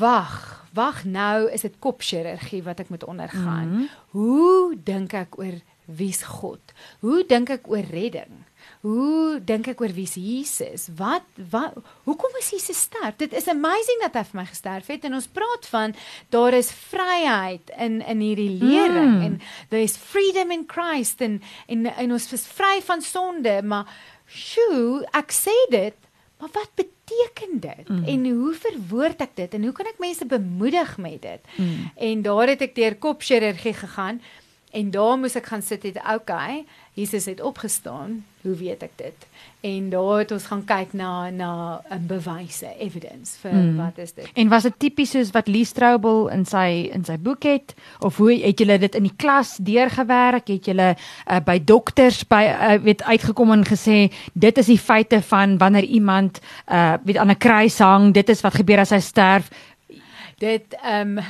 wag, 0.00 0.36
wag 0.76 1.04
nou 1.04 1.48
is 1.52 1.66
dit 1.66 1.76
kopchirurgie 1.82 2.62
wat 2.66 2.80
ek 2.82 2.88
moet 2.92 3.04
ondergaan. 3.04 3.68
Mm 3.68 3.74
-hmm. 3.76 3.88
Hoe 4.16 4.76
dink 4.84 5.12
ek 5.12 5.38
oor 5.38 5.60
wie's 5.84 6.22
God? 6.22 6.60
Hoe 7.00 7.24
dink 7.26 7.50
ek 7.50 7.68
oor 7.68 7.84
redding? 7.90 8.46
Hoe 8.80 9.40
dink 9.44 9.66
ek 9.68 9.80
oor 9.80 9.92
wie 9.92 10.08
Jesus? 10.08 10.88
Wat 10.96 11.26
wat 11.50 11.76
hoekom 12.04 12.36
is 12.40 12.50
Jesus 12.50 12.80
sterf? 12.80 13.16
Dit 13.16 13.32
is 13.36 13.48
amazing 13.48 14.00
dat 14.00 14.14
hy 14.16 14.24
vir 14.30 14.40
my 14.40 14.46
gesterf 14.48 14.86
het 14.86 15.04
en 15.04 15.14
ons 15.18 15.28
praat 15.28 15.66
van 15.68 15.94
daar 16.28 16.56
is 16.56 16.72
vryheid 16.72 17.72
in 17.76 18.00
in 18.00 18.20
hierdie 18.24 18.56
lering 18.62 19.16
mm. 19.18 19.26
en 19.26 19.40
there 19.68 19.82
is 19.82 19.96
freedom 19.96 20.50
in 20.50 20.64
Christ 20.66 21.20
en 21.20 21.42
en, 21.66 21.86
en 21.86 22.12
ons 22.12 22.32
is 22.32 22.46
vry 22.46 22.80
van 22.84 23.02
sonde, 23.02 23.62
maar 23.62 23.90
sjoe, 24.30 25.04
ek 25.12 25.34
sê 25.34 25.56
dit, 25.70 25.96
maar 26.38 26.52
wat 26.54 26.72
beteken 26.74 26.99
beteken 27.10 27.60
dit? 27.60 27.88
Mm. 27.88 28.04
En 28.04 28.30
hoe 28.30 28.54
verwoord 28.54 29.20
ek 29.20 29.34
dit? 29.34 29.54
En 29.54 29.62
hoe 29.62 29.72
kan 29.72 29.86
ek 29.86 29.98
mense 29.98 30.26
bemoedig 30.26 30.96
met 30.98 31.22
dit? 31.22 31.40
Mm. 31.56 31.90
En 31.96 32.22
daar 32.22 32.48
het 32.48 32.60
ek 32.60 32.74
deur 32.74 32.96
kopchirurgie 32.96 33.74
gegaan 33.74 34.20
en 34.70 34.90
daar 34.90 35.18
moes 35.18 35.34
ek 35.34 35.50
gaan 35.50 35.62
sit 35.62 35.84
en 35.84 35.98
okay, 36.14 36.64
Jesus 37.00 37.24
het 37.24 37.40
opgestaan. 37.40 38.24
Hoe 38.40 38.54
weet 38.54 38.82
ek 38.82 38.92
dit? 38.96 39.26
En 39.60 39.90
daar 39.92 40.18
het 40.22 40.30
ons 40.32 40.46
gaan 40.48 40.62
kyk 40.64 40.92
na 40.96 41.30
na 41.30 41.80
'n 41.90 41.94
um, 41.94 42.06
bewyse, 42.06 42.68
evidence 42.78 43.38
vir 43.40 43.52
mm. 43.52 43.76
wat 43.76 43.98
is 43.98 44.12
dit? 44.12 44.30
En 44.34 44.48
was 44.48 44.62
dit 44.62 44.78
tipies 44.78 45.10
soos 45.10 45.30
wat 45.30 45.48
Lee 45.48 45.64
Strobel 45.64 46.28
in 46.28 46.44
sy 46.44 46.88
in 46.92 47.04
sy 47.04 47.16
boek 47.18 47.42
het 47.42 47.74
of 48.00 48.16
hoe 48.16 48.32
het 48.32 48.58
julle 48.58 48.78
dit 48.78 48.94
in 48.94 49.02
die 49.02 49.16
klas 49.16 49.56
deurgewerk? 49.56 50.48
Het 50.48 50.64
julle 50.64 50.96
uh, 50.96 51.40
by 51.44 51.58
dokters 51.64 52.24
by 52.28 52.44
uh, 52.48 52.82
weet 52.82 53.02
uitgekom 53.02 53.52
en 53.52 53.64
gesê 53.64 54.12
dit 54.32 54.58
is 54.58 54.66
die 54.66 54.78
feite 54.78 55.22
van 55.22 55.58
wanneer 55.58 55.84
iemand 55.84 56.40
uh 56.68 56.96
weet 57.04 57.16
aan 57.16 57.30
'n 57.30 57.38
kruis 57.38 57.78
hang, 57.78 58.12
dit 58.14 58.28
is 58.28 58.40
wat 58.40 58.54
gebeur 58.54 58.78
as 58.78 58.90
hy 58.90 59.00
sterf? 59.00 59.50
Dit 60.38 60.76
ehm 60.82 61.18
um, 61.18 61.24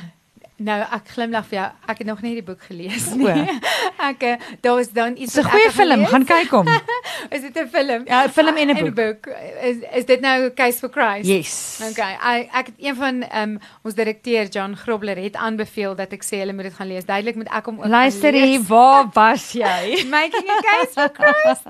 Nou 0.61 0.77
ek 0.97 1.11
glimlag 1.15 1.45
vir 1.49 1.57
jou. 1.57 1.67
Ek 1.91 2.01
het 2.01 2.07
nog 2.07 2.21
nie 2.21 2.33
die 2.37 2.45
boek 2.45 2.61
gelees 2.69 3.07
nie. 3.17 3.45
ek 4.09 4.25
eh, 4.27 4.49
daar 4.61 4.77
was 4.77 4.91
dan 4.93 5.17
iets 5.17 5.37
'n 5.39 5.47
goeie 5.47 5.71
film, 5.73 6.05
gaan 6.05 6.25
kyk 6.25 6.51
hom. 6.53 6.67
is 7.35 7.41
dit 7.41 7.57
'n 7.57 7.67
film? 7.67 8.05
Ja, 8.05 8.25
'n 8.25 8.29
film 8.29 8.57
en 8.57 8.69
'n 8.69 8.79
boek. 8.83 8.95
boek. 8.95 9.27
Is 9.61 9.77
is 9.93 10.05
dit 10.05 10.21
nou 10.21 10.51
Case 10.53 10.77
for 10.77 10.89
Christ? 10.89 11.25
Yes. 11.25 11.81
Okay. 11.89 12.13
Ek 12.13 12.49
ek 12.53 12.65
het 12.65 12.75
een 12.77 12.95
van 12.95 13.23
um, 13.41 13.59
ons 13.83 13.93
direkteur 13.93 14.45
John 14.45 14.73
Grobler 14.75 15.17
het 15.17 15.35
aanbeveel 15.35 15.95
dat 15.95 16.13
ek 16.13 16.23
sê 16.23 16.37
hulle 16.43 16.53
moet 16.53 16.69
dit 16.69 16.73
gaan 16.73 16.87
lees. 16.87 17.05
Duidelik 17.05 17.35
moet 17.35 17.49
ek 17.49 17.65
hom 17.65 17.79
ook 17.79 17.87
Luister 17.87 18.33
hier, 18.33 18.61
waar 18.61 19.09
was 19.19 19.51
jy? 19.51 20.05
Making 20.09 20.49
a 20.49 20.61
Case 20.61 20.93
for 20.93 21.09
Christ. 21.13 21.65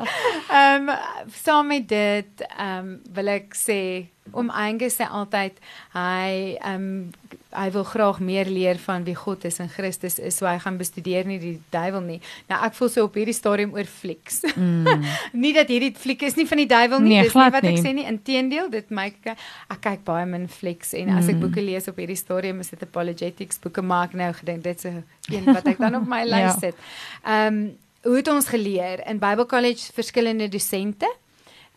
Ehm 0.51 0.89
um, 0.89 0.95
saam 1.43 1.67
met 1.67 1.87
dit 1.87 2.47
ehm 2.57 2.77
um, 2.77 3.01
wil 3.13 3.27
ek 3.27 3.55
sê 3.55 4.11
om 4.31 4.49
Angus 4.49 4.99
sê 4.99 5.07
altyd 5.09 5.59
hy 5.95 6.57
ehm 6.61 6.75
um, 6.75 7.11
hy 7.51 7.67
wil 7.73 7.83
graag 7.83 8.19
meer 8.23 8.47
leer 8.47 8.77
van 8.79 9.03
wie 9.03 9.15
God 9.15 9.43
is 9.45 9.57
en 9.59 9.67
Christus 9.69 10.17
is, 10.23 10.37
so 10.39 10.47
hy 10.47 10.55
gaan 10.63 10.77
bestudeer 10.79 11.27
nie 11.27 11.37
die 11.41 11.57
duiwel 11.73 12.03
nie. 12.05 12.19
Nou 12.47 12.59
ek 12.63 12.77
voel 12.77 12.91
so 12.93 13.03
op 13.09 13.17
hierdie 13.19 13.35
stadium 13.35 13.73
oor 13.75 13.89
flieks. 13.89 14.41
Mm. 14.55 15.03
nie 15.43 15.51
dat 15.57 15.71
hierdie 15.71 15.91
fliek 15.99 16.23
is 16.27 16.37
nie 16.39 16.47
van 16.47 16.61
die 16.63 16.69
duiwel 16.71 17.03
nie, 17.03 17.17
nee, 17.17 17.27
dis 17.27 17.35
nie 17.35 17.49
wat 17.57 17.67
nie. 17.67 17.73
ek 17.75 17.83
sê 17.83 17.93
nie. 17.97 18.07
Inteendeel, 18.07 18.71
dit 18.71 18.95
my 18.95 19.09
ek 19.11 19.83
kyk 19.83 20.05
baie 20.07 20.25
min 20.29 20.47
flieks 20.51 20.95
en 20.95 21.11
mm. 21.11 21.19
as 21.19 21.27
ek 21.27 21.37
mm. 21.37 21.45
boeke 21.45 21.65
lees 21.65 21.91
op 21.91 21.99
hierdie 21.99 22.19
stadium 22.19 22.63
is 22.63 22.71
dit 22.71 22.87
apologetics 22.87 23.59
boeke 23.63 23.83
maak 23.83 24.15
nou 24.17 24.31
gedink 24.39 24.63
dit's 24.63 24.87
'n 24.87 25.03
een 25.27 25.47
wat 25.51 25.67
ek 25.67 25.79
dan 25.83 25.99
op 25.99 26.07
my 26.07 26.23
lys 26.33 26.55
ja. 26.55 26.57
sit. 26.59 26.75
Ehm 27.23 27.47
um, 27.47 27.63
hoe 28.01 28.15
het 28.15 28.27
ons 28.27 28.47
geleer 28.49 29.03
in 29.05 29.19
Bible 29.21 29.45
College 29.45 29.93
verskillende 29.93 30.47
dosente? 30.49 31.05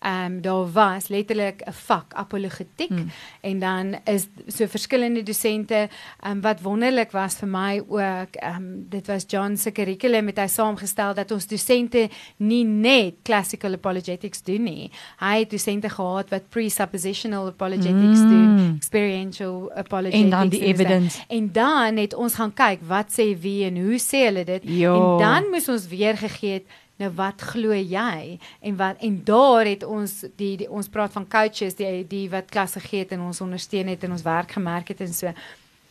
Ehm 0.04 0.32
um, 0.32 0.40
daar 0.40 0.72
was 0.72 1.08
letterlik 1.08 1.62
'n 1.66 1.72
vak 1.72 2.14
apologetiek 2.14 2.88
hmm. 2.88 3.10
en 3.40 3.58
dan 3.58 4.00
is 4.04 4.26
so 4.46 4.66
verskillende 4.66 5.22
dosente 5.22 5.88
ehm 6.20 6.30
um, 6.30 6.40
wat 6.40 6.60
wonderlik 6.60 7.10
was 7.10 7.34
vir 7.34 7.48
my 7.48 7.82
ook 7.88 8.34
ehm 8.34 8.56
um, 8.56 8.86
dit 8.88 9.06
was 9.06 9.24
John 9.26 9.56
se 9.56 9.70
kurrikulum 9.70 10.24
met 10.24 10.38
hy 10.38 10.46
saamgestel 10.46 11.14
dat 11.14 11.30
ons 11.30 11.46
dosente 11.46 12.08
nie 12.36 12.64
net 12.64 13.14
classical 13.22 13.72
apologetics 13.72 14.42
doen 14.42 14.62
nie. 14.62 14.90
Hy 15.18 15.38
het 15.38 15.50
dosente 15.50 15.88
gehad 15.88 16.30
wat 16.30 16.48
presuppositional 16.48 17.46
apologetics 17.46 18.20
hmm. 18.20 18.28
doen, 18.28 18.74
experiential 18.76 19.72
apologetics 19.72 20.24
en 20.24 20.30
dan 20.30 20.48
die 20.48 20.64
evidence. 20.64 21.22
En 21.28 21.52
dan 21.52 21.96
het 21.96 22.14
ons 22.14 22.34
gaan 22.34 22.52
kyk 22.52 22.80
wat 22.86 23.12
sê 23.20 23.32
wie 23.40 23.64
en 23.64 23.76
hoe 23.76 23.98
sê 23.98 24.26
hulle 24.28 24.44
dit 24.44 24.62
jo. 24.64 24.94
en 24.94 25.18
dan 25.18 25.50
moes 25.50 25.68
ons 25.68 25.88
weer 25.88 26.16
gegee 26.16 26.52
het 26.52 26.66
Nou 27.02 27.10
wat 27.18 27.42
glo 27.42 27.74
jy? 27.74 28.38
En 28.60 28.76
wat 28.78 29.00
en 29.02 29.18
daar 29.26 29.66
het 29.66 29.82
ons 29.82 30.20
die, 30.36 30.54
die 30.60 30.70
ons 30.70 30.88
praat 30.88 31.12
van 31.12 31.26
coaches 31.28 31.74
die 31.74 32.06
die 32.06 32.28
wat 32.30 32.52
klasse 32.54 32.80
gee 32.80 33.02
het 33.02 33.14
en 33.16 33.24
ons 33.26 33.40
ondersteun 33.42 33.90
het 33.90 34.06
en 34.06 34.14
ons 34.14 34.22
werk 34.22 34.54
gemerk 34.54 34.94
het 34.94 35.02
en 35.02 35.14
so 35.14 35.32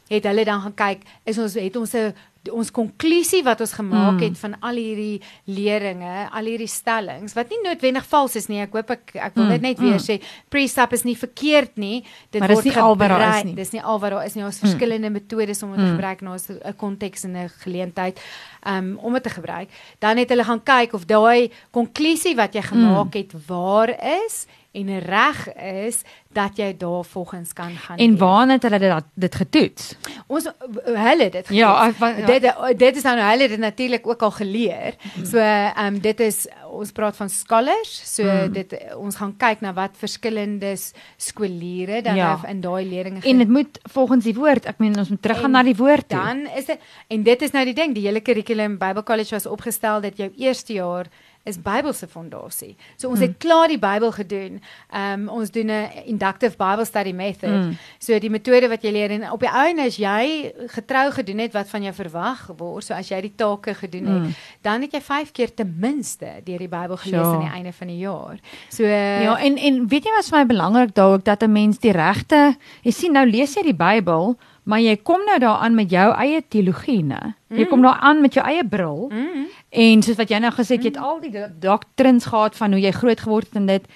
het 0.09 0.23
hulle 0.23 0.45
dan 0.45 0.61
gaan 0.61 0.75
kyk 0.75 1.01
is 1.23 1.37
ons 1.37 1.53
het 1.53 1.75
ons 1.75 1.93
'n 1.93 2.13
ons 2.51 2.71
konklusie 2.75 3.39
wat 3.45 3.61
ons 3.63 3.71
gemaak 3.77 4.17
hmm. 4.17 4.23
het 4.25 4.39
van 4.41 4.55
al 4.67 4.75
hierdie 4.75 5.21
leringe, 5.47 6.27
al 6.27 6.49
hierdie 6.49 6.67
stellings 6.67 7.35
wat 7.37 7.51
nie 7.53 7.59
noodwendig 7.63 8.05
vals 8.09 8.35
is 8.35 8.49
nie. 8.51 8.59
Ek 8.65 8.75
hoop 8.75 8.91
ek 8.97 9.13
ek 9.15 9.37
wil 9.39 9.53
dit 9.53 9.63
net 9.63 9.79
weer 9.79 9.95
mm. 9.95 10.03
sê, 10.03 10.17
precept 10.51 10.97
is 10.97 11.05
nie 11.07 11.15
verkeerd 11.15 11.77
nie. 11.79 12.01
Dit 12.33 12.43
maar 12.43 12.51
word 12.51 12.67
nie 12.67 12.73
daar 12.75 13.23
is 13.29 13.47
nie. 13.47 13.55
Dis 13.55 13.71
nie 13.71 13.83
al 13.83 14.01
wat 14.03 14.15
daar 14.15 14.27
is 14.27 14.35
nie. 14.35 14.43
Ons 14.43 14.59
mm. 14.59 14.67
verskillende 14.67 15.13
metodes 15.13 15.63
om 15.63 15.71
dit 15.71 15.79
te 15.79 15.85
mm. 15.85 15.93
gebruik 15.95 16.21
na 16.21 16.35
'n 16.35 16.75
konteks 16.75 17.23
en 17.23 17.37
'n 17.37 17.49
geleentheid 17.63 18.19
um, 18.67 18.97
om 18.99 19.13
dit 19.13 19.23
te 19.23 19.29
gebruik. 19.29 19.69
Dan 19.99 20.17
het 20.17 20.29
hulle 20.29 20.43
gaan 20.43 20.63
kyk 20.63 20.93
of 20.93 21.05
daai 21.05 21.51
konklusie 21.71 22.35
wat 22.35 22.53
jy 22.53 22.61
gemaak 22.61 23.13
mm. 23.13 23.19
het 23.19 23.31
waar 23.47 23.89
is 24.27 24.45
en 24.73 24.99
reg 24.99 25.53
is 25.53 26.01
dat 26.33 26.57
jy 26.57 26.71
daar 26.77 27.03
volgens 27.05 27.53
kan 27.53 27.75
gaan. 27.77 27.97
En 27.97 28.17
waar 28.17 28.49
het 28.49 28.63
hulle 28.63 28.79
dit 28.79 29.03
dit 29.13 29.35
getoets? 29.35 29.95
Ons 30.27 30.47
hulle 30.83 31.29
dit 31.29 31.45
getoets. 31.47 31.59
Ja, 31.59 31.91
wat, 31.99 32.17
ja. 32.17 32.25
dit 32.25 32.79
dit 32.79 32.95
is 32.95 33.03
nou 33.05 33.17
hulle 33.19 33.47
dit 33.47 33.59
natuurlik 33.59 34.07
ook 34.07 34.21
al 34.21 34.31
geleer. 34.31 34.95
So 35.23 35.37
ehm 35.37 35.93
um, 35.93 35.99
dit 36.01 36.19
is 36.19 36.47
ons 36.73 36.91
praat 36.91 37.15
van 37.15 37.29
scholars. 37.29 38.15
So 38.15 38.23
hmm. 38.23 38.53
dit 38.53 38.73
ons 38.97 39.15
gaan 39.15 39.35
kyk 39.37 39.61
na 39.61 39.73
wat 39.73 39.97
verskillende 39.97 40.73
skooliere 41.17 42.01
dan 42.01 42.15
ja. 42.15 42.39
in 42.49 42.61
daai 42.61 42.89
leerlinge 42.89 43.21
En 43.21 43.37
dit 43.37 43.49
moet 43.49 43.79
volgens 43.93 44.23
die 44.23 44.35
woord, 44.35 44.65
ek 44.65 44.81
meen 44.81 44.97
ons 44.97 45.09
moet 45.09 45.21
teruggaan 45.21 45.51
na 45.51 45.63
die 45.63 45.77
woord 45.77 46.09
toe. 46.09 46.17
Dan 46.17 46.47
is 46.57 46.65
dit 46.65 46.79
en 47.07 47.23
dit 47.23 47.41
is 47.41 47.53
nou 47.53 47.65
die 47.65 47.77
ding, 47.77 47.93
die 47.93 48.07
hele 48.07 48.21
kurrikulum 48.25 48.79
Bible 48.81 49.03
College 49.03 49.35
was 49.35 49.45
opgestel 49.45 50.01
dat 50.01 50.17
jou 50.17 50.31
eerste 50.37 50.73
jaar 50.73 51.11
is 51.43 51.57
Bybelse 51.59 52.07
fondasie. 52.07 52.75
So 52.95 53.09
ons 53.09 53.19
hmm. 53.19 53.27
het 53.27 53.37
klaar 53.43 53.67
die 53.67 53.79
Bybel 53.79 54.11
gedoen. 54.15 54.61
Ehm 54.91 55.27
um, 55.27 55.29
ons 55.29 55.51
doen 55.51 55.71
'n 55.71 56.05
inductive 56.05 56.55
Bible 56.57 56.85
study 56.85 57.11
method. 57.11 57.49
Hmm. 57.49 57.77
So 57.99 58.19
die 58.19 58.29
metode 58.29 58.69
wat 58.69 58.83
jy 58.83 58.91
leer 58.91 59.11
en 59.11 59.31
op 59.31 59.39
die 59.39 59.51
einde 59.51 59.83
as 59.83 59.97
jy 59.97 60.53
getrou 60.67 61.11
gedoen 61.11 61.37
het 61.37 61.53
wat 61.53 61.69
van 61.69 61.83
jou 61.83 61.93
verwag 61.93 62.47
word, 62.57 62.83
so 62.83 62.93
as 62.93 63.09
jy 63.09 63.21
die 63.21 63.33
take 63.35 63.73
gedoen 63.73 64.05
het, 64.05 64.21
hmm. 64.21 64.35
dan 64.61 64.81
het 64.81 64.91
jy 64.91 65.01
5 65.01 65.31
keer 65.31 65.53
ten 65.53 65.75
minste 65.79 66.41
deur 66.43 66.59
die 66.59 66.71
Bybel 66.71 66.97
gelees 66.97 67.25
ja. 67.25 67.33
aan 67.33 67.45
die 67.47 67.55
einde 67.55 67.73
van 67.73 67.87
die 67.87 67.97
jaar. 67.99 68.39
So 68.69 68.83
Ja, 68.83 69.37
en 69.37 69.57
en 69.57 69.87
weet 69.87 70.03
jy 70.03 70.11
wat 70.15 70.29
vir 70.29 70.39
my 70.39 70.45
belangrik 70.45 70.95
daar 70.95 71.13
ook 71.13 71.25
dat 71.25 71.43
'n 71.43 71.51
mens 71.51 71.79
die 71.79 71.91
regte, 71.91 72.55
jy 72.81 72.91
sien 72.91 73.11
nou 73.11 73.25
lees 73.29 73.55
jy 73.55 73.63
die 73.63 73.75
Bybel 73.75 74.37
maar 74.63 74.81
jy 74.81 74.95
kom 75.03 75.25
nou 75.27 75.39
daaraan 75.43 75.75
met 75.75 75.91
jou 75.91 76.05
eie 76.15 76.39
teologie, 76.47 77.01
né? 77.03 77.33
Jy 77.53 77.65
kom 77.67 77.81
mm. 77.81 77.87
daaraan 77.89 78.21
met 78.21 78.37
jou 78.37 78.45
eie 78.47 78.63
bril. 78.67 79.09
Mm. 79.11 79.45
En 79.83 80.05
soos 80.05 80.17
wat 80.17 80.31
jy 80.31 80.39
nou 80.43 80.53
gesê 80.55 80.77
het, 80.77 80.87
jy 80.87 80.93
het 80.93 81.01
mm. 81.01 81.09
al 81.09 81.19
die 81.23 81.45
doctrines 81.59 82.29
gehad 82.31 82.57
van 82.57 82.73
hoe 82.73 82.81
jy 82.81 82.93
groot 82.95 83.19
geword 83.19 83.51
het 83.51 83.61
en 83.61 83.69
dit. 83.69 83.93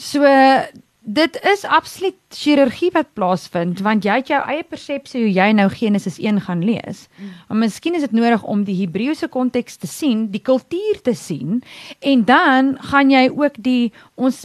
So 0.00 0.28
dit 1.00 1.38
is 1.48 1.64
absoluut 1.64 2.16
chirurgie 2.28 2.90
wat 2.92 3.08
plaasvind 3.16 3.80
want 3.80 4.04
jy 4.04 4.18
het 4.20 4.28
jou 4.30 4.40
eie 4.52 4.64
persepsie 4.68 5.22
hoe 5.24 5.32
jy 5.32 5.48
nou 5.56 5.66
Genesis 5.72 6.18
1 6.20 6.42
gaan 6.44 6.64
lees. 6.64 7.06
Mm. 7.16 7.32
Maar 7.48 7.60
miskien 7.64 7.96
is 7.96 8.04
dit 8.04 8.12
nodig 8.12 8.44
om 8.44 8.64
die 8.68 8.76
Hebreëse 8.82 9.28
konteks 9.32 9.80
te 9.80 9.88
sien, 9.88 10.28
die 10.30 10.44
kultuur 10.44 11.00
te 11.02 11.16
sien 11.16 11.62
en 11.98 12.24
dan 12.28 12.76
gaan 12.92 13.10
jy 13.10 13.30
ook 13.32 13.56
die 13.58 13.92
ons 14.14 14.44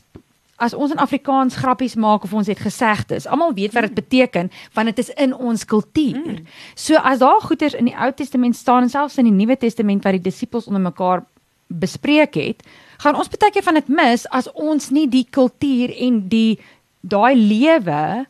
as 0.55 0.73
ons 0.73 0.91
in 0.91 1.01
Afrikaans 1.03 1.57
grappies 1.59 1.95
maak 1.99 2.23
of 2.23 2.33
ons 2.33 2.47
het 2.47 2.59
gesegdes, 2.63 3.27
almal 3.27 3.53
weet 3.53 3.73
wat 3.75 3.89
dit 3.89 3.91
mm. 3.91 4.01
beteken 4.01 4.51
want 4.73 4.91
dit 4.91 4.99
is 5.03 5.11
in 5.19 5.35
ons 5.35 5.65
kultuur. 5.65 6.39
Mm. 6.39 6.45
So 6.75 6.95
as 6.95 7.19
daar 7.19 7.41
goeters 7.43 7.75
in 7.75 7.89
die 7.89 7.95
Ou 7.95 8.11
Testament 8.15 8.55
staan 8.55 8.87
en 8.87 8.89
selfs 8.89 9.17
in 9.17 9.27
die 9.27 9.35
Nuwe 9.35 9.57
Testament 9.59 10.03
wat 10.03 10.15
die 10.15 10.27
disippels 10.29 10.67
onder 10.71 10.81
mekaar 10.81 11.25
bespreek 11.67 12.37
het, 12.39 12.63
gaan 13.03 13.17
ons 13.19 13.29
baie 13.31 13.51
keer 13.51 13.65
van 13.65 13.81
dit 13.81 13.91
mis 13.91 14.23
as 14.31 14.47
ons 14.53 14.89
nie 14.95 15.07
die 15.11 15.25
kultuur 15.27 15.91
en 16.07 16.23
die 16.31 16.59
daai 17.01 17.35
lewe 17.35 18.25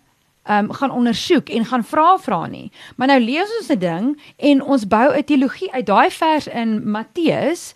um 0.45 0.69
gaan 0.77 0.93
ondersoek 0.93 1.49
en 1.49 1.65
gaan 1.65 1.83
vra 1.83 2.17
vra 2.21 2.45
nie. 2.47 2.71
Maar 2.95 3.07
nou 3.07 3.19
lees 3.19 3.49
ons 3.59 3.69
'n 3.69 3.79
ding 3.79 4.05
en 4.37 4.61
ons 4.61 4.87
bou 4.87 5.13
'n 5.13 5.23
teologie 5.23 5.71
uit 5.71 5.85
daai 5.85 6.09
vers 6.09 6.47
in 6.47 6.89
Matteus 6.89 7.73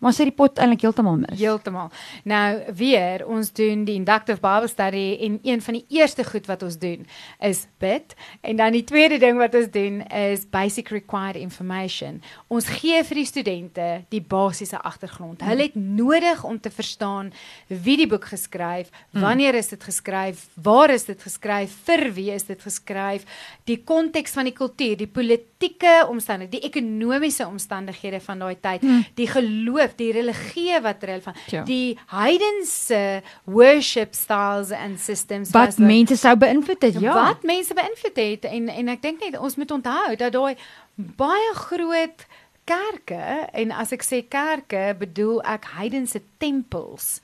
Maar 0.00 0.14
sy 0.16 0.26
die 0.30 0.34
pot 0.36 0.56
eintlik 0.60 0.86
heeltemal 0.86 1.18
mis. 1.20 1.36
Heeltemal. 1.40 1.90
Nou 2.28 2.46
weer, 2.76 3.24
ons 3.28 3.50
doen 3.52 3.84
die 3.84 3.98
inductive 4.00 4.40
Bible 4.40 4.68
study 4.72 5.04
en 5.26 5.38
een 5.44 5.60
van 5.60 5.76
die 5.76 5.84
eerste 6.00 6.24
goed 6.24 6.48
wat 6.48 6.64
ons 6.64 6.78
doen 6.80 7.04
is 7.44 7.66
bid 7.82 8.14
en 8.40 8.56
dan 8.56 8.72
die 8.72 8.84
tweede 8.88 9.18
ding 9.20 9.36
wat 9.40 9.54
ons 9.58 9.68
doen 9.74 10.00
is 10.16 10.46
basic 10.48 10.88
required 10.94 11.36
information. 11.36 12.22
Ons 12.48 12.70
gee 12.80 13.02
vir 13.04 13.20
die 13.20 13.26
studente 13.28 13.88
die 14.14 14.22
basiese 14.24 14.80
agtergrond. 14.80 15.44
Hulle 15.44 15.68
het 15.68 15.76
nodig 15.76 16.44
om 16.48 16.56
te 16.60 16.72
verstaan 16.72 17.28
wie 17.68 17.98
die 18.00 18.08
boek 18.08 18.30
geskryf, 18.32 18.88
hmm. 19.10 19.20
wanneer 19.20 19.58
is 19.60 19.68
dit 19.74 19.84
geskryf, 19.84 20.46
waar 20.54 20.94
is 20.94 21.04
dit 21.10 21.20
geskryf, 21.20 21.76
vir 21.84 22.06
wie 22.16 22.30
is 22.32 22.48
dit 22.48 22.62
geskryf, 22.62 23.28
die 23.68 23.82
konteks 23.84 24.32
van 24.38 24.48
die 24.48 24.56
kultuur, 24.56 24.96
die 24.96 25.10
politieke 25.10 26.06
omstandighede, 26.08 26.56
die 26.56 26.68
ekonomiese 26.70 27.44
omstandighede 27.48 28.22
van 28.24 28.46
daai 28.46 28.56
tyd, 28.56 28.80
hmm. 28.84 29.04
die 29.20 29.28
geloof 29.28 29.89
geloof, 29.90 29.96
die 29.96 30.12
religie 30.12 30.80
wat 30.80 31.02
relevant, 31.02 31.36
ja. 31.50 31.64
die 31.64 31.98
heidense 32.06 33.22
worship 33.44 34.14
styles 34.14 34.70
and 34.70 34.98
systems 35.00 35.50
wat 35.50 35.78
mense 35.78 36.16
sou 36.16 36.36
beïnvloed 36.36 36.82
het, 36.82 37.00
ja. 37.00 37.14
Wat 37.14 37.42
mense 37.42 37.74
beïnvloed 37.74 38.16
het 38.16 38.44
en 38.44 38.68
en 38.68 38.88
ek 38.88 39.02
dink 39.02 39.20
net 39.20 39.38
ons 39.38 39.56
moet 39.56 39.70
onthou 39.70 40.16
dat 40.16 40.32
daai 40.32 40.56
baie 40.94 41.54
groot 41.54 42.26
kerke 42.64 43.48
en 43.52 43.72
as 43.72 43.92
ek 43.92 44.02
sê 44.02 44.22
kerke, 44.28 44.94
bedoel 44.98 45.40
ek 45.42 45.72
heidense 45.76 46.20
tempels 46.38 47.20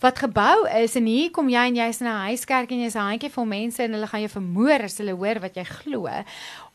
wat 0.00 0.16
gebou 0.18 0.64
is 0.80 0.94
en 0.96 1.04
hier 1.04 1.28
kom 1.34 1.50
jy 1.52 1.66
en 1.68 1.76
jy's 1.76 2.00
in 2.00 2.08
'n 2.08 2.32
huiskerk 2.32 2.70
en 2.72 2.80
jy's 2.80 2.96
'n 2.96 3.04
handjie 3.04 3.30
vol 3.30 3.44
mense 3.44 3.82
en 3.82 3.92
hulle 3.92 4.06
gaan 4.06 4.20
jou 4.20 4.32
vermoor 4.32 4.82
as 4.82 4.96
hulle 4.98 5.12
hoor 5.12 5.40
wat 5.40 5.54
jy 5.56 5.64
glo 5.64 6.08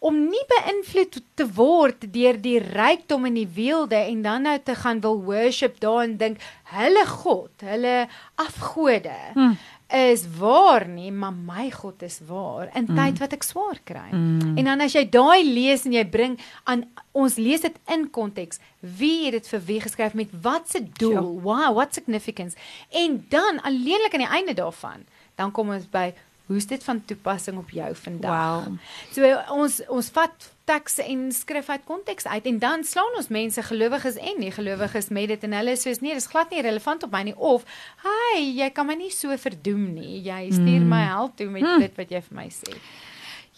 om 0.05 0.17
nie 0.29 0.43
beïnvloed 0.51 1.17
te 1.39 1.47
word 1.57 2.05
deur 2.13 2.37
die 2.41 2.59
rykdom 2.61 3.25
en 3.25 3.39
die 3.39 3.49
weelde 3.55 3.97
en 4.03 4.21
dan 4.25 4.45
nou 4.45 4.57
te 4.61 4.75
gaan 4.77 5.01
wil 5.01 5.23
worship 5.25 5.79
daar 5.81 6.03
en 6.03 6.17
dink 6.21 6.43
hulle 6.75 7.05
god, 7.09 7.65
hulle 7.65 7.95
afgode. 8.41 9.17
Hmm 9.33 9.57
is 9.95 10.23
waar 10.37 10.87
nie, 10.87 11.11
maar 11.11 11.33
my 11.33 11.69
God 11.71 12.01
is 12.01 12.19
waar 12.25 12.69
in 12.73 12.87
mm. 12.89 12.95
tyd 12.97 13.19
wat 13.21 13.35
ek 13.37 13.45
swaar 13.45 13.77
kry. 13.85 14.09
Mm. 14.09 14.57
En 14.57 14.69
dan 14.71 14.81
as 14.81 14.95
jy 14.97 15.03
daai 15.13 15.45
lees 15.45 15.85
en 15.85 15.93
jy 15.93 16.03
bring 16.09 16.39
aan 16.65 16.87
ons 17.13 17.37
lees 17.37 17.61
dit 17.61 17.75
in 17.93 18.07
konteks. 18.09 18.59
Wie 18.81 19.27
het 19.27 19.37
dit 19.37 19.49
vir 19.53 19.61
wie 19.69 19.79
geskryf 19.85 20.17
met 20.17 20.33
wat 20.41 20.71
se 20.73 20.81
doel? 20.97 21.19
Sure. 21.19 21.41
Wow, 21.45 21.75
what 21.77 21.93
significance? 21.93 22.57
En 22.89 23.21
dan 23.29 23.61
alleenlik 23.61 24.17
aan 24.17 24.25
die 24.25 24.35
einde 24.41 24.57
daarvan, 24.57 25.05
dan 25.37 25.53
kom 25.53 25.69
ons 25.75 25.85
by 25.91 26.09
Hoe's 26.45 26.67
dit 26.69 26.83
van 26.83 26.99
toepassing 27.05 27.57
op 27.57 27.69
jou 27.73 27.87
vandag? 27.95 28.65
Wow. 28.65 28.75
So 29.15 29.29
ons 29.55 29.79
ons 29.89 30.09
vat 30.13 30.49
teks 30.69 30.99
en 31.01 31.25
skrif 31.33 31.69
uit 31.69 31.85
konteks 31.85 32.25
uit 32.25 32.45
en 32.51 32.59
dan 32.61 32.83
slaan 32.85 33.17
ons 33.17 33.29
mense 33.33 33.61
gelowiges 33.65 34.17
en 34.17 34.39
nie 34.41 34.51
gelowiges 34.53 35.09
met 35.13 35.29
dit 35.33 35.43
en 35.45 35.57
hulle 35.57 35.75
sê 35.77 35.93
nee, 36.01 36.13
dis 36.13 36.29
glad 36.29 36.53
nie 36.53 36.61
relevant 36.65 37.05
op 37.05 37.13
my 37.13 37.23
nie 37.25 37.35
of 37.37 37.65
hey, 38.05 38.43
jy 38.61 38.69
kan 38.73 38.89
my 38.89 38.97
nie 38.97 39.11
so 39.13 39.33
verdoem 39.41 39.87
nie. 39.97 40.21
Jy 40.25 40.41
stuur 40.53 40.81
mm. 40.85 40.89
my 40.93 41.03
hel 41.09 41.31
toe 41.37 41.49
met 41.49 41.65
mm. 41.65 41.85
dit 41.85 42.01
wat 42.01 42.13
jy 42.13 42.21
vir 42.29 42.41
my 42.43 42.49
sê. 42.53 42.77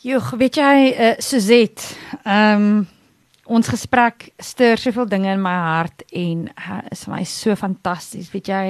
Joh, 0.06 0.32
weet 0.38 0.60
jy, 0.62 0.76
uh, 0.94 1.16
Suzette, 1.24 1.98
ehm 2.24 2.70
um, 2.70 2.86
ons 3.48 3.70
gesprek 3.72 4.26
stuur 4.44 4.76
soveel 4.76 5.06
dinge 5.08 5.32
in 5.32 5.40
my 5.42 5.54
hart 5.56 6.04
en 6.12 6.50
uh, 6.52 6.82
is 6.92 7.06
vir 7.06 7.14
my 7.14 7.22
so 7.24 7.56
fantasties. 7.56 8.28
Weet 8.34 8.52
jy, 8.52 8.64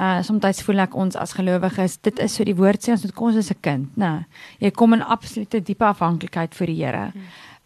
Uh 0.00 0.22
soms 0.24 0.62
voel 0.64 0.80
ek 0.86 0.94
ons 0.96 1.16
as 1.20 1.34
gelowiges, 1.36 1.98
dit 2.06 2.20
is 2.24 2.34
so 2.38 2.46
die 2.48 2.56
woord 2.56 2.80
sê 2.80 2.94
ons 2.94 3.02
moet 3.04 3.14
kom 3.16 3.36
as 3.36 3.50
'n 3.50 3.60
kind, 3.60 3.96
né? 3.96 4.24
Jy 4.58 4.70
kom 4.70 4.94
in 4.94 5.02
absolute 5.02 5.60
diepe 5.60 5.84
afhanklikheid 5.84 6.54
vir 6.54 6.66
die 6.66 6.84
Here. 6.84 7.12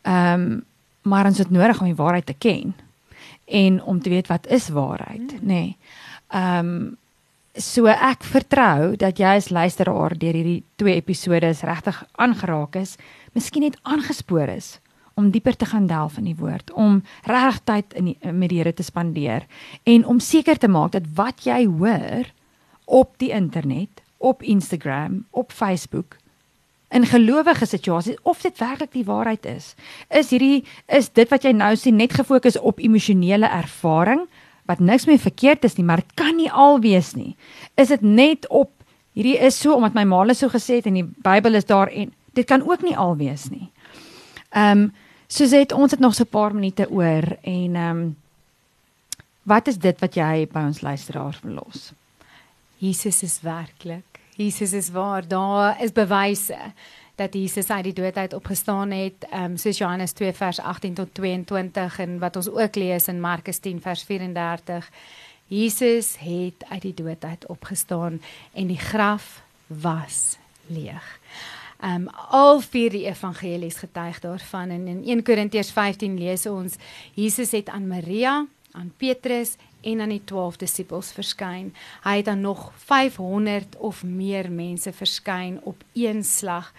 Ehm 0.03 0.43
um, 0.43 0.65
maar 1.05 1.27
ons 1.27 1.39
het 1.39 1.51
nodig 1.51 1.81
om 1.81 1.87
die 1.87 2.03
waarheid 2.03 2.27
te 2.27 2.35
ken 2.35 2.75
en 3.45 3.83
om 3.83 4.01
te 4.01 4.11
weet 4.11 4.27
wat 4.27 4.47
is 4.47 4.69
waarheid, 4.69 5.43
nê? 5.43 5.47
Nee. 5.47 5.77
Ehm 6.33 6.67
um, 6.67 6.97
so 7.55 7.87
ek 7.87 8.25
vertrou 8.25 8.97
dat 8.97 9.19
jy 9.19 9.37
as 9.37 9.51
luisteraar 9.51 10.19
deur 10.19 10.35
hierdie 10.35 10.65
twee 10.77 10.95
episode 10.95 11.55
regtig 11.63 12.05
aangeraak 12.17 12.77
is, 12.77 12.97
miskien 13.33 13.63
net 13.63 13.79
aangespoor 13.83 14.49
is 14.49 14.81
om 15.15 15.31
dieper 15.31 15.57
te 15.57 15.67
gaan 15.67 15.87
delf 15.87 16.19
in 16.19 16.25
die 16.25 16.39
woord, 16.39 16.73
om 16.73 17.03
regtig 17.23 17.61
tyd 17.65 17.95
in 17.95 18.11
die, 18.11 18.17
met 18.33 18.51
die 18.51 18.59
Here 18.59 18.73
te 18.75 18.83
spandeer 18.83 19.47
en 19.85 20.07
om 20.07 20.21
seker 20.21 20.59
te 20.59 20.69
maak 20.69 20.93
dat 20.93 21.07
wat 21.15 21.47
jy 21.47 21.65
hoor 21.67 22.31
op 22.85 23.15
die 23.19 23.31
internet, 23.31 24.03
op 24.19 24.43
Instagram, 24.43 25.25
op 25.31 25.53
Facebook 25.53 26.19
in 26.95 27.07
gelowige 27.07 27.67
situasies 27.67 28.21
of 28.23 28.41
dit 28.41 28.59
werklik 28.59 28.93
die 28.93 29.05
waarheid 29.05 29.47
is. 29.51 29.75
Is 30.15 30.31
hierdie 30.31 30.65
is 30.87 31.11
dit 31.11 31.31
wat 31.33 31.45
jy 31.45 31.55
nou 31.57 31.73
sien 31.77 31.99
net 31.99 32.15
gefokus 32.15 32.59
op 32.61 32.79
emosionele 32.79 33.51
ervaring 33.51 34.27
wat 34.71 34.81
niks 34.81 35.05
meer 35.09 35.21
verkeerd 35.21 35.65
is 35.67 35.75
nie, 35.77 35.85
maar 35.85 36.01
dit 36.01 36.15
kan 36.17 36.37
nie 36.39 36.51
al 36.51 36.79
wees 36.81 37.13
nie. 37.19 37.35
Is 37.77 37.91
dit 37.93 38.03
net 38.03 38.47
op 38.49 38.71
hierdie 39.15 39.37
is 39.43 39.59
so 39.61 39.75
omdat 39.77 39.97
my 39.99 40.05
ma 40.09 40.23
het 40.25 40.39
so 40.39 40.49
gesê 40.53 40.81
en 40.85 41.01
die 41.01 41.07
Bybel 41.27 41.59
is 41.59 41.67
daar 41.67 41.91
en 41.91 42.13
dit 42.35 42.47
kan 42.47 42.63
ook 42.63 42.83
nie 42.83 42.97
al 42.97 43.17
wees 43.17 43.51
nie. 43.51 43.71
Ehm 44.55 44.87
um, 44.87 44.93
Suzet, 45.35 45.73
ons 45.73 45.91
het 45.91 46.01
nog 46.01 46.15
so 46.15 46.23
'n 46.23 46.31
paar 46.31 46.55
minute 46.55 46.91
oor 46.91 47.37
en 47.43 47.75
ehm 47.75 47.91
um, 47.91 48.17
wat 49.43 49.67
is 49.67 49.79
dit 49.79 49.99
wat 50.01 50.15
jy 50.15 50.47
by 50.53 50.61
ons 50.61 50.81
luisteraars 50.81 51.37
verlos? 51.37 51.93
Jesus 52.79 53.23
is 53.23 53.41
werklik. 53.41 54.21
Jesus 54.37 54.73
is 54.73 54.91
waar. 54.91 55.29
Daar 55.29 55.83
is 55.83 55.93
bewyse 55.93 56.59
dat 57.15 57.35
Jesus 57.35 57.71
uit 57.71 57.85
die 57.85 57.93
dood 57.93 58.17
uit 58.17 58.33
opgestaan 58.33 58.91
het. 58.91 59.27
Ehm 59.31 59.45
um, 59.45 59.57
soos 59.57 59.79
Johannes 59.79 60.13
2 60.13 60.33
vers 60.33 60.61
18 60.61 60.95
tot 60.95 61.15
22 61.15 61.99
en 61.99 62.19
wat 62.19 62.37
ons 62.37 62.49
ook 62.49 62.75
lees 62.75 63.09
in 63.09 63.21
Markus 63.21 63.59
10 63.59 63.81
vers 63.81 64.03
34. 64.03 64.91
Jesus 65.47 66.17
het 66.19 66.65
uit 66.69 66.83
die 66.83 66.95
dood 66.95 67.25
uit 67.25 67.47
opgestaan 67.47 68.23
en 68.53 68.67
die 68.67 68.79
graf 68.79 69.43
was 69.67 70.37
leeg. 70.67 71.21
Um 71.83 72.09
al 72.31 72.61
vier 72.61 72.91
die 72.95 73.07
evangelies 73.11 73.81
getuig 73.83 74.21
daarvan 74.21 74.71
en 74.71 74.87
in 74.89 75.03
1 75.05 75.23
Korintiërs 75.27 75.73
15 75.75 76.19
lees 76.19 76.47
ons 76.47 76.77
Jesus 77.15 77.51
het 77.51 77.69
aan 77.69 77.89
Maria, 77.89 78.47
aan 78.73 78.93
Petrus 78.97 79.57
en 79.85 80.01
aan 80.01 80.15
die 80.15 80.23
12 80.25 80.57
disippels 80.63 81.13
verskyn. 81.13 81.73
Hy 82.05 82.17
het 82.21 82.29
aan 82.29 82.41
nog 82.41 82.71
500 82.87 83.77
of 83.77 84.03
meer 84.05 84.51
mense 84.51 84.93
verskyn 84.93 85.61
op 85.63 85.85
een 85.93 86.25
slag. 86.25 86.73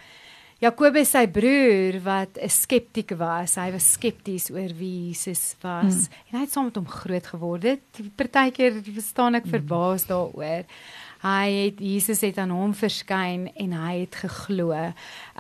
Jakobus 0.64 1.12
sy 1.12 1.26
broer 1.28 2.00
wat 2.02 2.38
'n 2.40 2.50
skeptiek 2.50 3.12
was, 3.20 3.56
hy 3.56 3.72
was 3.72 3.92
skepties 3.92 4.50
oor 4.50 4.72
wie 4.80 5.12
Jesus 5.12 5.56
was 5.62 6.08
hmm. 6.08 6.14
en 6.32 6.38
hy 6.38 6.44
het 6.46 6.52
saam 6.52 6.66
met 6.66 6.76
hom 6.80 6.88
groot 6.88 7.28
geword. 7.28 7.80
Partykeer 8.16 8.80
staan 9.04 9.36
ek 9.36 9.46
verbaas 9.52 10.08
daaroor. 10.08 10.64
Hy 11.26 11.50
het 11.58 11.80
Jesus 11.82 12.22
het 12.22 12.38
aan 12.38 12.52
hom 12.54 12.74
verskyn 12.78 13.48
en 13.58 13.72
hy 13.74 13.94
het 14.04 14.16
geglo. 14.22 14.76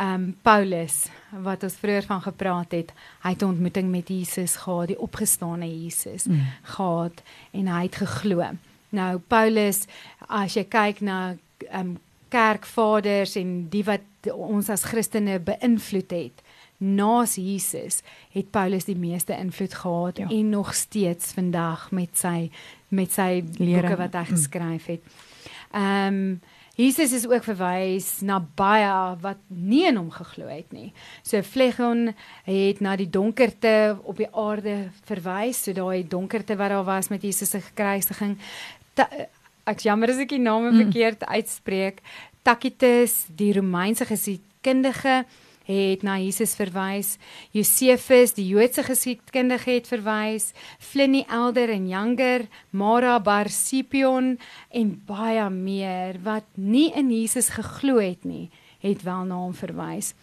Um 0.02 0.32
Paulus 0.42 1.04
wat 1.46 1.66
ons 1.68 1.76
vroeër 1.78 2.08
van 2.08 2.24
gepraat 2.24 2.72
het, 2.74 2.94
hy 3.22 3.34
het 3.36 3.42
'n 3.44 3.54
ontmoeting 3.54 3.92
met 3.92 4.08
Jesus 4.08 4.56
gehad, 4.56 4.88
die 4.88 5.00
opgestane 5.00 5.68
Jesus 5.68 6.26
mm. 6.26 6.42
gehad 6.64 7.22
en 7.52 7.68
hy 7.68 7.84
het 7.84 7.96
geglo. 7.96 8.50
Nou 8.90 9.20
Paulus, 9.20 9.86
as 10.28 10.54
jy 10.54 10.64
kyk 10.64 11.02
na 11.02 11.36
um 11.72 12.00
kerkvaders 12.30 13.36
en 13.36 13.70
die 13.70 13.84
wat 13.84 14.02
ons 14.34 14.70
as 14.70 14.84
Christene 14.84 15.40
beïnvloed 15.40 16.12
het, 16.12 16.42
naas 16.78 17.36
Jesus 17.36 18.02
het 18.32 18.52
Paulus 18.52 18.86
die 18.86 18.98
meeste 18.98 19.38
invloed 19.38 19.74
gehad 19.74 20.18
ja. 20.18 20.28
en 20.30 20.50
nog 20.50 20.74
steeds 20.74 21.32
vandag 21.32 21.92
met 21.92 22.18
sy 22.18 22.50
met 22.88 23.12
sy 23.12 23.44
Lere. 23.58 23.82
boeke 23.82 23.96
wat 23.96 24.14
hy 24.14 24.26
mm. 24.26 24.36
geskryf 24.36 24.86
het. 24.86 25.04
Mm. 25.04 25.35
Ehm 25.76 26.14
um, 26.14 26.42
Jesus 26.76 27.14
is 27.16 27.24
ook 27.28 27.44
verwys 27.48 28.20
na 28.20 28.42
baie 28.60 29.16
wat 29.24 29.40
nie 29.48 29.86
in 29.88 29.96
hom 29.96 30.10
geglo 30.12 30.50
het 30.52 30.74
nie. 30.76 30.90
So 31.24 31.40
Phlegon 31.40 32.10
het 32.44 32.82
na 32.84 32.98
die 33.00 33.08
donkerte 33.08 33.96
op 34.04 34.20
die 34.20 34.28
aarde 34.28 34.90
verwys, 35.08 35.62
so 35.64 35.72
daai 35.76 36.04
donkerte 36.04 36.58
wat 36.60 36.74
daar 36.76 36.84
was 36.84 37.08
met 37.08 37.24
Jesus 37.24 37.54
se 37.56 37.62
kruisiging. 37.74 38.36
Ek 39.64 39.86
jammer 39.88 40.12
as 40.12 40.20
ek 40.20 40.36
die 40.36 40.44
name 40.44 40.74
mm. 40.74 40.84
verkeerd 40.84 41.24
uitspreek. 41.24 42.04
Tacitus, 42.44 43.24
die 43.32 43.54
Romeinse 43.56 44.06
geskiedkundige, 44.06 45.24
het 45.66 46.04
na 46.06 46.18
Jesus 46.22 46.56
verwys. 46.56 47.16
Josefus, 47.56 48.36
die 48.38 48.48
Joodse 48.48 48.86
geskiedkundige 48.86 49.78
het 49.78 49.90
verwys. 49.90 50.52
Pliny 50.92 51.26
Elder 51.30 51.70
en 51.70 51.90
Younger, 51.90 52.48
Mara 52.72 53.20
bar 53.20 53.50
Scipion 53.50 54.38
en 54.72 54.96
baie 55.06 55.50
meer 55.50 56.20
wat 56.24 56.48
nie 56.56 56.92
in 56.96 57.12
Jesus 57.12 57.52
geglo 57.58 58.00
het 58.00 58.24
nie, 58.24 58.50
het 58.80 59.04
wel 59.04 59.28
na 59.28 59.42
hom 59.44 59.54
verwys. 59.54 60.14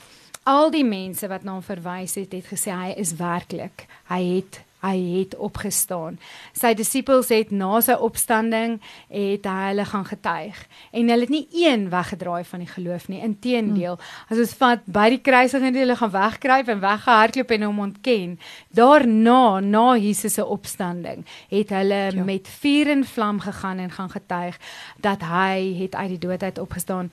Al 0.49 0.73
die 0.75 0.85
mense 0.87 1.29
wat 1.31 1.45
na 1.45 1.59
hom 1.59 1.63
verwys 1.63 2.17
het, 2.19 2.33
het 2.33 2.49
gesê 2.51 2.73
hy 2.75 2.95
is 2.99 3.15
werklik. 3.21 3.87
Hy 4.11 4.23
het 4.41 4.63
hy 4.83 4.97
het 5.19 5.37
opgestaan. 5.39 6.19
Sy 6.59 6.73
disippels 6.79 7.31
het 7.33 7.53
na 7.55 7.81
sy 7.85 7.95
opstanding 7.95 8.79
het 9.13 9.47
hulle 9.47 9.85
gaan 9.89 10.07
getuig 10.09 10.59
en 10.91 11.13
hulle 11.13 11.27
het 11.27 11.33
nie 11.33 11.47
een 11.55 11.89
weggedraai 11.93 12.43
van 12.49 12.65
die 12.65 12.71
geloof 12.71 13.09
nie. 13.09 13.23
Inteendeel, 13.23 13.99
hmm. 13.99 14.29
as 14.35 14.43
ons 14.43 14.55
vat 14.59 14.85
by 14.87 15.09
die 15.15 15.23
kruisiging 15.23 15.71
het 15.71 15.81
hulle 15.85 15.99
gaan 16.01 16.15
wegkruip 16.15 16.73
en 16.75 16.83
weggehardloop 16.83 17.57
en 17.57 17.67
hom 17.69 17.83
ontken. 17.87 18.39
Daarna, 18.75 19.61
na 19.61 19.87
Jesus 19.97 20.35
se 20.35 20.45
opstanding, 20.45 21.27
het 21.53 21.71
hulle 21.75 22.03
ja. 22.11 22.25
met 22.25 22.49
vuur 22.61 22.91
en 22.97 23.05
vlam 23.05 23.41
gegaan 23.41 23.79
en 23.79 23.91
gaan 23.91 24.11
getuig 24.11 24.59
dat 25.01 25.23
hy 25.23 25.75
het 25.83 25.95
uit 25.95 26.17
die 26.17 26.23
dood 26.27 26.43
uit 26.43 26.59
opgestaan. 26.59 27.13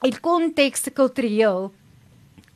In 0.00 0.20
konteks 0.20 0.88
kultureel 0.92 1.70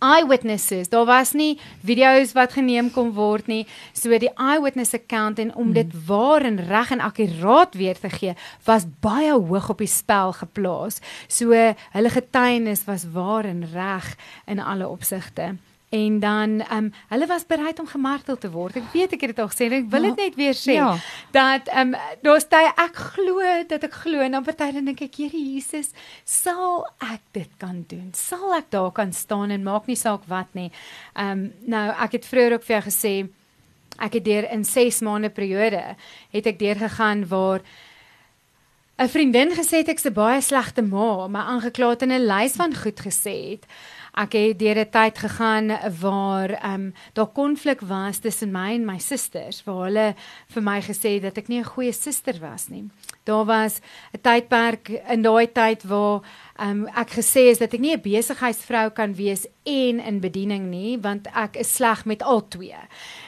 eyewitnesses. 0.04 0.90
Daar 0.92 1.06
was 1.08 1.32
nie 1.32 1.58
video's 1.84 2.34
wat 2.36 2.54
geneem 2.56 2.90
kon 2.94 3.12
word 3.16 3.48
nie. 3.50 3.64
So 3.96 4.12
die 4.18 4.32
eyewitness 4.36 4.94
account 4.94 5.38
en 5.42 5.54
om 5.54 5.70
hmm. 5.70 5.76
dit 5.80 6.06
waar 6.06 6.44
en 6.44 6.60
reg 6.68 6.90
en 6.94 7.04
akkuraat 7.04 7.74
weer 7.74 7.98
te 7.98 8.10
gee, 8.10 8.34
was 8.64 8.88
baie 9.00 9.32
hoog 9.32 9.70
op 9.72 9.82
die 9.82 9.90
spel 9.90 10.32
geplaas. 10.32 11.00
So 11.28 11.52
hulle 11.96 12.10
getuienis 12.10 12.84
was 12.88 13.08
waar 13.12 13.48
en 13.48 13.64
reg 13.72 14.16
in 14.46 14.60
alle 14.60 14.88
opsigte 14.88 15.54
en 15.94 16.20
dan 16.20 16.60
ehm 16.60 16.76
um, 16.76 16.92
hulle 17.08 17.26
was 17.26 17.46
bereid 17.46 17.78
om 17.78 17.86
gemartel 17.86 18.38
te 18.38 18.50
word. 18.50 18.76
Ek 18.80 18.88
weet 18.92 19.12
ek 19.14 19.20
het 19.20 19.34
dit 19.34 19.42
al 19.42 19.50
gesê, 19.52 19.68
ek 19.70 19.86
wil 19.92 20.08
dit 20.08 20.18
ja, 20.18 20.24
net 20.24 20.38
weer 20.40 20.56
sê 20.58 20.76
ja. 20.78 20.90
dat 21.34 21.70
ehm 21.70 21.94
um, 21.94 22.18
daar's 22.26 22.48
tye 22.50 22.72
ek 22.86 22.98
glo 23.14 23.52
dat 23.70 23.86
ek 23.86 23.94
glo 24.02 24.24
en 24.24 24.34
dan 24.34 24.46
party 24.46 24.72
dan 24.74 24.90
dink 24.90 25.04
ek 25.06 25.20
Here 25.24 25.38
Jesus, 25.38 25.92
sal 26.24 26.82
ek 26.98 27.22
dit 27.36 27.50
kan 27.62 27.84
doen? 27.88 28.10
Sal 28.18 28.56
ek 28.58 28.72
daar 28.74 28.90
kan 28.92 29.14
staan 29.14 29.54
en 29.54 29.62
maak 29.62 29.86
nie 29.86 29.98
saak 30.00 30.26
wat 30.26 30.50
nie. 30.58 30.70
Ehm 31.14 31.30
um, 31.30 31.46
nou 31.76 31.86
ek 32.08 32.18
het 32.18 32.28
vroeër 32.32 32.58
ook 32.58 32.66
vir 32.66 32.76
jou 32.78 32.84
gesê 32.90 33.14
ek 34.02 34.18
het 34.18 34.24
deur 34.26 34.50
in 34.50 34.64
6 34.66 35.02
maande 35.06 35.30
periode 35.30 35.82
het 36.34 36.46
ek 36.46 36.58
deur 36.58 36.78
gegaan 36.88 37.28
waar 37.30 37.62
'n 38.98 39.08
vriendin 39.08 39.50
gesê 39.54 39.82
het 39.82 39.88
ek's 39.88 40.06
'n 40.06 40.14
baie 40.14 40.40
slegte 40.40 40.82
ma, 40.82 41.28
maar 41.28 41.46
aangekla 41.54 41.90
het 41.90 42.02
in 42.02 42.12
'n 42.12 42.26
lys 42.26 42.54
van 42.58 42.74
goed 42.74 43.00
gesê 43.00 43.36
het 43.54 43.64
ek 44.14 44.32
het 44.32 44.58
deur 44.58 44.78
'n 44.78 44.90
tyd 44.90 45.18
gegaan 45.18 45.68
waar 46.00 46.50
ehm 46.50 46.74
um, 46.74 46.94
daar 47.12 47.26
konflik 47.26 47.80
was 47.80 48.18
tussen 48.18 48.50
my 48.52 48.74
en 48.74 48.84
my 48.84 48.98
susters 48.98 49.64
waar 49.64 49.84
hulle 49.84 50.14
vir 50.48 50.62
my 50.62 50.80
gesê 50.80 51.14
het 51.14 51.22
dat 51.22 51.38
ek 51.38 51.48
nie 51.48 51.58
'n 51.58 51.72
goeie 51.74 51.92
suster 51.92 52.38
was 52.40 52.68
nie. 52.68 52.84
Daar 53.24 53.44
was 53.44 53.80
'n 54.12 54.20
tydperk 54.20 54.88
in 54.88 55.22
daai 55.22 55.52
tyd 55.52 55.82
waar 55.84 56.20
ehm 56.58 56.70
um, 56.70 56.86
ek 56.86 57.10
gesê 57.10 57.50
is 57.50 57.58
dat 57.58 57.74
ek 57.74 57.80
nie 57.80 57.96
'n 57.96 58.00
besigheidsvrou 58.00 58.90
kan 58.90 59.14
wees 59.14 59.46
en 59.64 60.00
in 60.00 60.20
bediening 60.20 60.70
nie 60.70 60.98
want 60.98 61.26
ek 61.34 61.56
is 61.56 61.74
sleg 61.74 62.04
met 62.04 62.22
al 62.22 62.48
twee. 62.48 62.78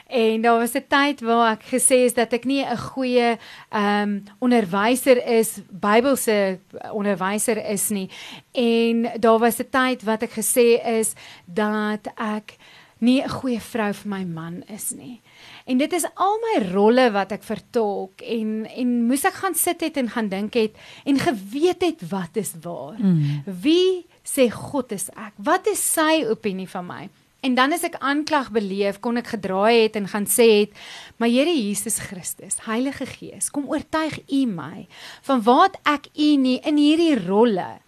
En 0.06 0.40
daar 0.40 0.58
was 0.58 0.74
'n 0.74 0.84
tyd 0.88 1.20
waar 1.20 1.52
ek 1.52 1.62
gesê 1.62 2.04
is 2.06 2.14
dat 2.14 2.32
ek 2.32 2.44
nie 2.44 2.64
'n 2.64 2.76
goeie 2.76 3.38
ehm 3.68 4.02
um, 4.02 4.22
onderwyser 4.38 5.26
is, 5.26 5.58
Bybelse 5.70 6.58
onderwyser 6.92 7.70
is 7.70 7.88
nie. 7.88 8.10
En 8.52 9.10
daar 9.20 9.38
was 9.38 9.58
'n 9.58 9.68
tyd 9.70 10.02
wat 10.02 10.22
ek 10.22 10.30
gesê 10.30 10.84
is 10.84 11.12
dat 11.44 12.06
ek 12.16 12.56
nie 12.98 13.22
'n 13.22 13.28
goeie 13.28 13.60
vrou 13.60 13.92
vir 13.92 14.08
my 14.08 14.24
man 14.24 14.62
is 14.68 14.90
nie. 14.90 15.20
En 15.64 15.78
dit 15.78 15.92
is 15.92 16.06
al 16.14 16.38
my 16.38 16.72
rolle 16.72 17.10
wat 17.10 17.32
ek 17.32 17.42
vertolk 17.42 18.20
en 18.20 18.66
en 18.66 19.06
moes 19.06 19.24
ek 19.24 19.34
gaan 19.34 19.54
sit 19.54 19.80
het 19.80 19.96
en 19.96 20.08
gaan 20.08 20.28
dink 20.28 20.54
het 20.54 20.74
en 21.04 21.18
geweet 21.18 21.82
het 21.82 22.08
wat 22.10 22.36
is 22.36 22.54
waar. 22.62 22.94
Mm. 22.98 23.42
Wie 23.62 24.06
sê 24.22 24.50
God 24.50 24.92
is 24.92 25.08
ek? 25.10 25.32
Wat 25.36 25.66
is 25.66 25.92
sy 25.92 26.24
opinie 26.30 26.68
van 26.68 26.86
my? 26.86 27.08
En 27.46 27.54
dan 27.54 27.70
as 27.70 27.84
ek 27.86 28.00
aanklag 28.02 28.48
beleef, 28.50 28.96
kon 28.98 29.20
ek 29.20 29.28
gedraai 29.36 29.84
het 29.84 29.96
en 30.00 30.08
gaan 30.10 30.26
sê 30.26 30.46
het, 30.66 30.72
"Maar 31.16 31.28
Here 31.28 31.54
Jesus 31.54 31.98
Christus, 31.98 32.56
Heilige 32.66 33.06
Gees, 33.06 33.50
kom 33.50 33.68
oortuig 33.70 34.18
U 34.26 34.46
my 34.46 34.86
van 35.22 35.42
wat 35.42 35.78
ek 35.84 36.08
U 36.18 36.36
nie 36.36 36.58
in 36.58 36.76
hierdie 36.76 37.26
rolle, 37.26 37.78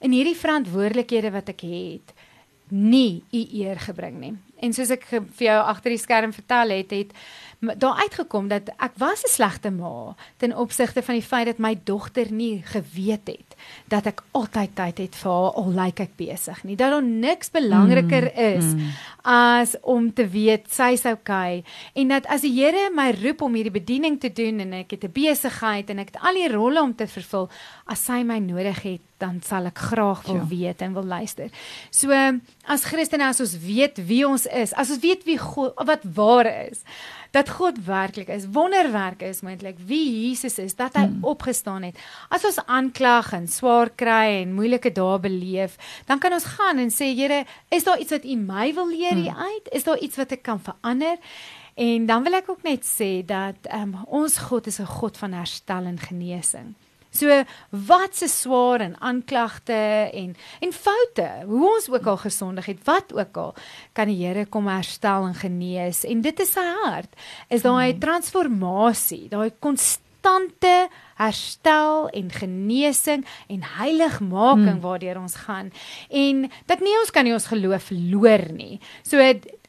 in 0.00 0.12
hierdie 0.12 0.36
verantwoordelikhede 0.36 1.30
wat 1.30 1.48
ek 1.48 1.60
het, 1.60 2.14
nie 2.70 3.22
U 3.32 3.46
eer 3.52 3.78
gebring 3.78 4.18
nie." 4.18 4.34
En 4.56 4.72
soos 4.72 4.90
ek 4.90 5.04
vir 5.04 5.26
jou 5.36 5.60
agter 5.60 5.90
die 5.90 5.98
skerm 5.98 6.32
vertel 6.32 6.70
het, 6.70 6.90
het 6.90 7.12
daar 7.60 8.00
uitgekom 8.00 8.48
dat 8.48 8.70
ek 8.78 8.92
was 8.96 9.24
'n 9.24 9.28
slegte 9.28 9.70
ma 9.70 10.16
ten 10.38 10.56
opsigte 10.56 11.02
van 11.02 11.14
die 11.14 11.28
feit 11.28 11.46
dat 11.46 11.58
my 11.58 11.78
dogter 11.84 12.32
nie 12.32 12.62
geweet 12.62 13.26
het 13.26 13.51
dat 13.92 14.06
ek 14.06 14.22
altyd 14.32 14.74
tyd 14.74 14.98
het 14.98 15.18
vir 15.22 15.32
haar 15.32 15.58
al 15.62 15.70
lyk 15.76 16.00
ek 16.00 16.16
besig 16.16 16.64
nie 16.64 16.76
dat 16.76 16.94
daar 16.94 17.04
niks 17.06 17.52
belangriker 17.54 18.28
mm, 18.30 18.56
is 18.56 18.64
mm, 18.64 18.80
mm. 18.80 18.90
as 19.34 19.76
om 19.82 20.10
te 20.12 20.26
weet 20.28 20.68
sy's 20.72 21.04
okay 21.10 21.62
en 21.94 22.08
dat 22.14 22.26
as 22.26 22.46
die 22.46 22.52
Here 22.52 22.90
my 22.94 23.10
roep 23.16 23.42
om 23.42 23.54
hierdie 23.58 23.74
bediening 23.74 24.18
te 24.20 24.32
doen 24.32 24.60
en 24.60 24.72
ek 24.82 24.96
het 24.96 25.04
'n 25.04 25.12
besigheid 25.12 25.90
en 25.90 25.98
ek 25.98 26.14
het 26.14 26.22
al 26.22 26.34
die 26.34 26.52
rolle 26.52 26.82
om 26.82 26.94
te 26.94 27.06
vervul 27.06 27.48
as 27.86 28.04
sy 28.04 28.22
my 28.22 28.38
nodig 28.38 28.82
het 28.82 29.00
dan 29.22 29.38
sal 29.46 29.68
ek 29.70 29.78
graag 29.92 30.24
wil 30.26 30.42
ja. 30.42 30.48
weet 30.50 30.82
en 30.82 30.96
wil 30.98 31.06
luister. 31.06 31.50
So 31.94 32.10
as 32.66 32.86
Christene 32.90 33.28
as 33.28 33.42
ons 33.44 33.54
weet 33.62 34.00
wie 34.08 34.24
ons 34.26 34.46
is, 34.50 34.74
as 34.74 34.90
ons 34.90 35.02
weet 35.02 35.26
wie 35.28 35.38
God 35.38 35.78
wat 35.86 36.02
waar 36.16 36.48
is, 36.50 36.82
dat 37.32 37.48
God 37.48 37.78
werklik 37.86 38.28
is, 38.28 38.48
wonderwerke 38.52 39.24
is 39.30 39.40
moontlik, 39.40 39.78
wie 39.88 40.02
Jesus 40.26 40.58
is, 40.60 40.74
dat 40.76 40.98
hy 40.98 41.06
hmm. 41.06 41.24
opgestaan 41.24 41.86
het. 41.88 42.00
As 42.28 42.44
ons 42.44 42.60
aanklag 42.66 43.32
en 43.38 43.48
swaar 43.52 43.92
kry 43.94 44.42
en 44.42 44.54
moeilike 44.56 44.92
dae 44.96 45.18
beleef, 45.22 45.76
dan 46.08 46.20
kan 46.22 46.32
ons 46.32 46.48
gaan 46.56 46.80
en 46.82 46.90
sê 46.90 47.12
Here, 47.12 47.44
is 47.68 47.84
daar 47.84 48.00
iets 48.00 48.16
wat 48.16 48.24
U 48.24 48.36
my 48.36 48.72
wil 48.74 48.88
leer 48.88 49.18
hmm. 49.18 49.42
uit? 49.48 49.72
Is 49.76 49.84
daar 49.84 49.98
iets 49.98 50.16
wat 50.16 50.32
ek 50.32 50.42
kan 50.42 50.60
verander? 50.60 51.18
En 51.74 52.06
dan 52.06 52.24
wil 52.24 52.36
ek 52.36 52.50
ook 52.52 52.64
net 52.66 52.84
sê 52.84 53.24
dat 53.24 53.68
um, 53.72 53.96
ons 54.06 54.38
God 54.48 54.66
is 54.66 54.80
'n 54.80 54.88
God 54.98 55.16
van 55.16 55.32
herstel 55.32 55.84
en 55.88 55.98
genesing. 55.98 56.74
So 57.12 57.28
wat 57.68 58.16
se 58.16 58.28
swaar 58.28 58.80
en 58.80 58.96
aanklagte 59.00 59.72
en 60.12 60.36
en 60.60 60.72
foute, 60.72 61.28
hoe 61.46 61.74
ons 61.74 61.88
ook 61.90 62.06
al 62.06 62.16
gesondig 62.16 62.66
het, 62.66 62.78
wat 62.84 63.12
ook 63.12 63.36
al, 63.36 63.54
kan 63.92 64.08
die 64.08 64.26
Here 64.26 64.46
kom 64.46 64.66
herstel 64.66 65.26
en 65.26 65.34
genees 65.34 66.04
en 66.04 66.20
dit 66.20 66.40
is 66.40 66.52
sy 66.52 66.64
hart. 66.84 67.12
Is 67.48 67.62
daai 67.62 67.98
transformasie, 67.98 69.28
daai 69.28 69.52
konstante 69.58 70.01
herstel 71.22 72.08
en 72.10 72.30
genesing 72.30 73.26
en 73.48 73.62
heiligmaking 73.78 74.68
hmm. 74.68 74.80
waardeur 74.80 75.20
ons 75.20 75.34
gaan 75.46 75.72
en 76.08 76.46
dat 76.66 76.80
nie 76.80 76.94
ons 77.00 77.10
kan 77.14 77.26
nie 77.26 77.34
ons 77.36 77.50
geloof 77.52 77.90
verloor 77.92 78.48
nie. 78.54 78.80
So 79.06 79.20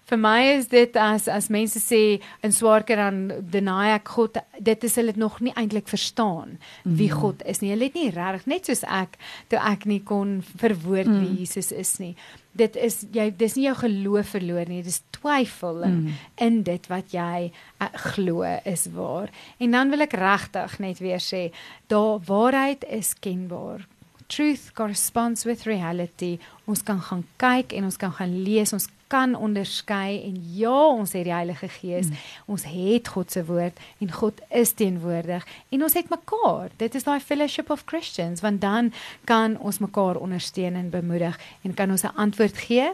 vir 0.10 0.18
my 0.20 0.41
is 0.58 0.68
dit 0.68 0.95
as 0.99 1.28
as 1.28 1.47
mense 1.49 1.80
sê 1.80 2.22
in 2.43 2.51
swaarker 2.51 2.95
dan 2.99 3.32
deny 3.49 3.93
ek 3.95 4.08
God, 4.18 4.38
dit 4.60 4.84
is 4.84 4.95
hulle 4.99 5.14
nog 5.16 5.39
nie 5.41 5.54
eintlik 5.56 5.88
verstaan 5.88 6.58
wie 6.84 7.10
Mm. 7.10 7.20
God 7.22 7.41
is 7.45 7.62
nie. 7.62 7.70
Hulle 7.72 7.84
het 7.86 7.93
nie 7.95 8.10
regtig 8.12 8.47
net 8.47 8.66
soos 8.66 8.84
ek 8.84 9.18
toe 9.49 9.60
ek 9.60 9.86
nie 9.86 9.99
kon 10.04 10.41
verwoord 10.58 11.08
Mm. 11.08 11.20
wie 11.22 11.39
Jesus 11.39 11.72
is 11.72 11.99
nie. 11.99 12.16
Dit 12.56 12.76
is 12.76 13.06
jy 13.14 13.32
dis 13.38 13.56
nie 13.56 13.66
jou 13.66 13.76
geloof 13.76 14.28
verloor 14.36 14.68
nie, 14.70 14.84
dis 14.84 15.01
twyfel 15.12 15.84
in, 15.84 15.95
Mm. 16.04 16.14
in 16.38 16.64
dit 16.64 16.88
wat 16.89 17.12
jy 17.12 17.51
uh, 17.82 17.88
glo 18.14 18.43
is 18.66 18.88
waar. 18.93 19.30
En 19.60 19.72
dan 19.72 19.89
wil 19.89 20.01
ek 20.01 20.14
regtig 20.14 20.80
net 20.80 20.99
weer 20.99 21.20
sê, 21.20 21.51
daar 21.88 22.20
waarheid 22.20 22.84
is 22.89 23.14
kenbaar. 23.20 23.88
Truth 24.28 24.74
corresponds 24.74 25.43
with 25.45 25.64
reality. 25.66 26.39
Ons 26.66 26.82
kan 26.84 26.99
gaan 27.01 27.24
kyk 27.38 27.74
en 27.74 27.84
ons 27.84 27.97
kan 27.97 28.12
gaan 28.12 28.43
lees, 28.43 28.74
ons 28.74 28.88
kan 29.14 29.36
onderskei 29.38 30.24
en 30.26 30.38
ja, 30.57 30.80
ons 30.89 31.14
het 31.14 31.28
die 31.28 31.34
Heilige 31.34 31.70
Gees. 31.70 32.09
Mm. 32.09 32.22
Ons 32.55 32.66
het 32.70 33.11
God 33.14 33.34
se 33.34 33.45
woord 33.45 33.80
en 34.01 34.11
God 34.11 34.41
is 34.49 34.74
teenwoordig 34.80 35.45
en 35.70 35.86
ons 35.86 35.97
het 35.97 36.09
mekaar. 36.09 36.74
Dit 36.82 36.97
is 36.97 37.05
daai 37.05 37.20
fellowship 37.22 37.70
of 37.74 37.86
Christians 37.86 38.41
want 38.45 38.61
dan 38.61 38.93
kan 39.30 39.57
ons 39.61 39.82
mekaar 39.84 40.18
ondersteun 40.22 40.80
en 40.80 40.89
bemoedig 40.93 41.38
en 41.61 41.74
kan 41.78 41.91
ons 41.93 42.03
'n 42.03 42.16
antwoord 42.16 42.57
gee 42.57 42.89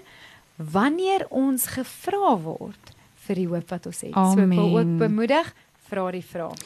wanneer 0.59 1.25
ons 1.29 1.65
gevra 1.65 2.35
word 2.43 2.93
vir 3.27 3.35
die 3.35 3.47
hoop 3.47 3.69
wat 3.69 3.85
ons 3.85 4.01
het. 4.01 4.13
So 4.13 4.39
ek 4.41 4.53
wil 4.53 4.77
ook 4.77 4.81
Amen. 4.81 4.97
bemoedig, 4.97 5.53
vra 5.89 6.11
die 6.11 6.25
vraag. 6.25 6.59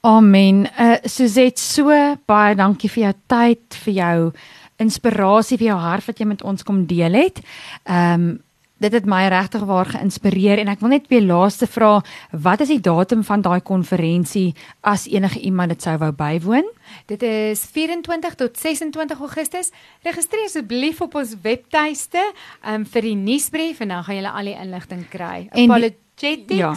Amen. 0.00 0.66
Uh 0.78 0.96
Suzette, 1.04 1.60
so 1.60 1.88
baie 2.26 2.54
dankie 2.54 2.90
vir 2.90 3.02
jou 3.02 3.14
tyd, 3.26 3.80
vir 3.84 3.94
jou 3.94 4.32
inspirasie, 4.80 5.58
vir 5.60 5.72
jou 5.72 5.80
hart 5.80 6.06
wat 6.08 6.20
jy 6.20 6.26
met 6.26 6.42
ons 6.42 6.62
kom 6.62 6.86
deel 6.86 7.12
het. 7.24 7.42
Ehm 7.84 8.28
um, 8.28 8.38
dit 8.80 8.92
het 8.96 9.04
my 9.08 9.26
regtig 9.28 9.64
waar 9.68 9.88
geïnspireer 9.92 10.58
en 10.62 10.68
ek 10.72 10.80
wil 10.80 10.88
net 10.94 11.08
weer 11.12 11.24
laaste 11.24 11.66
vra, 11.70 12.00
wat 12.32 12.60
is 12.64 12.70
die 12.72 12.80
datum 12.80 13.24
van 13.26 13.42
daai 13.44 13.60
konferensie 13.60 14.54
as 14.80 15.06
enige 15.10 15.40
iemand 15.44 15.68
dit 15.74 15.82
sou 15.84 15.98
wou 16.00 16.12
bywoon? 16.16 16.64
Dit 17.10 17.22
is 17.26 17.60
24 17.74 18.34
tot 18.40 18.58
26 18.58 19.20
Augustus. 19.20 19.70
Registreer 20.06 20.46
asseblief 20.48 21.00
op 21.04 21.14
ons 21.20 21.36
webtuiste 21.44 22.22
um, 22.64 22.86
vir 22.88 23.02
die 23.10 23.18
nuusbrief 23.18 23.80
en 23.84 23.88
dan 23.94 24.04
gaan 24.06 24.16
julle 24.20 24.32
al 24.32 24.46
die 24.52 24.58
inligting 24.58 25.02
kry. 25.12 25.38
Apologetics. 25.52 26.56
ja. 26.56 26.74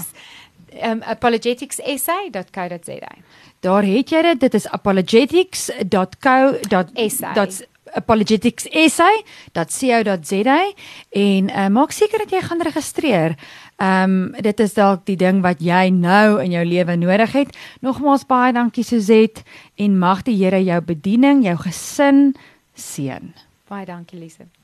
Um, 0.74 1.06
apologeticsessay.co.za. 1.06 3.12
Daar 3.62 3.86
het 3.86 4.10
jy 4.10 4.22
dit, 4.26 4.40
dit 4.42 4.54
is 4.58 4.66
apologetics.co.za 4.74 7.73
Essay. 7.94 9.24
apologeticsessay.co.za 9.54 10.74
en 11.10 11.50
uh, 11.50 11.68
maak 11.68 11.92
seker 11.92 12.18
dat 12.26 12.32
jy 12.32 12.42
gaan 12.42 12.62
registreer. 12.62 13.36
Ehm 13.78 14.12
um, 14.12 14.32
dit 14.42 14.60
is 14.60 14.74
dalk 14.74 15.06
die 15.06 15.18
ding 15.18 15.42
wat 15.42 15.62
jy 15.62 15.90
nou 15.90 16.42
in 16.44 16.52
jou 16.52 16.66
lewe 16.66 16.96
nodig 16.96 17.32
het. 17.32 17.58
Nogmaals 17.82 18.26
baie 18.26 18.54
dankie 18.54 18.84
Suzette 18.84 19.42
en 19.76 19.98
mag 20.00 20.22
die 20.24 20.38
Here 20.38 20.64
jou 20.64 20.82
bediening, 20.82 21.44
jou 21.46 21.58
gesin 21.58 22.36
seën. 22.74 23.34
Baie 23.70 23.86
dankie 23.86 24.20
Lise. 24.20 24.63